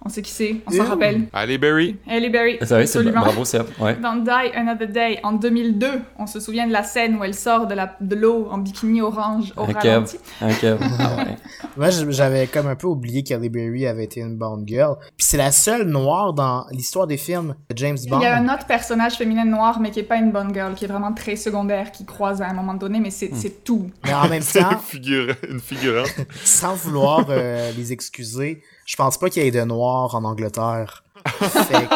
on 0.06 0.08
sait 0.08 0.22
qui 0.22 0.30
c'est, 0.30 0.56
on 0.66 0.70
s'en 0.70 0.84
rappelle. 0.84 1.22
Allez, 1.32 1.58
Barry. 1.58 1.96
Halle 2.08 2.30
Berry, 2.30 2.56
C'est 2.60 2.66
vrai, 2.68 2.86
c'est 2.86 2.98
absolument. 2.98 3.20
bravo 3.22 3.44
Seb. 3.44 3.66
Ouais. 3.80 3.96
Dans 3.96 4.16
Die 4.16 4.30
Another 4.54 4.88
Day, 4.88 5.18
en 5.22 5.32
2002, 5.32 5.86
on 6.18 6.26
se 6.26 6.40
souvient 6.40 6.66
de 6.66 6.72
la 6.72 6.82
scène 6.84 7.16
où 7.16 7.24
elle 7.24 7.34
sort 7.34 7.66
de 7.66 7.74
la- 7.74 7.96
de 8.00 8.14
l'eau 8.14 8.46
en 8.50 8.58
bikini 8.58 9.02
orange 9.02 9.52
au 9.56 9.62
Un 9.64 9.72
ralenti. 9.72 10.18
Kev? 10.60 10.78
Ah 10.80 11.16
ouais. 11.16 11.36
Moi, 11.76 11.90
j'avais 12.10 12.46
comme 12.46 12.68
un 12.68 12.76
peu 12.76 12.86
oublié 12.86 13.22
qu'Halle 13.22 13.48
Berry 13.48 13.86
avait 13.86 14.04
été 14.04 14.20
une 14.20 14.36
Bond 14.36 14.62
girl. 14.66 14.96
Puis 15.16 15.26
c'est 15.26 15.36
la 15.36 15.50
seule 15.52 15.86
noire 15.86 16.32
dans 16.32 16.66
l'histoire 16.70 17.06
des 17.06 17.16
films 17.16 17.54
de 17.70 17.76
James 17.76 17.98
Bond. 18.08 18.20
Il 18.20 18.22
y 18.22 18.26
a 18.26 18.36
un 18.36 18.48
autre 18.54 18.66
personnage 18.66 19.14
féminin 19.14 19.44
noir, 19.44 19.80
mais 19.80 19.90
qui 19.90 20.00
est 20.00 20.04
pas 20.04 20.16
une 20.16 20.30
Bond 20.32 20.54
Girl, 20.54 20.74
qui 20.74 20.84
est 20.84 20.88
vraiment 20.88 21.12
très 21.12 21.36
secondaire, 21.36 21.90
qui 21.92 22.04
croise 22.04 22.40
à 22.42 22.46
un 22.48 22.54
moment 22.54 22.74
donné, 22.74 23.00
mais 23.00 23.08
Hmm. 23.08 23.10
c'est 23.10 23.30
c'est 23.34 23.64
tout. 23.64 23.90
Mais 24.04 24.14
en 24.14 24.28
même 24.28 24.42
C'est 24.46 24.60
temps, 24.60 24.70
une, 24.72 24.78
figure... 24.78 25.34
une 25.50 25.60
figurante. 25.60 26.14
sans 26.44 26.74
vouloir 26.74 27.26
euh, 27.30 27.72
les 27.76 27.92
excuser, 27.92 28.62
je 28.86 28.96
pense 28.96 29.18
pas 29.18 29.28
qu'il 29.28 29.42
y 29.42 29.46
ait 29.46 29.50
de 29.50 29.62
noirs 29.62 30.14
en 30.14 30.24
Angleterre. 30.24 31.02
Fait 31.40 31.86
que, 31.86 31.94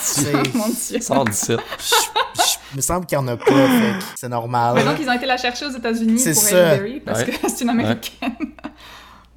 c'est- 0.00 0.32
Mon 0.54 0.68
Dieu. 0.68 1.00
Sors 1.00 1.24
d'ici. 1.24 1.52
je- 1.52 1.84
je- 1.84 2.58
il 2.72 2.76
me 2.76 2.82
semble 2.82 3.06
qu'il 3.06 3.16
y 3.16 3.18
en 3.20 3.26
a 3.28 3.36
pas, 3.36 3.44
fait 3.46 3.98
que 3.98 4.04
c'est 4.14 4.28
normal. 4.28 4.74
Mais 4.76 4.84
donc, 4.84 4.96
ils 5.00 5.08
ont 5.08 5.12
été 5.12 5.24
la 5.26 5.38
chercher 5.38 5.66
aux 5.66 5.70
États-Unis 5.70 6.18
C'est 6.18 6.34
pour 6.34 6.42
ça. 6.42 6.70
Halle 6.70 6.78
Berry, 6.78 7.00
parce 7.00 7.20
Ouais. 7.20 7.26
que 7.30 7.32
c'est 7.48 7.62
une 7.62 7.70
américaine. 7.70 8.36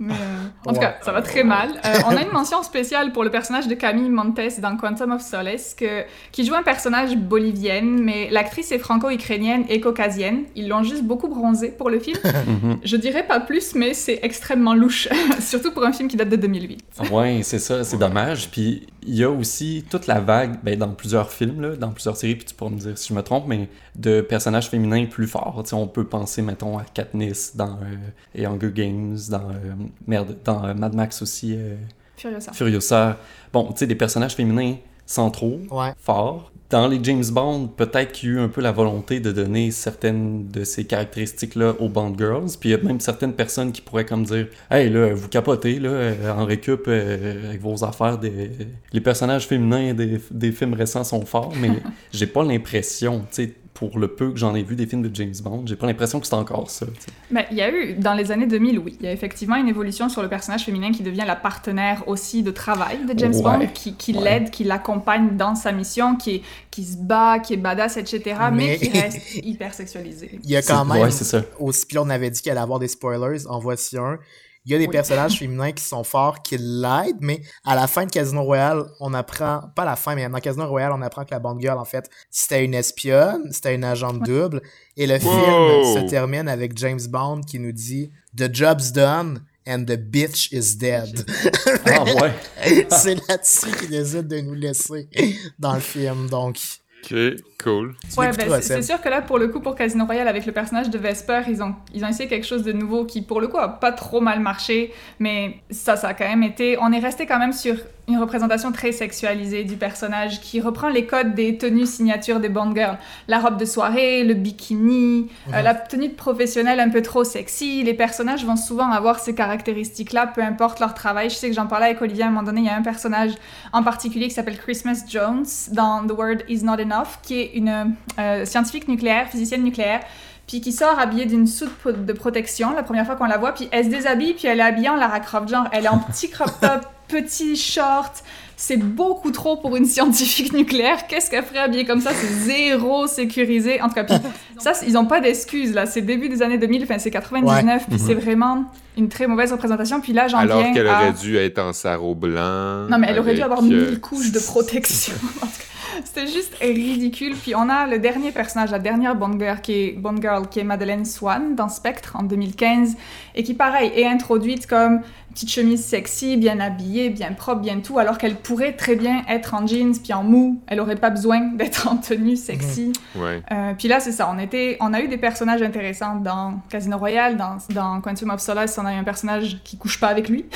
Mais, 0.02 0.14
euh, 0.14 0.70
en 0.70 0.74
tout 0.74 0.80
cas, 0.80 0.96
ça 1.04 1.12
va 1.12 1.22
très 1.22 1.44
mal. 1.44 1.70
Euh, 1.86 2.00
on 2.08 2.18
a 2.18 2.24
une 2.24 2.32
mention 2.32 2.64
spéciale 2.64 3.12
pour 3.12 3.24
le 3.24 3.30
personnage 3.30 3.68
de 3.68 3.76
Camille 3.76 4.10
Montes 4.10 4.40
dans 4.60 4.76
Quantum 4.76 5.12
of 5.12 5.22
Solace, 5.22 5.76
que, 5.76 6.06
qui 6.32 6.44
joue 6.44 6.56
un 6.56 6.64
personnage 6.64 7.16
bolivienne, 7.16 8.02
mais 8.02 8.28
l'actrice 8.32 8.72
est 8.72 8.80
franco-ukrainienne 8.80 9.64
et 9.70 9.80
caucasienne. 9.80 10.46
Ils 10.56 10.68
l'ont 10.68 10.82
juste 10.82 11.04
beaucoup 11.04 11.28
bronzé 11.28 11.70
pour 11.70 11.90
le 11.90 12.00
film. 12.00 12.18
Mhm. 12.42 12.80
Je 12.84 12.98
dirais 12.98 13.26
pas 13.28 13.40
plus, 13.40 13.76
mais 13.76 13.94
c'est 13.94 14.20
extrêmement 14.24 14.74
louche, 14.74 15.08
surtout 15.40 15.72
pour 15.72 15.84
un 15.86 15.92
film 15.92 16.10
qui 16.10 16.18
date 16.18 16.30
de 16.30 16.36
2008. 16.38 16.82
Ouais, 17.12 17.42
c'est 17.44 17.60
ça, 17.60 17.84
c'est 17.84 17.98
dommage. 17.98 18.50
Puis 18.50 18.88
il 19.04 19.16
y 19.16 19.24
a 19.24 19.30
aussi 19.30 19.84
toute 19.90 20.08
la 20.08 20.20
vague, 20.20 20.60
ben, 20.64 20.78
dans 20.78 20.90
plusieurs 20.94 21.32
films, 21.32 21.62
là, 21.62 21.76
dans 21.76 21.90
plusieurs 21.92 22.16
séries, 22.18 22.36
puis 22.36 22.46
tu 22.46 22.54
pourras 22.54 22.72
me 22.72 22.78
dire 22.80 22.98
si 22.98 23.10
je 23.10 23.14
me 23.14 23.22
trompe, 23.24 23.46
mais 23.48 23.68
de 23.96 24.22
personnages 24.22 24.70
féminins 24.70 25.06
plus 25.06 25.28
forts. 25.28 25.62
Tu 25.64 25.70
sais, 25.70 25.76
on 25.76 25.88
peut 25.88 26.06
penser, 26.06 26.42
mettons, 26.42 26.78
à 26.78 26.84
Katniss 26.84 27.56
dans 27.56 27.78
euh, 27.82 27.96
et 28.36 28.46
Hunger 28.46 28.72
Games, 28.74 29.18
dans 29.30 29.50
euh, 29.50 29.74
merde, 30.08 30.38
dans 30.46 30.66
euh, 30.66 30.74
Mad 30.74 30.94
Max 30.94 31.22
aussi, 31.22 31.56
euh, 31.58 31.76
Furiosa. 32.18 32.54
Furiosa. 32.54 33.18
Bon, 33.52 33.72
tu 33.72 33.80
sais, 33.80 33.88
des 33.88 33.96
personnages 33.96 34.36
féminins 34.36 34.76
centraux, 35.06 35.60
Ouais. 35.72 35.94
forts. 35.98 36.52
Dans 36.72 36.88
les 36.88 37.04
James 37.04 37.26
Bond, 37.30 37.68
peut-être 37.68 38.14
qu'il 38.14 38.30
y 38.30 38.32
a 38.32 38.36
eu 38.36 38.40
un 38.40 38.48
peu 38.48 38.62
la 38.62 38.72
volonté 38.72 39.20
de 39.20 39.34
donner 39.34 39.72
certaines 39.72 40.48
de 40.48 40.64
ces 40.64 40.86
caractéristiques-là 40.86 41.76
aux 41.80 41.90
Bond 41.90 42.16
Girls. 42.18 42.52
Puis 42.58 42.70
il 42.70 42.72
y 42.72 42.76
a 42.76 42.78
même 42.78 43.02
certaines 43.02 43.34
personnes 43.34 43.74
qui 43.74 43.82
pourraient 43.82 44.06
comme 44.06 44.24
dire 44.24 44.48
Hey, 44.70 44.90
là, 44.90 45.14
vous 45.14 45.28
capotez, 45.28 45.80
là, 45.80 45.90
euh, 45.90 46.32
en 46.32 46.46
récup 46.46 46.86
euh, 46.88 47.50
avec 47.50 47.60
vos 47.60 47.84
affaires. 47.84 48.18
Des... 48.18 48.52
Les 48.94 49.02
personnages 49.02 49.48
féminins 49.48 49.94
des, 49.94 50.22
des 50.32 50.52
films 50.54 50.74
récents 50.74 51.04
sont 51.04 51.26
forts, 51.26 51.52
mais 51.60 51.72
j'ai 52.14 52.28
pas 52.28 52.46
l'impression, 52.46 53.20
tu 53.30 53.44
sais, 53.44 53.54
pour 53.89 53.98
le 53.98 54.10
peu 54.10 54.32
que 54.32 54.38
j'en 54.38 54.54
ai 54.54 54.62
vu 54.62 54.76
des 54.76 54.86
films 54.86 55.02
de 55.02 55.10
James 55.15 55.34
Bond, 55.44 55.63
j'ai 55.65 55.76
pas 55.76 55.88
l'impression 55.88 56.20
que 56.20 56.28
c'est 56.28 56.36
encore 56.36 56.70
ça. 56.70 56.86
il 57.32 57.58
y 57.58 57.62
a 57.62 57.72
eu, 57.74 57.96
dans 57.96 58.13
les 58.13 58.32
années 58.32 58.46
2000, 58.46 58.78
oui, 58.78 58.96
il 59.00 59.06
y 59.06 59.10
a 59.10 59.12
effectivement 59.12 59.56
une 59.56 59.67
évolution 59.67 60.08
sur 60.08 60.22
le 60.22 60.28
personnage 60.30 60.65
féminin 60.65 60.91
qui 60.91 61.02
devient 61.02 61.24
la 61.26 61.36
partenaire 61.36 62.04
aussi 62.08 62.44
de 62.44 62.52
travail 62.52 63.00
de 63.12 63.17
James 63.17 63.34
Ouais. 63.34 63.41
Bond, 63.41 63.67
qui, 63.74 63.96
qui 63.96 64.13
Ouais. 64.13 64.24
l'aide, 64.24 64.52
qui 64.52 64.63
l'accompagne 64.65 65.36
dans 65.36 65.56
sa 65.56 65.72
mission, 65.72 66.15
qui, 66.15 66.44
qui 66.70 66.84
se 66.84 66.98
bat, 66.98 67.39
qui 67.39 67.54
est 67.54 67.58
badass, 67.58 67.98
etc., 67.98 68.22
mais, 68.54 68.67
Mais- 68.67 68.78
qui 68.78 68.89
reste 69.00 69.36
hyper 69.44 69.74
sexualisé. 69.74 70.39
Il 70.44 70.50
y 70.52 70.56
a 70.56 70.62
quand 70.62 70.86
même, 70.86 71.02
Ouais, 71.02 71.10
c'est 71.10 71.24
ça. 71.24 71.41
aussi, 71.60 71.88
puis 71.88 71.98
on 71.98 72.10
avait 72.12 72.30
dit 72.30 72.39
qu'il 72.39 72.52
allait 72.52 72.62
avoir 72.62 72.78
des 72.78 72.88
spoilers, 72.88 73.48
en 73.48 73.58
voici 73.60 73.98
un. 73.98 74.20
Il 74.65 74.71
y 74.71 74.76
a 74.76 74.78
des 74.78 74.86
Oui. 74.86 74.91
personnages 74.91 75.39
féminins 75.39 75.71
qui 75.71 75.84
sont 75.84 76.04
forts, 76.04 76.43
qui 76.43 76.56
l'aident, 76.58 77.17
mais 77.21 77.41
à 77.65 77.74
la 77.76 77.88
fin 77.88 78.06
de 78.06 78.12
Casino 78.12 78.43
Royale, 78.43 78.84
on 79.00 79.13
apprend, 79.13 79.62
pas 79.76 79.82
à 79.82 79.86
la 79.86 79.95
fin, 79.95 80.13
mais 80.13 80.30
dans 80.30 80.39
Casino 80.39 80.67
Royale, 80.67 80.91
on 80.93 81.02
apprend 81.02 81.26
que 81.26 81.32
la 81.32 81.39
Bond 81.39 81.60
Girl, 81.60 81.80
en 81.80 81.86
fait, 81.86 82.10
c'était 82.30 82.63
une 82.63 82.76
espionne, 82.76 83.52
c'était 83.52 83.74
une 83.74 83.84
agente 83.84 84.21
double, 84.21 84.62
et 84.97 85.08
le 85.08 85.15
Wow. 85.15 85.19
film 85.19 85.95
se 86.06 86.10
termine 86.10 86.47
avec 86.47 86.78
James 86.78 87.00
Bond 87.10 87.41
qui 87.41 87.58
nous 87.58 87.71
dit 87.71 88.12
«The 88.38 88.54
job's 88.54 88.91
done 88.91 89.41
and 89.67 89.86
the 89.86 89.97
bitch 89.97 90.52
is 90.52 90.76
dead 90.78 91.26
Ah 91.88 92.04
ouais.». 92.04 92.86
C'est 92.91 93.15
là-dessus 93.28 93.71
qu'il 93.80 93.89
décide 93.89 94.28
de 94.28 94.41
nous 94.41 94.54
laisser 94.54 95.10
dans 95.58 95.74
le 95.74 95.80
film, 95.80 96.30
donc... 96.30 96.58
Ok, 97.04 97.16
cool. 97.64 97.96
Ouais, 98.18 98.32
ben, 98.32 98.62
c'est 98.62 98.82
sûr 98.82 99.02
que 99.02 99.10
là, 99.10 99.22
pour 99.22 99.40
le 99.40 99.48
coup, 99.48 99.60
pour 99.60 99.76
Casino 99.76 100.06
Royale, 100.06 100.28
avec 100.28 100.46
le 100.46 100.52
personnage 100.52 100.90
de 100.90 100.98
Vesper, 100.98 101.42
ils 101.48 101.64
ont, 101.64 101.76
ils 101.94 102.06
ont 102.06 102.08
essayé 102.08 102.30
quelque 102.30 102.46
chose 102.46 102.64
de 102.64 102.72
nouveau 102.72 103.06
qui, 103.06 103.22
pour 103.22 103.42
le 103.42 103.48
coup, 103.48 103.58
a 103.58 103.70
pas 103.70 103.92
trop 103.92 104.22
mal 104.22 104.40
marché, 104.40 104.94
mais 105.20 105.56
ça, 105.70 105.96
ça 105.96 106.10
a 106.10 106.14
quand 106.14 106.28
même 106.28 106.44
été... 106.44 106.78
On 106.80 106.92
est 106.92 107.00
resté 107.00 107.26
quand 107.26 107.40
même 107.40 107.54
sur 107.54 107.76
une 108.08 108.18
représentation 108.18 108.72
très 108.72 108.92
sexualisée 108.92 109.64
du 109.64 109.78
personnage 109.78 110.42
qui 110.42 110.60
reprend 110.60 110.90
les 110.90 111.06
codes 111.06 111.34
des 111.34 111.58
tenues 111.58 111.86
signatures 111.86 112.40
des 112.40 112.50
Bond 112.50 112.74
Girls. 112.76 112.98
La 113.28 113.40
robe 113.40 113.58
de 113.58 113.64
soirée, 113.66 114.24
le 114.24 114.34
bikini, 114.34 115.30
euh, 115.54 115.62
la 115.62 115.74
tenue 115.76 116.10
de 116.10 116.14
professionnel 116.14 116.80
un 116.80 116.90
peu 116.90 117.02
trop 117.02 117.24
sexy. 117.24 117.84
Les 117.84 117.94
personnages 117.94 118.44
vont 118.44 118.58
souvent 118.58 118.92
avoir 118.92 119.20
ces 119.20 119.34
caractéristiques-là, 119.36 120.28
peu 120.28 120.42
importe 120.42 120.80
leur 120.80 120.94
travail. 120.94 121.30
Je 121.30 121.36
sais 121.36 121.48
que 121.50 121.56
j'en 121.56 121.68
parlais 121.68 121.86
avec 121.88 122.02
Olivier 122.02 122.24
à 122.24 122.28
un 122.28 122.32
moment 122.32 122.44
donné, 122.44 122.62
il 122.62 122.68
y 122.68 122.70
a 122.70 122.76
un 122.76 122.82
personnage 122.82 123.32
en 123.72 123.84
particulier 123.84 124.28
qui 124.28 124.34
s'appelle 124.34 124.58
Christmas 124.58 125.04
Jones 125.08 125.46
dans 125.72 126.06
The 126.06 126.12
Word 126.12 126.38
Is 126.50 126.64
Not 126.64 126.80
Enough, 126.82 127.20
qui 127.24 127.40
est 127.40 127.52
une 127.54 127.96
euh, 128.20 128.46
scientifique 128.46 128.88
nucléaire, 128.88 129.28
physicienne 129.30 129.64
nucléaire, 129.64 130.02
puis 130.48 130.60
qui 130.60 130.74
sort 130.74 131.00
habillée 131.00 131.28
d'une 131.28 131.48
soude 131.48 131.70
pro- 131.70 131.92
de 131.94 132.14
protection 132.14 132.72
la 132.74 132.84
première 132.84 133.06
fois 133.06 133.16
qu'on 133.16 133.26
la 133.26 133.38
voit, 133.38 133.54
puis 133.54 133.70
elle 133.72 133.86
se 133.86 133.90
déshabille, 133.90 134.34
puis 134.34 134.48
elle 134.48 134.60
est 134.60 134.64
habillée 134.64 134.90
en 134.90 134.96
Lara 134.96 135.20
Croft, 135.22 135.48
genre 135.48 135.68
elle 135.72 135.86
est 135.86 135.90
en 135.90 136.00
petit 136.00 136.30
crop 136.30 136.52
top, 136.60 136.82
petit 137.12 137.56
short, 137.56 138.24
c'est 138.56 138.78
beaucoup 138.78 139.32
trop 139.32 139.58
pour 139.58 139.76
une 139.76 139.86
scientifique 139.86 140.54
nucléaire. 140.54 141.08
Qu'est-ce 141.08 141.30
qu'elle 141.30 141.43
ferait 141.43 141.60
habillée 141.60 141.86
comme 141.86 142.00
ça? 142.00 142.12
C'est 142.13 142.28
zéro 142.28 143.08
sécurisé. 143.08 143.82
En 143.82 143.88
tout 143.88 143.95
cas, 143.95 144.04
puis 144.04 144.15
ça, 144.60 144.74
ils 144.86 144.97
ont 144.97 145.06
pas 145.06 145.19
d'excuses 145.19 145.74
là. 145.74 145.86
C'est 145.86 146.02
début 146.02 146.30
des 146.30 146.41
années 146.41 146.58
2000, 146.58 146.84
enfin 146.84 147.00
c'est 147.00 147.12
99, 147.12 147.86
puis 147.89 148.00
c'est 148.00 148.13
vraiment 148.13 148.65
une 148.97 149.10
très 149.10 149.28
mauvaise 149.28 149.52
représentation. 149.52 150.00
Puis 150.00 150.13
là, 150.13 150.28
j'en 150.28 150.38
Alors 150.38 150.63
qu'elle 150.74 150.88
à... 150.88 151.00
aurait 151.00 151.13
dû 151.13 151.38
être 151.38 151.60
en 151.60 151.74
sarrau 151.74 152.15
blanc. 152.15 152.88
Non, 152.89 152.97
mais 152.97 153.08
elle 153.10 153.19
aurait 153.19 153.34
dû 153.34 153.41
avoir 153.41 153.60
euh, 153.60 153.63
mille 153.63 154.00
couches 154.00 154.32
de 154.32 154.39
protection. 154.39 155.15
C'était 156.04 156.28
juste 156.28 156.56
ridicule. 156.62 157.36
Puis 157.36 157.56
on 157.56 157.69
a 157.69 157.88
le 157.88 158.00
dernier 158.00 158.32
personnage, 158.32 158.71
la 158.71 158.80
dernière 158.80 159.15
Bond 159.15 159.38
Girl, 159.39 159.60
qui 159.62 159.74
est, 159.74 159.91
Bond 159.93 160.21
Girl, 160.21 160.47
qui 160.47 160.60
est 160.60 160.63
Madeleine 160.63 161.06
Swan 161.06 161.56
dans 161.56 161.69
Spectre 161.69 162.15
en 162.15 162.24
2015, 162.24 162.95
et 163.36 163.43
qui, 163.43 163.54
pareil, 163.54 163.91
est 163.95 164.06
introduite 164.06 164.67
comme 164.67 165.02
petite 165.32 165.50
chemise 165.50 165.84
sexy, 165.84 166.38
bien 166.38 166.60
habillée, 166.60 167.10
bien 167.10 167.34
propre, 167.34 167.62
bien 167.62 167.80
tout, 167.80 168.00
alors 168.00 168.17
qu'elle 168.17 168.36
pourrait 168.36 168.74
très 168.74 168.96
bien 168.96 169.24
être 169.28 169.54
en 169.54 169.65
jeans 169.65 169.94
puis 170.02 170.13
en 170.13 170.24
mou. 170.24 170.62
Elle 170.67 170.80
aurait 170.80 170.96
pas 170.96 171.10
besoin 171.10 171.39
d'être 171.56 171.88
en 171.88 171.98
tenue 171.98 172.36
sexy. 172.36 172.94
Ouais. 173.15 173.41
Euh, 173.52 173.74
puis 173.78 173.88
là, 173.88 174.00
c'est 174.00 174.12
ça. 174.12 174.30
On, 174.34 174.39
était, 174.39 174.78
on 174.80 174.94
a 174.94 175.02
eu 175.02 175.08
des 175.08 175.17
personnages 175.17 175.62
intéressants 175.62 176.15
dans 176.15 176.62
Casino 176.70 176.98
Royale, 176.98 177.38
dans, 177.38 177.58
dans 177.74 178.02
Quantum 178.02 178.30
of 178.30 178.39
Solace, 178.41 178.78
on 178.78 178.86
a 178.86 178.94
eu 178.94 178.98
un 178.98 179.04
personnage 179.04 179.60
qui 179.63 179.78
couche 179.78 180.00
pas 180.00 180.08
avec 180.08 180.30
lui. 180.30 180.46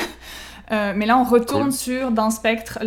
Euh, 0.71 0.93
mais 0.95 1.05
là, 1.05 1.15
on 1.19 1.23
retourne 1.23 1.65
Cool. 1.65 1.71
sur, 1.71 2.11
dans 2.11 2.31
Spectre, 2.31 2.79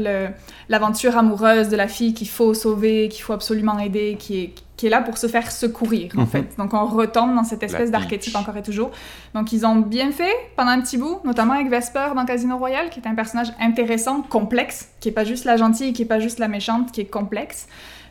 l'aventure 0.69 1.17
amoureuse 1.17 1.69
de 1.69 1.77
la 1.77 1.87
fille 1.87 2.13
qu'il 2.13 2.29
faut 2.29 2.53
sauver, 2.53 3.09
qu'il 3.09 3.23
faut 3.23 3.33
absolument 3.33 3.79
aider, 3.79 4.17
qui 4.19 4.41
est, 4.41 4.55
qui 4.79 4.87
est 4.87 4.91
là 4.91 5.03
pour 5.03 5.19
se 5.19 5.27
faire 5.27 5.51
secourir, 5.53 6.13
en 6.17 6.21
Mhm. 6.23 6.27
fait. 6.29 6.57
Donc, 6.57 6.73
on 6.73 6.87
retombe 6.87 7.35
dans 7.35 7.45
cette 7.45 7.63
espèce 7.63 7.91
d'archétype 7.91 8.35
encore 8.37 8.57
et 8.57 8.63
toujours. 8.63 8.91
Donc, 9.35 9.53
ils 9.53 9.67
ont 9.67 9.77
bien 9.77 10.11
fait 10.13 10.33
pendant 10.57 10.71
un 10.71 10.81
petit 10.81 10.97
bout, 10.97 11.21
notamment 11.25 11.53
avec 11.53 11.69
Vesper 11.69 12.07
dans 12.17 12.25
Casino 12.25 12.57
Royale, 12.57 12.89
qui 12.89 13.01
est 13.01 13.07
un 13.07 13.15
personnage 13.15 13.49
intéressant, 13.61 14.23
complexe, 14.23 14.89
qui 15.01 15.11
est 15.11 15.13
pas 15.13 15.25
juste 15.25 15.45
la 15.45 15.57
gentille, 15.59 15.93
qui 15.93 16.03
est 16.03 16.07
pas 16.07 16.21
juste 16.21 16.39
la 16.39 16.49
méchante, 16.49 16.93
qui 16.93 17.01
est 17.03 17.07
complexe. 17.11 17.67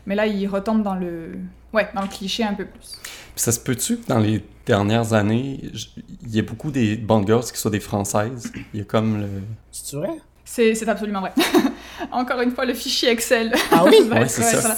Mais 0.06 0.14
là, 0.14 0.26
ils 0.26 0.46
retombent 0.46 0.82
dans 0.84 0.94
le... 0.94 1.32
Ouais, 1.72 1.88
dans 1.94 2.02
le 2.02 2.08
cliché 2.08 2.44
un 2.44 2.54
peu 2.54 2.64
plus. 2.64 2.98
Puis 3.02 3.42
ça 3.44 3.50
se 3.52 3.60
peut-tu 3.60 3.96
que 3.98 4.06
dans 4.06 4.18
les 4.18 4.44
dernières 4.64 5.12
années, 5.14 5.60
il 6.22 6.34
y 6.34 6.38
a 6.38 6.42
beaucoup 6.42 6.70
des 6.70 6.96
Bond 6.96 7.26
Girls 7.26 7.44
qui 7.44 7.58
soient 7.58 7.70
des 7.70 7.80
Françaises? 7.80 8.52
Il 8.72 8.78
y 8.80 8.82
a 8.82 8.84
comme 8.84 9.20
le... 9.20 9.28
C'est 9.72 9.96
vrai? 9.96 10.10
C'est 10.44 10.74
c'est 10.74 10.88
absolument 10.88 11.20
vrai. 11.20 11.32
Encore 12.12 12.40
une 12.40 12.50
fois, 12.52 12.64
le 12.64 12.74
fichier 12.74 13.10
Excel. 13.10 13.54
Ah 13.72 13.84
oui? 13.84 13.96
Ouais, 14.10 14.28
c'est 14.28 14.42
ouais, 14.42 14.50
ça. 14.50 14.60
voilà. 14.60 14.76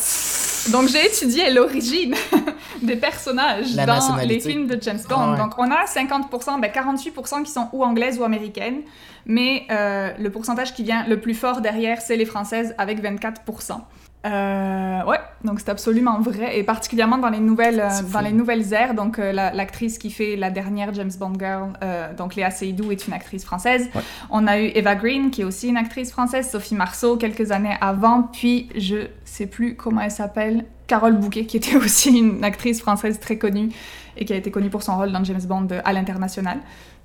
Donc, 0.71 0.89
j'ai 0.91 1.07
étudié 1.07 1.51
l'origine 1.51 2.15
des 2.83 2.97
personnages 2.97 3.75
La 3.75 3.87
dans 3.87 4.17
les 4.17 4.41
films 4.41 4.67
de 4.67 4.79
James 4.81 5.01
Bond. 5.09 5.17
Ah 5.19 5.31
ouais. 5.33 5.39
Donc, 5.39 5.59
on 5.59 5.71
a 5.71 5.85
50%, 5.85 6.61
ben 6.61 6.71
48% 6.71 7.43
qui 7.45 7.51
sont 7.51 7.69
ou 7.73 7.83
anglaises 7.85 8.19
ou 8.19 8.25
américaines, 8.25 8.83
mais 9.25 9.67
euh, 9.71 10.11
le 10.19 10.31
pourcentage 10.31 10.75
qui 10.75 10.83
vient 10.83 11.07
le 11.07 11.21
plus 11.21 11.35
fort 11.35 11.61
derrière, 11.61 12.01
c'est 12.01 12.17
les 12.17 12.27
françaises 12.27 12.75
avec 12.79 13.03
24%. 13.03 13.81
Euh, 14.27 15.03
ouais, 15.07 15.17
donc 15.45 15.61
c'est 15.61 15.71
absolument 15.71 16.21
vrai, 16.21 16.59
et 16.59 16.63
particulièrement 16.63 17.17
dans 17.17 17.31
les 17.31 17.41
nouvelles, 17.41 17.81
euh, 17.81 17.89
dans 18.13 18.21
les 18.21 18.33
nouvelles 18.33 18.75
ères. 18.75 18.93
Donc 18.93 19.19
euh, 19.19 19.33
la- 19.33 19.51
l'actrice 19.55 19.97
qui 19.97 20.11
fait 20.11 20.37
la 20.37 20.51
dernière 20.51 20.93
James 20.93 21.11
Bond 21.19 21.33
girl, 21.39 21.73
euh, 21.83 22.13
donc 22.15 22.35
Léa 22.35 22.51
Seydoux, 22.51 22.93
est 22.93 23.07
une 23.07 23.15
actrice 23.15 23.45
française. 23.47 23.89
Ouais. 23.95 24.03
On 24.29 24.47
a 24.47 24.61
eu 24.61 24.67
Eva 24.75 24.95
Green, 24.95 25.31
qui 25.31 25.41
est 25.41 25.45
aussi 25.45 25.69
une 25.69 25.79
actrice 25.79 26.11
française, 26.13 26.51
Sophie 26.51 26.75
Marceau 26.75 27.17
quelques 27.17 27.51
années 27.51 27.77
avant, 27.81 28.25
puis 28.25 28.69
je 28.77 29.07
sais 29.25 29.47
plus 29.47 29.75
comment 29.75 30.03
elle 30.03 30.11
s'appelle, 30.11 30.67
Carole 30.87 31.17
Bouquet, 31.17 31.47
qui 31.47 31.57
était 31.57 31.77
aussi 31.83 32.11
une 32.19 32.45
actrice 32.45 32.81
française 32.83 33.19
très 33.21 33.39
connue 33.39 33.71
et 34.19 34.27
qui 34.27 34.35
a 34.35 34.37
été 34.37 34.51
connue 34.51 34.69
pour 34.69 34.83
son 34.83 34.97
rôle 34.99 35.13
dans 35.13 35.25
James 35.25 35.41
Bond 35.49 35.69
euh, 35.73 35.81
à 35.83 35.95
l'international. 35.95 36.59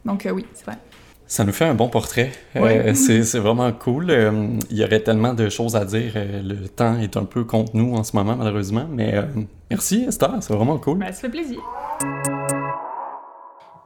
Donc 0.04 0.28
oui, 0.32 0.46
c'est 0.54 0.66
vrai. 0.66 0.76
Ça 1.28 1.44
nous 1.44 1.54
fait 1.54 1.66
un 1.66 1.74
bon 1.74 1.90
portrait. 1.90 2.32
Euh, 2.56 2.62
Ouais. 2.62 2.94
c'est 2.96 3.24
c'est 3.24 3.40
vraiment 3.40 3.72
cool. 3.72 4.12
Euh, 4.12 4.32
il 4.70 4.78
y 4.78 4.84
aurait 4.84 5.00
tellement 5.02 5.34
de 5.34 5.50
choses 5.50 5.76
à 5.76 5.84
dire. 5.86 6.14
Euh, 6.16 6.42
le 6.44 6.68
temps 6.70 7.00
est 7.00 7.18
un 7.18 7.26
peu 7.26 7.44
contre 7.44 7.72
nous 7.76 7.96
en 7.96 8.04
ce 8.04 8.16
moment, 8.16 8.36
malheureusement. 8.36 8.88
Mais 8.92 9.16
euh, 9.16 9.24
merci, 9.72 10.06
Esther. 10.08 10.32
C'est 10.42 10.54
vraiment 10.54 10.78
cool. 10.78 11.00
Ben, 11.00 11.12
ça 11.12 11.22
fait 11.22 11.30
plaisir. 11.30 11.60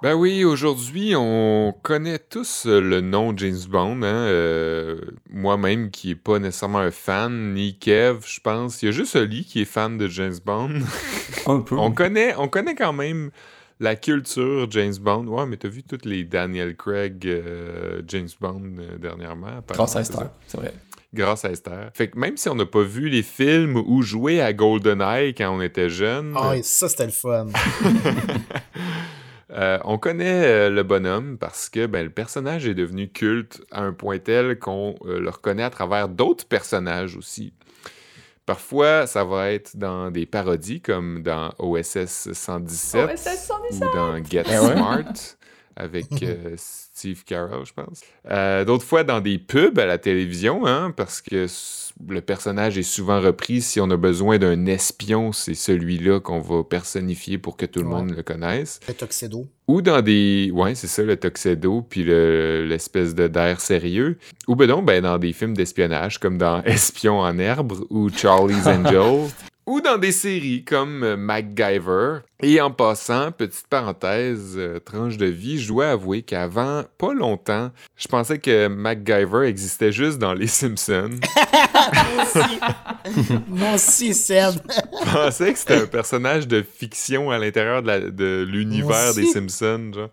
Ben 0.02 0.14
oui, 0.16 0.46
aujourd'hui, 0.46 1.14
on 1.18 1.74
connaît 1.82 2.20
tous 2.20 2.66
le 2.66 3.02
nom 3.02 3.34
James 3.36 3.58
Bond. 3.70 4.02
Hein? 4.04 4.06
euh, 4.06 4.98
Moi-même, 5.30 5.92
qui 5.92 6.12
est 6.12 6.16
pas 6.16 6.40
nécessairement 6.40 6.80
un 6.80 6.92
fan, 6.92 7.54
ni 7.54 7.78
Kev, 7.78 8.20
je 8.26 8.40
pense. 8.40 8.82
Il 8.82 8.86
y 8.86 8.90
a 8.90 8.92
juste 8.94 9.18
Oli 9.18 9.44
qui 9.44 9.62
est 9.62 9.66
fan 9.66 9.98
de 9.98 10.08
James 10.08 10.38
Bond. 10.46 10.70
Un 11.48 11.60
peu. 11.60 11.76
on, 11.78 11.92
connaît, 11.92 12.34
on 12.38 12.48
connaît 12.48 12.76
quand 12.76 12.94
même 12.94 13.32
la 13.80 13.96
culture 13.96 14.70
James 14.72 14.96
Bond. 15.00 15.26
Ouais, 15.28 15.46
mais 15.46 15.58
t'as 15.58 15.70
vu 15.70 15.84
toutes 15.84 16.06
les 16.06 16.24
Daniel 16.24 16.76
Craig 16.76 17.26
euh, 17.26 18.02
James 18.08 18.30
Bond 18.40 18.62
euh, 18.80 18.98
dernièrement? 18.98 19.62
Grâce 19.68 19.96
à 19.96 20.02
Esther, 20.02 20.30
c'est 20.48 20.58
vrai. 20.58 20.74
Grâce 21.14 21.44
à 21.44 21.50
Esther. 21.50 21.90
Fait 21.94 22.10
que 22.10 22.20
même 22.20 22.38
si 22.38 22.50
on 22.50 22.56
n'a 22.56 22.68
pas 22.68 22.84
vu 22.84 23.10
les 23.10 23.24
films 23.24 23.78
ou 23.78 24.04
joué 24.04 24.42
à 24.42 24.54
GoldenEye 24.54 25.34
quand 25.34 25.50
on 25.50 25.62
était 25.62 25.90
jeune, 25.90 26.34
Ah, 26.36 26.52
oui, 26.52 26.64
ça, 26.64 26.88
c'était 26.88 27.06
le 27.06 27.12
fun. 27.12 27.48
Euh, 29.52 29.80
on 29.84 29.98
connaît 29.98 30.46
euh, 30.46 30.70
le 30.70 30.84
bonhomme 30.84 31.38
parce 31.40 31.70
que 31.70 31.88
ben, 31.88 32.04
le 32.04 32.12
personnage 32.12 32.68
est 32.68 32.76
devenu 32.76 33.10
culte 33.10 33.62
à 33.72 33.82
un 33.82 33.94
point 33.94 34.20
tel 34.20 34.60
qu'on 34.60 34.96
euh, 35.06 35.20
le 35.20 35.30
reconnaît 35.30 35.64
à 35.64 35.72
travers 35.72 36.08
d'autres 36.08 36.46
personnages 36.46 37.18
aussi. 37.18 37.54
Parfois, 38.50 39.06
ça 39.06 39.24
va 39.24 39.52
être 39.52 39.78
dans 39.78 40.10
des 40.10 40.26
parodies 40.26 40.82
comme 40.82 41.22
dans 41.22 41.54
OSS 41.60 42.34
117 42.34 43.12
OSS 43.12 43.46
117. 43.46 43.84
ou 43.84 43.96
dans 43.96 44.24
Get 44.24 44.44
Eh 44.48 44.58
ouais. 44.58 44.74
Smart 44.76 45.14
avec 45.80 46.06
euh, 46.24 46.54
Steve 46.58 47.24
Carell, 47.24 47.66
je 47.66 47.74
pense. 47.74 48.02
Euh, 48.30 48.66
D'autres 48.66 48.86
fois 48.86 49.04
dans 49.04 49.22
des 49.22 49.38
pubs 49.40 49.80
à 49.80 49.86
la 49.86 49.98
télévision, 49.98 50.68
hein, 50.68 50.92
parce 50.96 51.22
que 51.22 51.48
le 52.08 52.22
personnage 52.22 52.78
est 52.78 52.84
souvent 52.84 53.20
repris. 53.20 53.62
Si 53.62 53.80
on 53.82 53.90
a 53.90 53.98
besoin 53.98 54.38
d'un 54.38 54.66
espion, 54.68 55.32
c'est 55.32 55.54
celui-là 55.56 56.20
qu'on 56.20 56.40
va 56.40 56.64
personnifier 56.64 57.38
pour 57.38 57.58
que 57.58 57.66
tout 57.66 57.80
le 57.82 57.88
Ouais. 57.88 57.94
monde 57.96 58.16
le 58.16 58.24
connaisse. 58.24 58.80
Le 58.88 58.94
Tuxedo. 58.94 59.48
Ou 59.68 59.82
dans 59.82 60.02
des... 60.02 60.52
Ouais, 60.54 60.76
c'est 60.76 60.88
ça, 60.88 61.04
le 61.04 61.18
Tuxedo, 61.18 61.82
puis 61.82 62.04
le- 62.04 62.66
l'espèce 62.68 63.16
de 63.16 63.28
d'air 63.28 63.60
sérieux. 63.62 64.18
Ou 64.48 64.56
ben 64.56 64.68
non, 64.68 64.82
ben 64.82 65.02
dans 65.04 65.18
des 65.18 65.32
films 65.34 65.56
d'espionnage, 65.56 66.20
comme 66.20 66.38
dans 66.38 66.62
Espion 66.66 67.20
en 67.20 67.38
herbe 67.40 67.74
ou 67.90 68.10
Charlie's 68.10 68.66
Angel. 68.68 69.28
Ou 69.70 69.82
dans 69.82 70.00
des 70.00 70.12
séries 70.12 70.64
comme 70.64 71.04
euh, 71.04 71.16
MacGyver. 71.16 72.22
Et 72.42 72.60
en 72.60 72.72
passant, 72.72 73.32
petite 73.32 73.68
parenthèse, 73.68 74.56
euh, 74.58 74.80
tranche 74.80 75.16
de 75.18 75.28
vie, 75.28 75.60
je 75.62 75.68
dois 75.68 75.92
avouer 75.92 76.24
qu'avant, 76.24 76.86
pas 76.98 77.14
longtemps, 77.14 77.70
je 77.96 78.08
pensais 78.08 78.40
que 78.40 78.68
MacGyver 78.68 79.46
existait 79.48 79.92
juste 79.92 80.18
dans 80.18 80.34
Les 80.34 80.48
Simpsons. 80.48 81.20
Moi 83.48 83.76
aussi, 83.76 84.16
Seb. 84.16 84.56
Je 84.68 85.14
pensais 85.14 85.54
que 85.54 85.60
c'était 85.60 85.84
un 85.84 85.86
personnage 85.86 86.48
de 86.48 86.64
fiction 86.64 87.30
à 87.30 87.38
l'intérieur 87.38 87.84
de 87.84 88.44
l'univers 88.50 89.14
des. 89.14 89.28
Simpsons, 89.28 89.92
genre. 89.94 90.10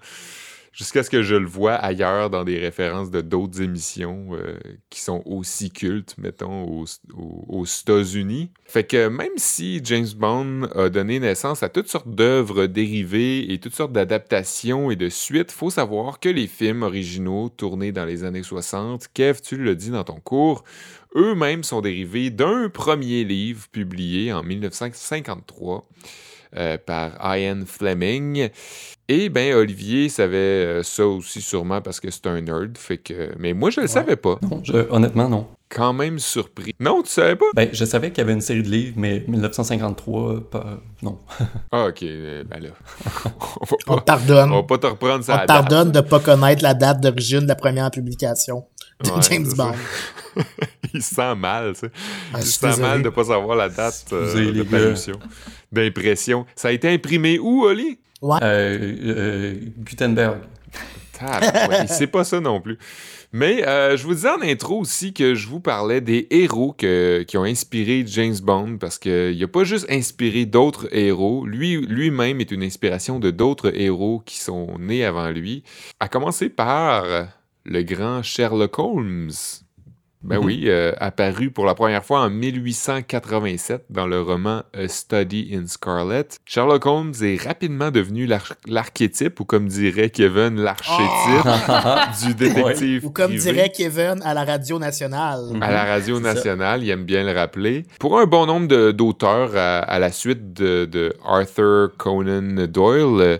Jusqu'à 0.77 1.03
ce 1.03 1.09
que 1.09 1.23
je 1.23 1.35
le 1.37 1.47
vois 1.47 1.73
ailleurs 1.73 2.29
dans 2.29 2.45
des 2.45 2.59
références 2.59 3.11
de 3.11 3.23
d'autres 3.23 3.63
émissions 3.63 4.29
euh, 4.33 4.59
qui 4.91 5.01
sont 5.01 5.23
aussi 5.25 5.71
cultes, 5.71 6.15
mettons, 6.19 6.65
aux, 6.69 6.85
aux- 7.17 7.65
États-Unis. 7.65 8.51
Fait 8.67 8.85
que 8.85 9.09
même 9.09 9.33
si 9.37 9.81
James 9.85 10.07
Bond 10.15 10.65
a 10.75 10.91
donné 10.91 11.19
naissance 11.19 11.63
à 11.63 11.71
toutes 11.71 11.89
sortes 11.89 12.15
d'œuvres 12.15 12.67
dérivées 12.67 13.51
et 13.55 13.59
toutes 13.59 13.75
sortes 13.75 13.93
d'adaptations 13.93 14.91
et 14.91 14.97
de 14.97 15.09
suites, 15.09 15.51
faut 15.51 15.71
savoir 15.71 16.21
que 16.21 16.29
les 16.29 16.47
films 16.47 16.83
originaux 16.83 17.49
tournés 17.49 17.91
dans 17.93 18.05
les 18.05 18.25
années 18.25 18.43
60, 18.43 19.09
Kev, 19.15 19.41
tu 19.41 19.57
l'as 19.65 19.75
dit 19.75 19.89
dans 19.91 20.05
ton 20.05 20.21
cours, 20.21 20.63
eux-mêmes 21.15 21.65
sont 21.65 21.81
dérivés 21.81 22.29
d'un 22.29 22.69
premier 22.69 23.25
livre 23.25 23.67
publié 23.73 24.31
en 24.31 24.43
1953 24.43 25.87
euh, 26.57 26.77
par 26.79 27.37
Ian 27.37 27.63
Fleming. 27.67 28.51
Et 29.09 29.29
ben 29.29 29.55
Olivier 29.55 30.09
savait 30.09 30.37
euh, 30.37 30.83
ça 30.83 31.07
aussi 31.07 31.41
sûrement 31.41 31.81
parce 31.81 32.01
que 32.01 32.11
c'est 32.11 32.27
un 32.27 32.41
nerd, 32.41 32.77
fait 32.77 32.99
que 32.99 33.31
mais 33.39 33.53
moi 33.53 33.71
je 33.71 33.81
le 33.81 33.87
savais 33.87 34.17
pas. 34.17 34.37
Non, 34.43 34.61
je- 34.65 34.91
honnêtement, 34.91 35.29
non. 35.29 35.47
Quand 35.69 35.93
même 35.93 36.19
surpris. 36.21 36.75
Non, 36.81 37.03
tu 37.03 37.11
savais 37.11 37.35
pas? 37.37 37.45
Ben, 37.55 37.69
je 37.73 37.85
savais 37.85 38.11
qu'il 38.11 38.19
y 38.19 38.21
avait 38.23 38.33
une 38.33 38.41
série 38.41 38.63
de 38.63 38.69
livres, 38.69 38.95
mais 38.97 39.25
1953, 39.29 40.49
pas... 40.51 40.81
non. 41.03 41.19
Ah 41.73 41.87
OK, 41.87 42.03
euh, 42.03 42.43
ben 42.45 42.61
là. 42.63 42.69
on 43.61 43.65
va 43.65 43.77
On 43.87 43.95
pas 43.95 44.01
te 44.01 44.05
pardonne. 44.07 44.51
on 44.53 44.57
va 44.57 44.63
pas 44.65 44.79
te 44.79 44.87
reprendre 44.87 45.25
ça. 45.25 45.37
On 45.37 45.41
te 45.41 45.47
pardonne 45.47 45.93
de 45.93 46.01
pas 46.01 46.21
connaître 46.21 46.63
la 46.63 46.75
date 46.75 47.01
d'origine 47.01 47.41
de 47.41 47.49
la 47.49 47.55
première 47.57 47.91
publication 47.93 48.65
de 49.05 49.11
Ouais, 49.11 49.21
James. 49.31 49.53
Bond. 49.57 49.73
Il 50.95 51.03
se 51.03 51.15
sent 51.15 51.35
mal, 51.35 51.75
tu 51.75 51.81
sais. 51.81 51.91
Ah, 52.33 52.39
Il 52.41 52.45
sent 52.47 52.67
désolé. 52.69 52.89
mal 52.89 53.03
de 53.03 53.09
pas 53.11 53.25
savoir 53.25 53.57
la 53.57 53.69
date 53.69 54.05
euh, 54.13 54.53
de 54.53 54.63
parution, 54.63 55.19
d'impression. 55.73 56.47
Ça 56.57 56.69
a 56.69 56.73
été 56.73 56.89
imprimé 56.93 57.39
où, 57.39 57.65
Oli? 57.65 57.99
Euh, 58.43 58.79
euh, 59.05 59.55
Gutenberg. 59.79 60.39
C'est 61.89 62.07
pas 62.09 62.25
ça 62.25 62.41
non 62.41 62.61
plus. 62.61 62.79
Mais 63.33 63.67
euh, 63.67 63.97
je 63.97 64.05
vous 64.05 64.15
disais 64.15 64.29
en 64.31 64.43
intro 64.43 64.79
aussi 64.81 65.13
que 65.15 65.35
je 65.35 65.49
vous 65.49 65.61
parlais 65.61 66.01
des 66.03 66.27
héros 66.31 66.73
que- 66.77 67.23
qui 67.27 67.39
ont 67.39 67.45
inspiré 67.45 68.05
James 68.07 68.37
Bond 68.43 68.77
parce 68.79 68.99
qu'il 68.99 69.39
n'a 69.39 69.49
pas 69.49 69.65
juste 69.65 69.87
inspiré 69.91 70.45
d'autres 70.47 70.89
héros, 70.95 71.47
lui 71.47 71.77
lui-même 71.87 72.41
est 72.41 72.51
une 72.51 72.63
inspiration 72.63 73.19
de 73.19 73.31
d'autres 73.31 73.73
héros 73.75 74.23
qui 74.27 74.39
sont 74.39 74.79
nés 74.79 75.05
avant 75.05 75.31
lui, 75.31 75.63
à 76.01 76.09
commencer 76.09 76.49
par 76.51 77.05
le 77.65 77.83
grand 77.83 78.23
Sherlock 78.23 78.79
Holmes. 78.79 79.31
Ben 80.23 80.39
Mhm. 80.41 80.45
oui, 80.45 80.65
euh, 80.67 80.93
apparu 80.99 81.51
pour 81.51 81.67
la 81.67 81.75
première 81.75 82.05
fois 82.05 82.21
en 82.21 82.31
1887 82.31 83.85
dans 83.91 84.07
le 84.07 84.21
roman 84.21 84.63
A 84.75 84.89
Study 84.89 85.51
in 85.55 85.67
Scarlet. 85.67 86.27
Sherlock 86.45 86.85
Holmes 86.87 87.13
est 87.23 87.41
rapidement 87.43 87.91
devenu 87.91 88.27
l'ar- 88.27 88.55
l'archétype, 88.67 89.39
ou 89.41 89.45
comme 89.45 89.69
dirait 89.69 90.11
Kevin, 90.11 90.57
l'archétype 90.61 92.27
du 92.27 92.35
détective 92.35 93.05
Ou 93.07 93.11
comme 93.11 93.29
privé. 93.29 93.53
dirait 93.53 93.71
Kevin 93.71 94.21
à 94.25 94.35
la 94.35 94.45
radio 94.45 94.79
nationale. 94.79 95.41
À 95.61 95.71
la 95.71 95.85
radio 95.85 96.19
nationale, 96.19 96.83
il 96.83 96.91
aime 96.91 97.05
bien 97.05 97.23
le 97.25 97.33
rappeler. 97.39 97.85
Pour 98.01 98.19
un 98.19 98.25
bon 98.27 98.47
nombre 98.47 98.69
de- 98.69 98.91
d'auteurs 98.93 99.51
à, 99.57 99.79
à 99.79 99.99
la 99.99 100.11
suite 100.11 100.53
de, 100.55 100.87
de 100.87 101.15
Arthur 101.25 101.91
Conan 101.97 102.67
Doyle, 102.67 103.21
euh, 103.21 103.39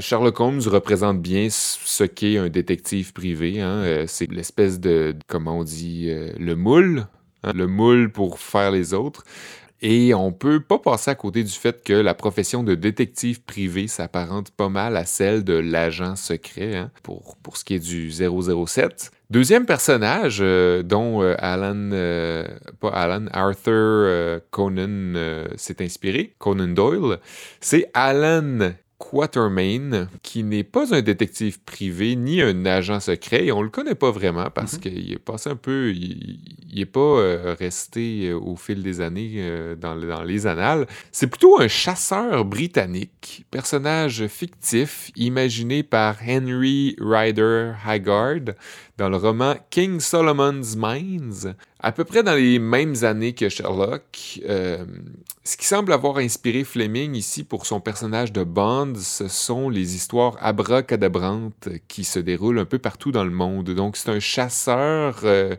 Sherlock 0.00 0.38
Holmes 0.40 0.60
représente 0.66 1.20
bien 1.22 1.48
ce 1.50 2.04
qu'est 2.04 2.38
un 2.38 2.48
détective 2.48 3.12
privé. 3.12 3.60
hein. 3.60 3.82
Euh, 3.84 4.04
C'est 4.06 4.30
l'espèce 4.30 4.80
de, 4.80 5.14
comment 5.26 5.58
on 5.58 5.64
dit, 5.64 6.06
euh, 6.10 6.32
le 6.38 6.54
moule. 6.56 7.06
hein, 7.42 7.52
Le 7.54 7.66
moule 7.66 8.10
pour 8.12 8.38
faire 8.38 8.70
les 8.70 8.92
autres. 8.94 9.24
Et 9.80 10.12
on 10.12 10.32
peut 10.32 10.60
pas 10.60 10.78
passer 10.80 11.12
à 11.12 11.14
côté 11.14 11.44
du 11.44 11.52
fait 11.52 11.84
que 11.84 11.92
la 11.92 12.12
profession 12.14 12.64
de 12.64 12.74
détective 12.74 13.42
privé 13.42 13.86
s'apparente 13.86 14.50
pas 14.50 14.68
mal 14.68 14.96
à 14.96 15.04
celle 15.04 15.44
de 15.44 15.52
l'agent 15.54 16.16
secret 16.16 16.74
hein, 16.76 16.90
pour, 17.04 17.36
ce 17.54 17.64
qui 17.64 17.74
est 17.74 17.78
du 17.78 18.10
007. 18.10 19.12
Deuxième 19.30 19.66
personnage 19.66 20.38
euh, 20.40 20.82
dont 20.82 21.22
euh, 21.22 21.34
Alan, 21.38 21.90
euh, 21.92 22.44
pas 22.80 22.88
Alan, 22.88 23.26
Arthur 23.32 23.72
euh, 23.72 24.40
Conan 24.50 25.14
euh, 25.14 25.46
s'est 25.56 25.80
inspiré, 25.80 26.34
Conan 26.38 26.68
Doyle, 26.68 27.18
c'est 27.60 27.88
Alan 27.94 28.72
Quatermain, 28.98 30.08
qui 30.22 30.42
n'est 30.42 30.64
pas 30.64 30.92
un 30.92 31.02
détective 31.02 31.60
privé 31.60 32.16
ni 32.16 32.42
un 32.42 32.66
agent 32.66 32.98
secret, 33.00 33.46
et 33.46 33.52
on 33.52 33.62
le 33.62 33.68
connaît 33.68 33.94
pas 33.94 34.10
vraiment 34.10 34.50
parce 34.50 34.76
qu'il 34.76 35.12
est 35.12 35.18
passé 35.18 35.50
un 35.50 35.56
peu, 35.56 35.92
il, 35.94 36.40
il 36.70 36.80
est 36.80 36.86
pas 36.86 37.00
euh, 37.00 37.54
resté 37.58 38.28
euh, 38.28 38.38
au 38.38 38.56
fil 38.56 38.82
des 38.82 39.00
années 39.00 39.36
euh, 39.36 39.76
dans, 39.76 39.96
dans 39.96 40.22
les 40.22 40.46
annales. 40.46 40.86
C'est 41.12 41.28
plutôt 41.28 41.60
un 41.60 41.68
chasseur 41.68 42.44
britannique, 42.44 43.46
personnage 43.50 44.26
fictif 44.26 45.10
imaginé 45.16 45.82
par 45.82 46.16
Henry 46.26 46.96
Rider 47.00 47.72
Haggard 47.86 48.54
dans 48.98 49.08
le 49.08 49.16
roman 49.16 49.54
King 49.70 50.00
Solomon's 50.00 50.76
Mines, 50.76 51.54
à 51.78 51.92
peu 51.92 52.04
près 52.04 52.24
dans 52.24 52.34
les 52.34 52.58
mêmes 52.58 52.96
années 53.04 53.32
que 53.32 53.48
Sherlock. 53.48 54.40
Euh, 54.46 54.84
ce 55.44 55.56
qui 55.56 55.66
semble 55.66 55.92
avoir 55.92 56.18
inspiré 56.18 56.64
Fleming 56.64 57.14
ici 57.14 57.44
pour 57.44 57.64
son 57.64 57.80
personnage 57.80 58.32
de 58.32 58.42
Bond, 58.42 58.94
ce 58.96 59.28
sont 59.28 59.70
les 59.70 59.94
histoires 59.94 60.36
abracadabrantes 60.40 61.68
qui 61.86 62.02
se 62.02 62.18
déroulent 62.18 62.58
un 62.58 62.64
peu 62.64 62.78
partout 62.78 63.12
dans 63.12 63.24
le 63.24 63.30
monde. 63.30 63.70
Donc 63.70 63.96
c'est 63.96 64.10
un 64.10 64.20
chasseur 64.20 65.20
euh, 65.22 65.54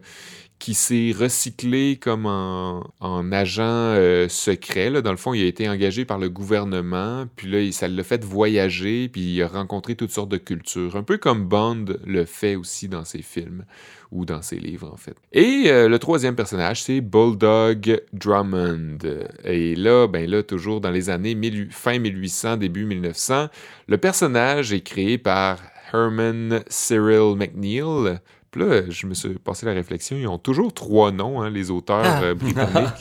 qui 0.59 0.73
s'est 0.73 1.13
recyclé 1.17 1.97
comme 1.97 2.25
en, 2.25 2.83
en 2.99 3.31
agent 3.31 3.63
euh, 3.63 4.27
secret. 4.27 4.89
là. 4.89 5.01
Dans 5.01 5.11
le 5.11 5.17
fond, 5.17 5.33
il 5.33 5.41
a 5.43 5.47
été 5.47 5.69
engagé 5.69 6.03
par 6.05 6.19
le 6.19 6.29
gouvernement, 6.29 7.25
puis 7.35 7.49
là, 7.49 7.71
ça 7.71 7.87
l'a 7.87 8.03
fait 8.03 8.23
voyager, 8.23 9.07
puis 9.07 9.21
il 9.21 9.41
a 9.41 9.47
rencontré 9.47 9.95
toutes 9.95 10.11
sortes 10.11 10.29
de 10.29 10.37
cultures. 10.37 10.97
Un 10.97 11.03
peu 11.03 11.17
comme 11.17 11.45
Bond 11.45 11.85
le 12.05 12.25
fait 12.25 12.55
aussi 12.55 12.89
dans 12.89 13.05
ses 13.05 13.21
films, 13.21 13.63
ou 14.11 14.25
dans 14.25 14.41
ses 14.41 14.57
livres, 14.57 14.91
en 14.91 14.97
fait. 14.97 15.15
Et 15.31 15.65
euh, 15.67 15.87
le 15.87 15.99
troisième 15.99 16.35
personnage, 16.35 16.83
c'est 16.83 17.01
Bulldog 17.01 18.01
Drummond. 18.11 18.97
Et 19.43 19.75
là, 19.75 20.07
ben 20.07 20.29
là, 20.29 20.43
toujours 20.43 20.81
dans 20.81 20.91
les 20.91 21.09
années 21.09 21.35
1000 21.35 21.69
fin 21.71 21.99
1800, 21.99 22.57
début 22.57 22.85
1900, 22.85 23.47
le 23.87 23.97
personnage 23.97 24.73
est 24.73 24.81
créé 24.81 25.17
par 25.17 25.59
Herman 25.93 26.63
Cyril 26.67 27.35
McNeil. 27.35 28.19
Puis 28.51 28.61
là, 28.61 28.81
je 28.89 29.05
me 29.07 29.13
suis 29.13 29.29
passé 29.35 29.65
la 29.65 29.73
réflexion, 29.73 30.17
ils 30.17 30.27
ont 30.27 30.37
toujours 30.39 30.73
trois 30.73 31.11
noms, 31.11 31.41
hein, 31.41 31.49
les 31.49 31.69
auteurs 31.71 32.01
Ah. 32.03 32.21
euh, 32.23 32.33
britanniques. 32.35 32.89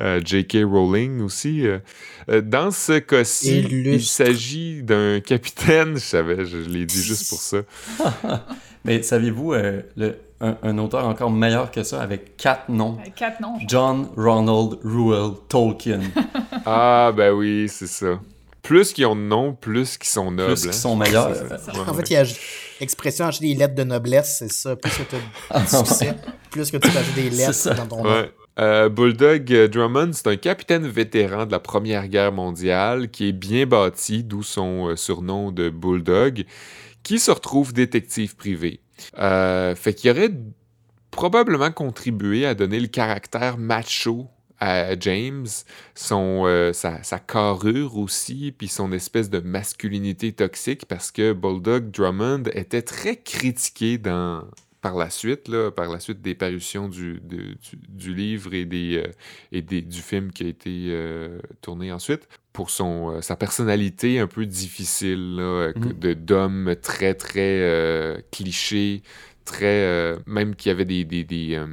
Euh, 0.00 0.20
J.K. 0.24 0.58
Rowling 0.64 1.22
aussi. 1.22 1.66
euh. 1.66 1.80
Euh, 2.30 2.40
dans 2.40 2.70
ce 2.70 3.00
cas-ci, 3.00 3.62
il 3.68 4.00
s'agit 4.04 4.84
d'un 4.84 5.18
capitaine, 5.18 5.94
je 5.96 5.98
savais, 6.04 6.44
je, 6.44 6.62
je 6.62 6.68
l'ai 6.68 6.86
dit 6.86 7.02
juste 7.02 7.28
pour 7.28 7.40
ça. 7.40 7.62
Mais 8.84 9.02
saviez-vous, 9.02 9.54
euh, 9.54 9.82
le- 9.96 10.16
un, 10.40 10.56
un 10.62 10.78
auteur 10.78 11.04
encore 11.04 11.32
meilleur 11.32 11.72
que 11.72 11.82
ça, 11.82 12.00
avec 12.00 12.36
quatre 12.36 12.68
noms? 12.68 12.96
Quatre 13.16 13.40
noms. 13.40 13.56
John 13.66 14.06
Ronald 14.16 14.78
Reuel 14.84 15.32
Tolkien. 15.48 15.98
Ah, 16.64 17.12
ben 17.16 17.32
oui, 17.32 17.66
c'est 17.68 17.88
ça. 17.88 18.20
Plus 18.62 18.92
qu'ils 18.92 19.06
ont 19.06 19.16
de 19.16 19.20
noms, 19.20 19.54
plus 19.54 19.96
qu'ils 19.96 20.08
sont 20.08 20.30
nobles. 20.30 20.54
Plus 20.54 20.62
qu'ils 20.62 20.70
hein. 20.70 20.72
sont 20.72 20.96
meilleurs. 20.96 21.30
En 21.86 21.94
fait, 21.94 22.10
il 22.10 22.12
y 22.12 22.16
a 22.16 22.24
l'expression 22.80 23.26
acheter 23.26 23.48
des 23.48 23.54
lettres 23.54 23.74
de 23.74 23.84
noblesse, 23.84 24.36
c'est 24.38 24.52
ça. 24.52 24.76
Plus 24.76 24.90
que 24.90 25.02
tu 25.02 25.16
as 25.50 25.60
du 25.60 25.66
succès, 25.66 26.14
plus 26.50 26.70
que 26.70 26.76
tu 26.76 26.90
peux 26.90 26.98
acheter 26.98 27.22
des 27.22 27.30
lettres 27.30 27.74
dans 27.74 27.86
ton 27.86 28.02
nom. 28.02 28.10
Ouais. 28.10 28.32
Euh, 28.58 28.88
Bulldog 28.88 29.52
euh, 29.52 29.68
Drummond, 29.68 30.10
c'est 30.12 30.26
un 30.26 30.36
capitaine 30.36 30.86
vétéran 30.86 31.46
de 31.46 31.52
la 31.52 31.60
Première 31.60 32.08
Guerre 32.08 32.32
mondiale 32.32 33.08
qui 33.08 33.28
est 33.28 33.32
bien 33.32 33.66
bâti, 33.66 34.24
d'où 34.24 34.42
son 34.42 34.88
euh, 34.88 34.96
surnom 34.96 35.52
de 35.52 35.70
Bulldog, 35.70 36.44
qui 37.04 37.20
se 37.20 37.30
retrouve 37.30 37.72
détective 37.72 38.34
privé. 38.34 38.80
Euh, 39.18 39.76
fait 39.76 39.94
qu'il 39.94 40.10
aurait 40.10 40.32
probablement 41.12 41.70
contribué 41.70 42.46
à 42.46 42.54
donner 42.54 42.80
le 42.80 42.88
caractère 42.88 43.58
macho 43.58 44.28
à 44.60 44.98
James, 44.98 45.46
son, 45.94 46.44
euh, 46.46 46.72
sa, 46.72 47.02
sa 47.02 47.18
carrure 47.18 47.96
aussi, 47.96 48.52
puis 48.56 48.68
son 48.68 48.90
espèce 48.92 49.30
de 49.30 49.38
masculinité 49.40 50.32
toxique, 50.32 50.86
parce 50.86 51.10
que 51.10 51.32
Bulldog 51.32 51.90
Drummond 51.90 52.44
était 52.54 52.82
très 52.82 53.16
critiqué 53.16 53.98
dans, 53.98 54.44
par 54.80 54.96
la 54.96 55.10
suite, 55.10 55.48
là, 55.48 55.70
par 55.70 55.88
la 55.90 56.00
suite 56.00 56.22
des 56.22 56.34
parutions 56.34 56.88
du, 56.88 57.20
de- 57.22 57.54
du, 57.54 57.76
du 57.88 58.14
livre 58.14 58.52
et, 58.54 58.64
des, 58.64 59.02
euh, 59.04 59.12
et 59.52 59.62
des, 59.62 59.80
du 59.82 60.00
film 60.00 60.32
qui 60.32 60.44
a 60.44 60.48
été 60.48 60.86
euh, 60.88 61.38
tourné 61.62 61.92
ensuite, 61.92 62.28
pour 62.52 62.70
son, 62.70 63.12
euh, 63.16 63.20
sa 63.20 63.36
personnalité 63.36 64.18
un 64.18 64.26
peu 64.26 64.44
difficile, 64.44 65.36
là, 65.36 65.72
de- 66.00 66.14
d'homme 66.14 66.74
très, 66.82 67.14
très 67.14 68.24
cliché, 68.32 69.02
très... 69.44 70.16
même 70.26 70.54
qui 70.56 70.68
avait 70.68 70.84
des, 70.84 71.04
des, 71.04 71.24
des, 71.24 71.64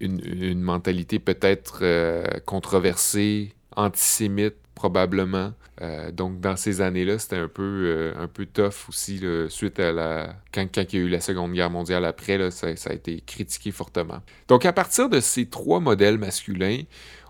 une, 0.00 0.60
mentalité 0.60 1.18
peut-être 1.18 1.80
euh, 1.82 2.24
controversée, 2.44 3.54
antisémite 3.76 4.54
probablement. 4.74 5.52
Euh, 5.80 6.10
donc 6.12 6.40
dans 6.40 6.56
ces 6.56 6.80
années-là, 6.80 7.18
c'était 7.18 7.36
un 7.36 7.48
peu 7.48 7.62
euh, 7.62 8.12
un 8.18 8.28
peu 8.28 8.46
tough 8.46 8.88
aussi 8.88 9.20
suite 9.48 9.80
à 9.80 9.92
la 9.92 10.36
quand, 10.52 10.68
il 10.76 10.98
y 10.98 11.02
a 11.02 11.04
eu 11.06 11.08
la 11.08 11.20
Seconde 11.20 11.52
Guerre 11.52 11.70
mondiale 11.70 12.04
après 12.04 12.50
ça 12.50 12.68
a 12.68 12.92
été 12.92 13.22
critiqué 13.26 13.72
fortement. 13.72 14.20
Donc 14.48 14.66
à 14.66 14.72
partir 14.72 15.08
de 15.08 15.20
ces 15.20 15.46
trois 15.46 15.80
modèles 15.80 16.18
masculins, 16.18 16.82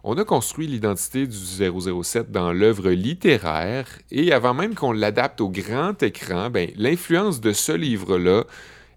on 0.06 0.18
a 0.18 0.24
construit 0.24 0.66
l'identité 0.66 1.26
du 1.26 1.36
007 1.36 2.30
dans 2.30 2.52
l'œuvre 2.52 2.90
littéraire 2.90 3.86
et 4.10 4.32
avant 4.32 4.52
même 4.52 4.74
qu'on 4.74 4.92
l'adapte 4.92 5.40
au 5.40 5.48
grand 5.48 6.02
écran, 6.02 6.50
ben, 6.50 6.70
l'influence 6.76 7.40
de 7.40 7.52
ce 7.52 7.72
livre-là 7.72 8.44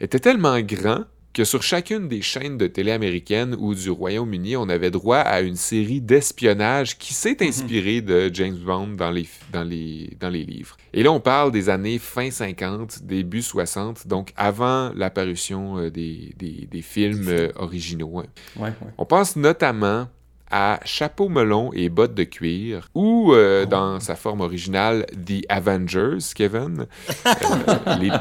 était 0.01 0.19
tellement 0.19 0.59
grand 0.59 1.05
que 1.37 1.43
sur 1.43 1.61
chacune 1.61 2.07
des 2.07 2.23
chaînes 2.23 2.57
de 2.57 2.65
télé 2.65 2.91
américaines 2.91 3.55
ou 3.59 3.75
du 3.75 3.91
Royaume-Uni, 3.91 4.57
on 4.57 4.69
avait 4.69 4.89
droit 4.89 5.19
à 5.19 5.41
une 5.41 5.55
série 5.55 6.01
d'espionnage 6.01 6.97
qui 6.97 7.13
s'est 7.13 7.37
inspirée 7.45 8.01
de 8.01 8.31
James 8.33 8.57
Bond 8.57 8.87
dans 8.97 9.11
les, 9.11 9.27
dans, 9.53 9.63
les, 9.63 10.17
dans 10.19 10.29
les 10.29 10.43
livres. 10.43 10.77
Et 10.93 11.03
là, 11.03 11.11
on 11.11 11.19
parle 11.19 11.51
des 11.51 11.69
années 11.69 11.99
fin 11.99 12.31
50, 12.31 13.03
début 13.03 13.43
60, 13.43 14.07
donc 14.07 14.33
avant 14.35 14.91
l'apparition 14.95 15.77
euh, 15.77 15.91
des, 15.91 16.33
des, 16.37 16.67
des 16.71 16.81
films 16.81 17.27
euh, 17.27 17.49
originaux. 17.55 18.17
hein. 18.17 18.25
Ouais, 18.55 18.69
ouais. 18.69 18.91
On 18.97 19.05
pense 19.05 19.35
notamment 19.35 20.07
à 20.51 20.79
Chapeau 20.85 21.29
melon 21.29 21.71
et 21.73 21.89
bottes 21.89 22.13
de 22.13 22.23
cuir, 22.23 22.89
ou 22.95 23.33
euh, 23.33 23.65
dans 23.65 23.99
sa 23.99 24.15
forme 24.15 24.41
originale, 24.41 25.05
The 25.13 25.43
Avengers, 25.49 26.19
Kevin. 26.35 26.85
Euh, 27.25 27.95
les, 27.99 28.11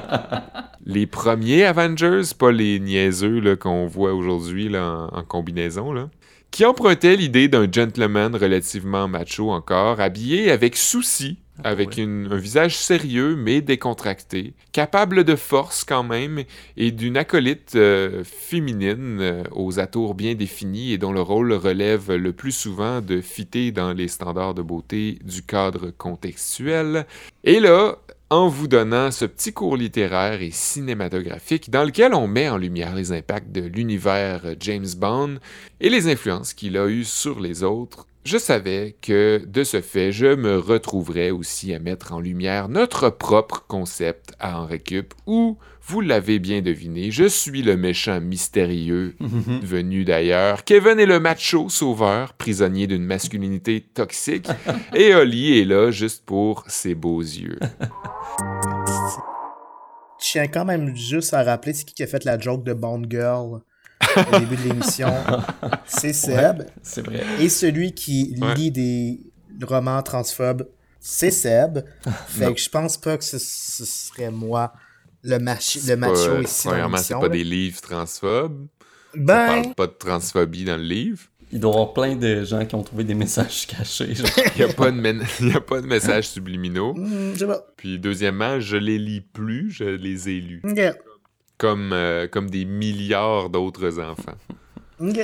les 0.84 1.06
premiers 1.06 1.64
Avengers, 1.64 2.22
pas 2.38 2.52
les 2.52 2.80
niaiseux 2.80 3.56
qu'on 3.56 3.86
voit 3.86 4.14
aujourd'hui 4.14 4.76
en, 4.76 5.08
en 5.08 5.22
combinaison, 5.22 5.92
là, 5.92 6.08
qui 6.50 6.64
empruntaient 6.64 7.16
l'idée 7.16 7.48
d'un 7.48 7.70
gentleman 7.70 8.34
relativement 8.34 9.08
macho 9.08 9.50
encore, 9.50 10.00
habillé 10.00 10.50
avec 10.50 10.76
souci, 10.76 11.38
avec 11.64 11.90
ouais. 11.96 12.02
une- 12.04 12.28
un 12.30 12.36
visage 12.36 12.76
sérieux 12.76 13.36
mais 13.36 13.60
décontracté, 13.60 14.54
capable 14.72 15.24
de 15.24 15.36
force 15.36 15.84
quand 15.84 16.02
même 16.02 16.42
et 16.76 16.90
d'une 16.90 17.16
acolyte 17.16 17.74
euh, 17.76 18.22
féminine 18.24 19.18
euh, 19.20 19.42
aux 19.52 19.78
atours 19.78 20.14
bien 20.14 20.34
définis 20.34 20.92
et 20.92 20.98
dont 20.98 21.12
le 21.12 21.22
rôle 21.22 21.52
relève 21.52 22.12
le 22.12 22.32
plus 22.32 22.52
souvent 22.52 23.00
de 23.00 23.20
fitter 23.20 23.72
dans 23.72 23.92
les 23.92 24.08
standards 24.08 24.54
de 24.54 24.62
beauté 24.62 25.18
du 25.24 25.42
cadre 25.42 25.90
contextuel. 25.96 27.06
Et 27.44 27.60
là, 27.60 27.96
en 28.28 28.48
vous 28.48 28.66
donnant 28.66 29.12
ce 29.12 29.24
petit 29.24 29.52
cours 29.52 29.76
littéraire 29.76 30.42
et 30.42 30.50
cinématographique 30.50 31.70
dans 31.70 31.84
lequel 31.84 32.12
on 32.14 32.26
met 32.26 32.48
en 32.48 32.56
lumière 32.56 32.94
les 32.94 33.12
impacts 33.12 33.52
de 33.52 33.60
l'univers 33.60 34.40
euh, 34.44 34.54
James 34.60 34.86
Bond 34.96 35.36
et 35.80 35.88
les 35.88 36.08
influences 36.08 36.52
qu'il 36.52 36.76
a 36.76 36.86
eues 36.88 37.04
sur 37.04 37.38
les 37.40 37.62
autres, 37.62 38.06
je 38.26 38.38
savais 38.38 38.96
que 39.00 39.40
de 39.46 39.62
ce 39.62 39.80
fait, 39.80 40.10
je 40.10 40.34
me 40.34 40.58
retrouverais 40.58 41.30
aussi 41.30 41.72
à 41.72 41.78
mettre 41.78 42.12
en 42.12 42.18
lumière 42.18 42.68
notre 42.68 43.08
propre 43.08 43.64
concept 43.68 44.32
à 44.40 44.60
En 44.60 44.66
Récup, 44.66 45.14
où, 45.26 45.58
vous 45.82 46.00
l'avez 46.00 46.40
bien 46.40 46.60
deviné, 46.60 47.12
je 47.12 47.28
suis 47.28 47.62
le 47.62 47.76
méchant 47.76 48.20
mystérieux 48.20 49.14
venu 49.20 50.04
d'ailleurs. 50.04 50.64
Kevin 50.64 50.98
est 50.98 51.06
le 51.06 51.20
macho 51.20 51.68
sauveur, 51.68 52.32
prisonnier 52.32 52.88
d'une 52.88 53.04
masculinité 53.04 53.80
toxique, 53.80 54.48
et 54.94 55.14
Oli 55.14 55.60
est 55.60 55.64
là 55.64 55.92
juste 55.92 56.24
pour 56.26 56.64
ses 56.66 56.96
beaux 56.96 57.20
yeux. 57.20 57.60
Je 60.18 60.32
tiens 60.32 60.48
quand 60.48 60.64
même 60.64 60.96
juste 60.96 61.32
à 61.32 61.44
rappeler 61.44 61.74
c'est 61.74 61.84
qui 61.84 61.94
qui 61.94 62.02
a 62.02 62.08
fait 62.08 62.24
la 62.24 62.38
joke 62.38 62.64
de 62.64 62.74
Bond 62.74 63.04
Girl? 63.08 63.60
Au 64.32 64.38
début 64.38 64.56
de 64.56 64.68
l'émission. 64.68 65.12
C'est 65.86 66.12
Seb. 66.12 66.62
C'est 66.82 67.02
vrai. 67.04 67.22
Et 67.40 67.48
celui 67.48 67.92
qui 67.92 68.36
Ouais. 68.40 68.54
lit 68.54 68.70
des 68.70 69.20
romans 69.62 70.02
transphobes, 70.02 70.66
c'est 71.00 71.30
Seb. 71.30 71.80
Fait 72.28 72.46
Non. 72.46 72.54
que 72.54 72.60
je 72.60 72.68
pense 72.68 72.96
pas 72.96 73.16
que 73.16 73.24
ce, 73.24 73.38
ce 73.38 73.84
serait 73.84 74.30
moi 74.30 74.72
le, 75.22 75.38
machi- 75.38 75.86
le 75.88 75.96
macho 75.96 76.34
pas- 76.36 76.40
ici 76.42 76.68
Premièrement, 76.68 76.96
c'est 76.98 77.14
pas 77.14 77.22
là. 77.22 77.28
des 77.28 77.44
livres 77.44 77.80
transphobes. 77.80 78.66
Ben, 79.14 79.62
parle 79.62 79.74
pas 79.74 79.86
de 79.86 79.92
transphobie 79.98 80.64
dans 80.64 80.76
le 80.76 80.82
livre. 80.84 81.20
Il 81.52 81.60
doit 81.60 81.70
y 81.70 81.74
avoir 81.74 81.92
plein 81.94 82.16
de 82.16 82.42
gens 82.44 82.66
qui 82.66 82.74
ont 82.74 82.82
trouvé 82.82 83.04
des 83.04 83.14
messages 83.14 83.66
cachés. 83.78 84.14
genre. 84.14 84.26
Il 84.56 84.64
n'y 84.64 84.70
a, 84.70 84.74
pas 84.74 84.90
de 84.90 85.00
men- 85.00 85.22
il 85.40 85.48
y 85.48 85.52
a 85.56 85.60
pas 85.60 85.80
de 85.80 85.86
messages 85.86 86.28
subliminaux. 86.28 86.94
je 87.32 87.38
sais 87.38 87.46
pas. 87.46 87.64
Puis 87.76 87.98
deuxièmement, 87.98 88.58
je 88.60 88.76
les 88.76 88.98
lis 88.98 89.20
plus, 89.20 89.70
je 89.70 89.84
les 89.84 90.28
ai 90.28 90.40
lus. 90.40 90.60
Ok. 90.64 90.80
Comme, 91.58 91.90
euh, 91.92 92.26
comme 92.28 92.50
des 92.50 92.64
milliards 92.64 93.48
d'autres 93.50 93.98
enfants. 93.98 94.34
Ok. 95.00 95.18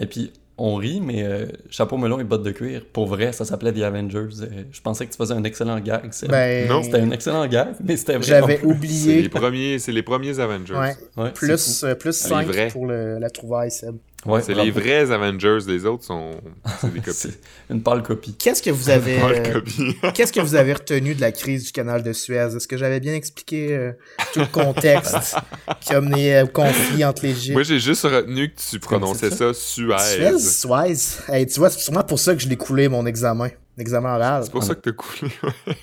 Et 0.00 0.06
puis, 0.06 0.32
on 0.58 0.74
rit, 0.74 1.00
mais 1.00 1.22
euh, 1.22 1.46
chapeau 1.70 1.96
melon 1.96 2.18
et 2.20 2.24
bottes 2.24 2.42
de 2.42 2.50
cuir, 2.50 2.82
pour 2.92 3.06
vrai, 3.06 3.32
ça 3.32 3.44
s'appelait 3.44 3.72
The 3.72 3.82
Avengers. 3.82 4.42
Euh, 4.42 4.64
je 4.70 4.80
pensais 4.82 5.06
que 5.06 5.12
tu 5.12 5.16
faisais 5.16 5.34
un 5.34 5.44
excellent 5.44 5.78
gag. 5.80 6.12
Seb. 6.12 6.30
Ben, 6.30 6.68
Non. 6.68 6.82
C'était 6.82 7.00
un 7.00 7.10
excellent 7.10 7.46
gag, 7.46 7.68
mais 7.82 7.96
c'était 7.96 8.14
vrai. 8.16 8.22
j'avais 8.26 8.58
C'est 8.58 8.66
oublié. 8.66 9.22
les 9.22 9.28
premiers, 9.28 9.78
c'est 9.78 9.92
les 9.92 10.02
premiers 10.02 10.38
Avengers. 10.40 10.74
Ouais. 10.74 10.96
Ouais, 11.16 11.30
Plus, 11.32 11.56
c'est 11.56 11.86
euh, 11.86 11.94
plus 11.94 12.08
Les 12.22 12.28
5 12.28 12.46
vrais. 12.48 12.68
pour 12.68 12.86
le- 12.86 13.18
la 13.18 13.30
trouvaille, 13.30 13.70
Seb. 13.70 13.96
Ouais, 14.26 14.42
C'est 14.42 14.54
les 14.54 14.70
vrais 14.70 15.12
Avengers, 15.12 15.58
les 15.66 15.86
autres 15.86 16.04
sont 16.04 16.32
c'est 16.80 16.92
des 16.92 17.00
copies. 17.00 17.36
Une 17.70 17.82
pâle 17.82 18.02
copie. 18.02 18.34
Qu'est-ce 18.34 18.62
que 18.62 18.70
vous 18.70 18.90
avez 18.90 19.22
euh. 19.22 19.60
Qu'est-ce 20.14 20.32
que 20.32 20.40
vous 20.40 20.56
avez 20.56 20.72
retenu 20.72 21.14
de 21.14 21.20
la 21.20 21.30
crise 21.30 21.66
du 21.66 21.72
canal 21.72 22.02
de 22.02 22.12
Suez? 22.12 22.56
Est-ce 22.56 22.66
que 22.66 22.76
j'avais 22.76 22.98
bien 22.98 23.14
expliqué 23.14 23.72
euh, 23.72 23.92
tout 24.32 24.40
le 24.40 24.46
contexte 24.46 25.36
qui 25.80 25.94
a 25.94 26.00
mené 26.00 26.42
au 26.42 26.48
conflit 26.48 27.04
entre 27.04 27.22
l'Égypte? 27.24 27.54
Moi, 27.54 27.62
j'ai 27.62 27.78
juste 27.78 28.02
retenu 28.02 28.50
que 28.50 28.60
tu 28.70 28.80
prononçais 28.80 29.30
ça 29.30 29.54
Suez? 29.54 29.96
Suez. 29.98 30.38
Suez? 30.38 31.22
Hey, 31.32 31.46
tu 31.46 31.60
vois, 31.60 31.70
c'est 31.70 31.80
sûrement 31.80 32.02
pour 32.02 32.18
ça 32.18 32.34
que 32.34 32.42
je 32.42 32.48
l'ai 32.48 32.56
coulé, 32.56 32.88
mon 32.88 33.06
examen. 33.06 33.50
L'examen 33.78 34.16
oral. 34.16 34.42
C'est 34.42 34.50
pour 34.50 34.64
ça 34.64 34.74
que 34.74 34.80
t'as 34.80 34.92
coulé. 34.92 35.30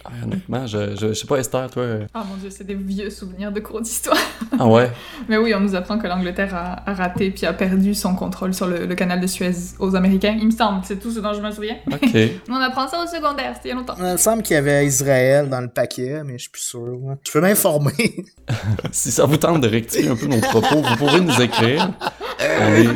Ah, 0.04 0.10
honnêtement, 0.24 0.68
je, 0.68 0.96
je, 0.98 1.08
je 1.08 1.14
sais 1.14 1.26
pas, 1.26 1.38
Esther, 1.38 1.70
toi. 1.72 1.82
euh, 1.84 2.06
Ah 2.14 2.26
mon 2.30 2.36
dieu, 2.36 2.50
c'est 2.50 2.66
des 2.66 2.74
vieux 2.76 3.10
souvenirs 3.10 3.54
de 3.54 3.62
cours 3.62 3.80
d'histoire. 3.80 4.18
Ah 4.60 4.68
ouais? 4.68 4.92
Mais 5.30 5.38
oui, 5.38 5.54
on 5.56 5.62
nous 5.62 5.76
apprend 5.76 5.98
que 5.98 6.06
l'Angleterre 6.06 6.54
a, 6.54 6.90
a 6.90 6.94
raté 6.94 7.32
puis 7.32 7.46
a 7.46 7.54
perdu 7.54 7.96
son 7.96 8.14
contrôle 8.14 8.54
sur 8.54 8.68
le, 8.68 8.86
le 8.86 8.96
canal 8.96 9.22
de 9.22 9.28
Suez 9.28 9.52
aux 9.80 9.96
Américains. 9.96 10.36
Il 10.38 10.48
me 10.48 10.52
semble, 10.52 10.82
c'est 10.84 10.98
tout 11.00 11.10
ce 11.10 11.22
dont 11.22 11.34
je 11.34 11.40
me 11.42 11.50
souviens. 11.52 11.78
Ok. 11.90 12.10
On 12.50 12.56
apprend 12.56 12.88
ça 12.90 13.02
au 13.02 13.08
secondaire, 13.08 13.54
c'était 13.56 13.70
il 13.70 13.72
y 13.72 13.72
a 13.72 13.76
longtemps. 13.76 13.96
Il 13.98 14.04
me 14.04 14.18
semble 14.18 14.44
qu'il 14.44 14.56
y 14.56 14.60
avait 14.60 14.86
Israël 14.86 15.48
dans 15.50 15.62
le 15.62 15.70
paquet, 15.70 16.22
mais 16.26 16.34
je 16.34 16.44
suis 16.44 16.52
plus 16.52 16.62
sûr. 16.64 17.00
Je 17.26 17.32
peux 17.32 17.40
m'informer. 17.40 18.26
si 18.92 19.10
ça 19.10 19.26
vous 19.26 19.38
tente 19.38 19.62
de 19.62 19.70
rectifier 19.70 20.10
un 20.10 20.18
peu 20.18 20.28
nos 20.28 20.42
propos, 20.42 20.82
vous 20.82 20.96
pourrez 20.98 21.22
nous 21.22 21.42
écrire. 21.42 21.94
On 22.42 22.74
est 22.76 22.88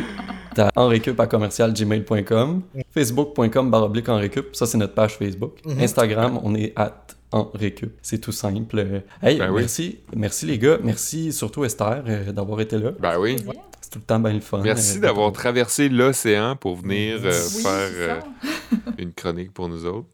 à 0.60 0.72
enrecup 0.76 1.20
à 1.20 1.28
commercialgmail.com, 1.28 2.62
facebook.com 2.92 3.72
baroblique 3.72 4.10
enrecup, 4.10 4.56
ça 4.56 4.66
c'est 4.66 4.78
notre 4.78 4.94
page 4.94 5.18
Facebook. 5.18 5.54
Mhm. 5.66 5.80
Instagram, 5.82 6.40
on 6.44 6.56
est 6.56 6.74
at 6.76 6.94
enrecup. 7.32 7.94
C'est 8.02 8.20
tout 8.20 8.32
simple. 8.32 9.02
Hey, 9.22 9.38
Ben 9.38 9.52
oui. 9.52 9.62
merci, 9.62 10.00
merci 10.16 10.46
les 10.46 10.58
gars, 10.58 10.78
merci 10.84 11.32
surtout 11.32 11.64
Esther 11.64 12.04
euh, 12.08 12.32
d'avoir 12.32 12.60
été 12.62 12.78
là. 12.78 12.92
Ben 13.00 13.20
oui. 13.20 13.36
C'est 13.82 13.92
tout 13.92 14.00
le 14.00 14.06
temps 14.06 14.20
bien 14.20 14.34
le 14.34 14.40
fun. 14.42 14.62
Merci 14.64 14.98
Euh, 14.98 15.02
d'avoir 15.02 15.32
traversé 15.32 15.90
l'océan 15.90 16.56
pour 16.56 16.76
venir 16.76 17.20
euh, 17.24 17.32
Oui, 17.56 17.62
faire 17.64 17.90
euh, 17.96 18.76
une 18.98 19.14
chronique 19.14 19.54
pour 19.54 19.70
nous 19.70 19.86
autres. 19.86 20.08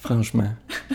Franchement. 0.00 0.52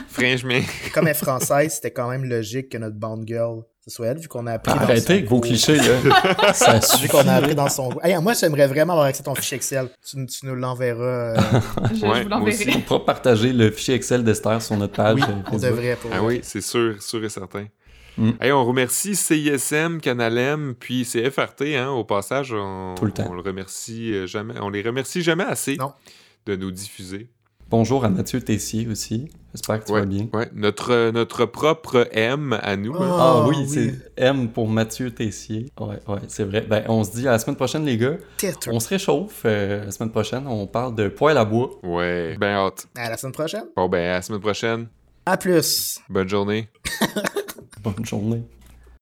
Franchement, 0.09 0.59
Comme 0.93 1.05
elle 1.07 1.11
est 1.11 1.13
française, 1.13 1.73
c'était 1.75 1.91
quand 1.91 2.09
même 2.09 2.23
logique 2.25 2.69
que 2.69 2.77
notre 2.77 2.95
band 2.95 3.21
girl, 3.25 3.63
ce 3.91 3.95
soit 3.97 4.07
elle, 4.07 4.17
vu 4.19 4.27
qu'on 4.27 4.45
a 4.47 4.53
appris. 4.53 4.73
dans 4.73 4.79
Arrêtez 4.79 5.01
son 5.01 5.11
avec 5.13 5.29
vos 5.29 5.39
clichés 5.39 5.77
là. 5.77 6.53
ça 6.53 6.79
Vu 7.01 7.07
qu'on 7.07 7.27
a 7.27 7.33
appris 7.35 7.55
dans 7.55 7.69
son. 7.69 7.89
Hey, 8.03 8.15
moi, 8.21 8.33
j'aimerais 8.33 8.67
vraiment 8.67 8.93
avoir 8.93 9.07
accès 9.07 9.21
à 9.21 9.25
ton 9.25 9.35
fichier 9.35 9.55
Excel. 9.57 9.89
Tu, 10.05 10.25
tu 10.25 10.45
nous 10.45 10.55
l'enverras. 10.55 11.03
euh, 11.03 11.35
Je, 11.91 11.95
je 11.95 12.01
Ouais, 12.05 12.23
vous 12.23 12.45
aussi. 12.47 12.65
l'enverrai. 12.65 12.73
On 12.75 12.81
pourra 12.81 13.05
partager 13.05 13.53
le 13.53 13.71
fichier 13.71 13.95
Excel 13.95 14.23
d'Esther 14.23 14.61
sur 14.61 14.77
notre 14.77 14.93
page. 14.93 15.15
oui, 15.15 15.21
euh, 15.23 15.33
on 15.47 15.51
Facebook. 15.51 15.61
devrait. 15.71 15.95
Pour... 15.95 16.11
ah 16.13 16.23
oui, 16.23 16.39
c'est 16.43 16.61
sûr, 16.61 17.01
sûr 17.01 17.23
et 17.23 17.29
certain. 17.29 17.65
Mm. 18.17 18.31
Hey, 18.41 18.51
on 18.51 18.65
remercie 18.65 19.15
CISM, 19.15 19.99
Canal 20.01 20.37
M, 20.37 20.73
puis 20.79 21.05
CFRT. 21.05 21.61
Hein, 21.77 21.89
au 21.89 22.03
passage, 22.03 22.51
on, 22.53 22.95
Tout 22.97 23.05
le 23.05 23.11
temps. 23.11 23.27
on 23.29 23.33
le 23.35 23.41
remercie 23.41 24.11
euh, 24.13 24.25
jamais, 24.27 24.55
on 24.59 24.69
les 24.69 24.81
remercie 24.81 25.21
jamais 25.21 25.43
assez 25.43 25.75
Non. 25.77 25.93
de 26.47 26.55
nous 26.55 26.71
diffuser. 26.71 27.29
Bonjour 27.69 28.05
à 28.05 28.09
Mathieu 28.09 28.39
Tessier 28.41 28.87
aussi. 28.87 29.29
J'espère 29.53 29.81
que 29.81 29.85
tu 29.87 29.91
Ouais, 29.91 29.99
vas 30.01 30.05
bien. 30.05 30.27
ouais. 30.33 30.49
Notre, 30.53 30.91
euh, 30.93 31.11
notre 31.11 31.45
propre 31.45 32.07
M 32.13 32.57
à 32.61 32.77
nous. 32.77 32.93
Oh. 32.97 33.03
hein. 33.03 33.17
Ah 33.19 33.33
Ah, 33.43 33.47
oui, 33.47 33.55
oui. 33.59 33.67
c'est 33.67 34.11
M 34.15 34.47
pour 34.49 34.69
Mathieu 34.69 35.11
Tessier. 35.11 35.65
Ouais, 35.79 35.99
ouais, 36.07 36.19
c'est 36.29 36.45
vrai. 36.45 36.61
Ben, 36.61 36.85
on 36.87 37.03
se 37.03 37.11
dit 37.11 37.27
à 37.27 37.31
la 37.31 37.39
semaine 37.39 37.57
prochaine, 37.57 37.83
les 37.83 37.97
gars. 37.97 38.15
Tête. 38.37 38.69
On 38.71 38.79
se 38.79 38.87
réchauffe. 38.89 39.41
euh, 39.45 39.83
la 39.85 39.91
semaine 39.91 40.11
prochaine, 40.11 40.47
on 40.47 40.65
parle 40.65 40.95
de 40.95 41.09
poêle 41.09 41.37
à 41.37 41.43
bois. 41.43 41.71
Ouais, 41.83 42.37
ben 42.39 42.55
hâte. 42.55 42.87
À 42.95 43.09
la 43.09 43.17
semaine 43.17 43.33
prochaine. 43.33 43.65
Bon, 43.75 43.89
ben 43.89 43.99
à 43.99 44.13
la 44.13 44.21
semaine 44.21 44.41
prochaine. 44.41 44.87
À 45.25 45.35
plus. 45.35 45.99
Bonne 46.09 46.29
journée. 46.29 46.69
Bonne 47.83 48.05
journée. 48.05 48.43